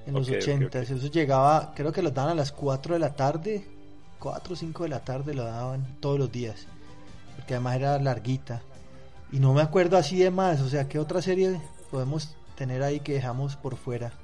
En 0.07 0.17
los 0.17 0.29
Ok, 0.29 0.37
ok, 0.59 0.63
ochentas, 0.63 0.91
eso 0.91 1.09
llegaba, 1.09 1.73
creo 1.75 1.93
que 1.93 2.03
lo 2.03 2.11
daban 2.13 2.33
a 2.33 2.35
las 2.37 2.53
4 2.53 2.95
de 2.95 3.01
la 3.01 3.15
tarde, 3.17 3.65
4 4.19 4.55
o 4.55 4.57
5 4.57 4.85
de 4.85 4.89
la 4.89 5.05
tarde 5.05 5.35
lo 5.35 5.45
daban 5.45 5.97
todos 6.01 6.19
los 6.19 6.31
días, 6.33 6.69
porque 7.35 7.55
además 7.55 7.77
era 7.77 7.99
larguita. 7.99 8.63
Y 9.33 9.41
no 9.41 9.53
me 9.55 9.63
acuerdo 9.63 9.97
así 9.99 10.19
de 10.19 10.31
más, 10.31 10.61
o 10.63 10.69
sea, 10.69 10.89
¿qué 10.89 10.99
otra 10.99 11.23
serie 11.23 11.61
podemos 11.91 12.37
tener 12.55 12.83
ahí 12.83 13.01
que 13.01 13.15
dejamos 13.15 13.57
por 13.57 13.77
fuera? 13.77 14.21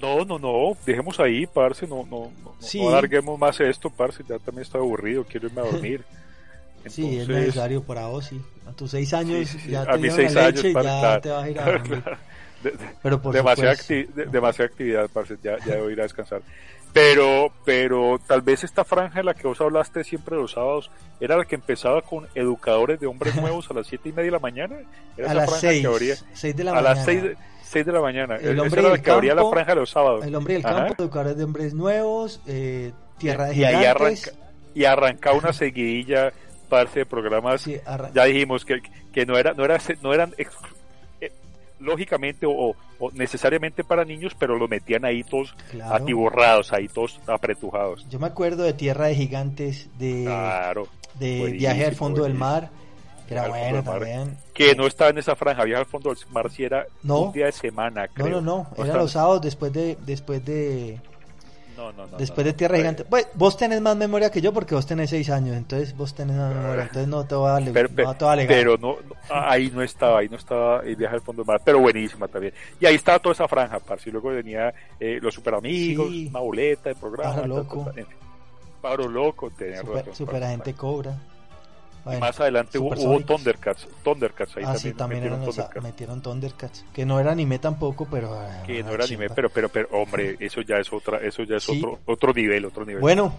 No, 0.00 0.24
no, 0.24 0.38
no, 0.38 0.76
dejemos 0.84 1.18
ahí, 1.20 1.46
parce, 1.46 1.86
no, 1.86 2.04
no, 2.04 2.32
no, 2.42 2.56
Sí. 2.58 2.78
no 2.78 2.88
alarguemos 2.88 3.38
más 3.38 3.60
esto, 3.60 3.90
parce, 3.90 4.24
ya 4.28 4.38
también 4.38 4.62
estoy 4.62 4.80
aburrido, 4.80 5.24
quiero 5.26 5.46
irme 5.46 5.60
a 5.60 5.64
dormir. 5.64 6.06
Sí, 6.86 7.18
es 7.18 7.28
Entonces, 7.28 7.28
necesario 7.28 7.82
para 7.84 8.06
vos, 8.08 8.26
sí. 8.26 8.44
A 8.66 8.72
tus 8.72 8.90
6 8.90 9.12
años 9.14 9.48
sí, 9.48 9.58
sí, 9.58 9.70
ya 9.70 9.86
a 9.86 9.96
mis 9.98 10.14
seis 10.14 10.36
años, 10.36 10.64
leche 10.64 10.76
ya 10.76 11.18
te 11.20 11.30
vas 11.30 11.44
a 11.44 11.50
ir 11.50 11.58
a 11.60 11.66
dormir. 11.68 12.04
De- 12.64 12.70
de- 12.72 12.90
Pero 13.02 13.22
por 13.22 13.32
demasiada, 13.34 13.74
acti- 13.74 14.06
de- 14.08 14.26
demasiada 14.26 14.70
actividad, 14.70 15.08
parce, 15.12 15.36
ya, 15.42 15.56
ya 15.64 15.74
debo 15.76 15.90
ir 15.90 16.00
a 16.00 16.04
descansar. 16.04 16.42
Pero, 16.92 17.52
pero 17.64 18.20
tal 18.24 18.42
vez 18.42 18.62
esta 18.62 18.84
franja 18.84 19.18
de 19.18 19.24
la 19.24 19.34
que 19.34 19.48
vos 19.48 19.60
hablaste 19.60 20.04
siempre 20.04 20.36
los 20.36 20.52
sábados 20.52 20.90
era 21.20 21.36
la 21.36 21.44
que 21.44 21.56
empezaba 21.56 22.02
con 22.02 22.26
educadores 22.36 23.00
de 23.00 23.06
hombres 23.08 23.34
nuevos 23.40 23.68
a 23.70 23.74
las 23.74 23.86
siete 23.88 24.08
y 24.10 24.12
media 24.12 24.26
de 24.26 24.30
la 24.32 24.38
mañana. 24.38 24.76
Era 25.16 25.28
a 25.28 25.32
esa 25.32 25.34
las 25.34 25.50
franja 25.50 25.68
6, 25.68 25.80
que 25.82 25.86
abría 25.88 26.14
6 26.34 26.56
de 26.56 26.64
la 26.64 26.70
a 26.70 26.74
mañana. 26.74 26.94
las 26.94 27.04
seis 27.04 27.22
de, 27.22 27.36
seis 27.64 27.86
de 27.86 27.92
la 27.92 28.00
mañana. 28.00 28.36
El 28.36 28.60
hombre 28.60 28.80
era 28.80 28.90
la 28.90 28.98
que 29.02 29.10
abría 29.10 29.34
la 29.34 29.42
campo, 29.42 29.50
franja 29.52 29.70
de 29.74 29.80
los 29.80 29.90
sábados. 29.90 30.24
El 30.24 30.34
hombre 30.36 30.54
del 30.54 30.66
Ajá. 30.66 30.86
campo, 30.86 31.02
educadores 31.02 31.36
de 31.36 31.44
hombres 31.44 31.74
nuevos, 31.74 32.40
eh, 32.46 32.92
Tierra 33.18 33.46
de 33.46 33.56
y 33.56 33.64
ahí 33.64 33.84
arranca, 33.84 34.30
y 34.74 34.84
arrancaba 34.84 35.36
una 35.36 35.52
seguidilla 35.52 36.32
parte 36.68 37.00
de 37.00 37.06
programas 37.06 37.60
Sí, 37.62 37.76
ya 38.14 38.24
dijimos 38.24 38.64
que, 38.64 38.80
que 39.12 39.26
no 39.26 39.36
era 39.36 39.52
no 39.52 39.64
era 39.64 39.78
no 40.02 40.14
eran 40.14 40.32
lógicamente 41.80 42.46
o, 42.46 42.74
o 42.98 43.10
necesariamente 43.12 43.84
para 43.84 44.04
niños 44.04 44.34
pero 44.38 44.56
los 44.56 44.68
metían 44.70 45.04
ahí 45.04 45.22
todos 45.24 45.54
claro. 45.70 45.94
atiborrados 45.94 46.72
ahí 46.72 46.88
todos 46.88 47.20
apretujados 47.26 48.06
Yo 48.08 48.18
me 48.18 48.26
acuerdo 48.26 48.62
de 48.62 48.72
Tierra 48.72 49.06
de 49.06 49.14
Gigantes, 49.16 49.88
de, 49.98 50.22
claro 50.24 50.88
de 51.18 51.52
Viaje 51.52 51.84
al 51.86 51.94
Fondo 51.94 52.22
del. 52.24 52.34
Mar, 52.34 52.70
que 53.28 53.34
era 53.34 53.46
Viaje 53.46 53.60
bueno 53.72 53.82
también. 53.84 54.36
que 54.54 54.74
no 54.74 54.86
estaba 54.86 55.10
en 55.10 55.18
esa 55.18 55.34
franja 55.36 55.64
viaja 55.64 55.80
al 55.80 55.86
fondo 55.86 56.10
del 56.14 56.18
mar 56.30 56.50
si 56.50 56.64
era 56.64 56.86
No. 57.02 57.20
un 57.22 57.32
día 57.32 57.46
de 57.46 57.52
semana 57.52 58.06
No, 58.06 58.12
creo 58.14 58.40
no, 58.40 58.40
no, 58.40 58.66
era 58.74 58.84
estaba- 58.84 59.02
los 59.02 59.12
sábados 59.12 59.42
después 59.42 59.72
de 59.72 59.96
de 59.96 60.40
de 60.40 61.00
no, 61.76 61.92
no, 61.92 62.06
no, 62.06 62.16
después 62.16 62.44
no, 62.46 62.52
de 62.52 62.56
Tierra. 62.56 62.76
Gigante. 62.76 63.04
Pues 63.04 63.28
vos 63.34 63.56
tenés 63.56 63.80
más 63.80 63.96
memoria 63.96 64.30
que 64.30 64.40
yo 64.40 64.52
porque 64.52 64.74
vos 64.74 64.86
tenés 64.86 65.10
seis 65.10 65.28
años, 65.30 65.56
entonces 65.56 65.96
vos 65.96 66.14
tenés 66.14 66.36
más 66.36 66.54
memoria, 66.54 66.82
entonces 66.82 67.08
no 67.08 67.24
te 67.26 67.34
voy 67.34 67.48
a, 67.50 67.56
ale- 67.56 67.70
pero, 67.72 67.88
no 67.88 68.14
te 68.14 68.24
voy 68.24 68.42
a 68.44 68.46
pero 68.48 68.76
no, 68.78 68.96
ahí 69.30 69.70
no 69.74 69.82
estaba, 69.82 70.18
ahí 70.20 70.28
no 70.28 70.36
estaba 70.36 70.80
el 70.82 70.96
viaje 70.96 71.14
al 71.16 71.20
fondo 71.22 71.42
del 71.42 71.46
mar, 71.48 71.60
pero 71.64 71.80
buenísima 71.80 72.28
también. 72.28 72.52
Y 72.80 72.86
ahí 72.86 72.94
estaba 72.94 73.18
toda 73.18 73.32
esa 73.32 73.48
franja, 73.48 73.78
parce, 73.80 74.08
y 74.08 74.12
luego 74.12 74.30
venía 74.30 74.72
eh, 75.00 75.18
los 75.20 75.34
super 75.34 75.54
amigos, 75.54 76.08
Sí. 76.08 76.26
una 76.30 76.40
boleta 76.40 76.88
de 76.90 76.94
programa, 76.94 77.30
Pájaro 77.34 77.46
loco. 77.48 77.92
Pájaro 78.80 79.08
loco, 79.08 79.50
tenía 79.50 79.80
super, 79.80 80.14
super 80.14 80.44
agente 80.44 80.74
Cobra. 80.74 81.16
Y 82.04 82.08
Bueno, 82.08 82.20
más 82.20 82.38
adelante 82.38 82.78
hubo. 82.78 82.94
Thundercats, 83.24 83.88
Thundercats 84.02 84.56
ahí 84.58 84.64
ah, 84.66 84.74
sí, 84.76 84.92
también, 84.92 84.96
también 84.96 85.20
metieron 85.22 85.40
eran 85.42 85.50
Thundercats, 85.54 85.82
metieron 85.84 86.22
Thundercats, 86.22 86.84
que 86.92 87.06
no 87.06 87.18
era 87.18 87.32
anime 87.32 87.58
tampoco, 87.58 88.06
pero 88.10 88.34
ah, 88.34 88.62
que 88.66 88.82
no 88.82 88.92
era 88.92 89.04
anime, 89.04 89.30
pero, 89.30 89.48
pero, 89.48 89.68
pero, 89.70 89.88
hombre, 89.92 90.36
eso 90.40 90.60
ya 90.60 90.76
es 90.76 90.92
otra, 90.92 91.18
eso 91.18 91.42
ya 91.44 91.56
es 91.56 91.64
Sí. 91.64 91.78
otro, 91.78 92.00
otro 92.04 92.32
nivel, 92.34 92.66
otro 92.66 92.84
nivel. 92.84 93.00
Bueno, 93.00 93.34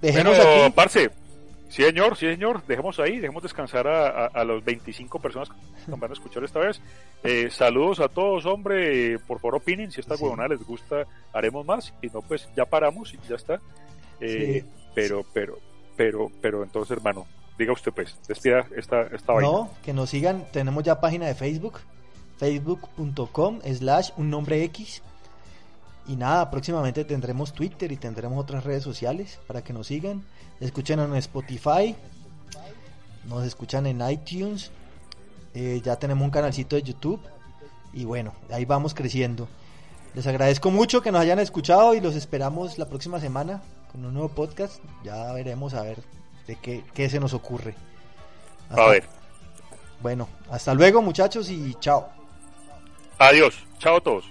dejemos 0.00 0.36
Bueno, 0.36 0.64
aquí. 0.64 0.72
parce, 0.74 1.10
sí 1.68 1.82
señor, 1.84 2.16
sí 2.16 2.26
señor, 2.26 2.66
dejemos 2.66 2.98
ahí, 2.98 3.20
dejemos 3.20 3.42
descansar 3.44 3.86
a, 3.86 4.08
a, 4.08 4.26
a 4.26 4.42
los 4.44 4.64
25 4.64 5.20
personas 5.20 5.48
que 5.48 5.90
nos 5.90 6.00
van 6.00 6.10
a 6.10 6.14
escuchar 6.14 6.42
esta 6.42 6.58
vez. 6.58 6.80
Eh, 7.22 7.50
saludos 7.52 8.00
a 8.00 8.08
todos, 8.08 8.46
hombre, 8.46 9.14
eh, 9.14 9.18
por 9.20 9.38
favor 9.38 9.56
opinen, 9.56 9.92
si 9.92 10.00
esta 10.00 10.16
Sí. 10.16 10.24
huevona 10.24 10.48
les 10.48 10.64
gusta, 10.66 11.06
haremos 11.32 11.64
más, 11.64 11.92
si 12.00 12.08
no, 12.08 12.20
pues 12.22 12.48
ya 12.56 12.64
paramos 12.64 13.14
y 13.14 13.18
ya 13.28 13.36
está. 13.36 13.60
Eh. 14.20 14.64
Pero, 14.94 15.24
pero, 15.32 15.58
pero, 15.96 16.30
pero 16.40 16.62
entonces, 16.64 16.96
hermano, 16.96 17.26
diga 17.58 17.72
usted 17.72 17.92
pues, 17.92 18.16
despida 18.28 18.66
esta, 18.76 19.02
esta 19.02 19.32
vaina. 19.32 19.48
No, 19.48 19.70
que 19.82 19.92
nos 19.92 20.10
sigan. 20.10 20.46
Tenemos 20.52 20.84
ya 20.84 21.00
página 21.00 21.26
de 21.26 21.34
Facebook, 21.34 21.80
facebook.com 22.38 23.60
slash 23.62 24.10
un 24.16 24.30
nombre 24.30 24.62
X. 24.64 25.02
Y 26.08 26.16
nada, 26.16 26.50
próximamente 26.50 27.04
tendremos 27.04 27.52
Twitter 27.52 27.90
y 27.90 27.96
tendremos 27.96 28.38
otras 28.38 28.62
redes 28.64 28.84
sociales 28.84 29.40
para 29.46 29.62
que 29.64 29.72
nos 29.72 29.88
sigan. 29.88 30.24
Escuchen 30.60 31.00
en 31.00 31.14
Spotify, 31.16 31.96
nos 33.28 33.44
escuchan 33.44 33.86
en 33.86 34.00
iTunes. 34.08 34.70
eh, 35.54 35.80
ya 35.82 35.96
tenemos 35.96 36.24
un 36.24 36.30
canalcito 36.30 36.76
de 36.76 36.82
YouTube. 36.82 37.20
Y 37.92 38.04
bueno, 38.04 38.34
ahí 38.50 38.64
vamos 38.64 38.94
creciendo. 38.94 39.48
Les 40.14 40.26
agradezco 40.26 40.70
mucho 40.70 41.02
que 41.02 41.10
nos 41.10 41.22
hayan 41.22 41.38
escuchado 41.38 41.94
y 41.94 42.00
los 42.00 42.14
esperamos 42.14 42.78
la 42.78 42.88
próxima 42.88 43.20
semana 43.20 43.62
con 43.90 44.04
un 44.04 44.14
nuevo 44.14 44.28
podcast. 44.28 44.82
Ya 45.02 45.32
veremos 45.32 45.74
a 45.74 45.82
ver 45.82 45.98
de 46.46 46.56
qué, 46.56 46.84
qué 46.94 47.08
se 47.10 47.20
nos 47.20 47.34
ocurre. 47.34 47.74
Hasta- 48.70 48.82
A 48.84 48.88
ver. 48.88 49.04
Bueno, 50.00 50.28
hasta 50.50 50.74
luego 50.74 51.00
muchachos 51.02 51.48
y 51.50 51.74
chao. 51.80 52.08
Adiós. 53.18 53.54
Chao 53.78 53.96
a 53.96 54.00
todos. 54.00 54.24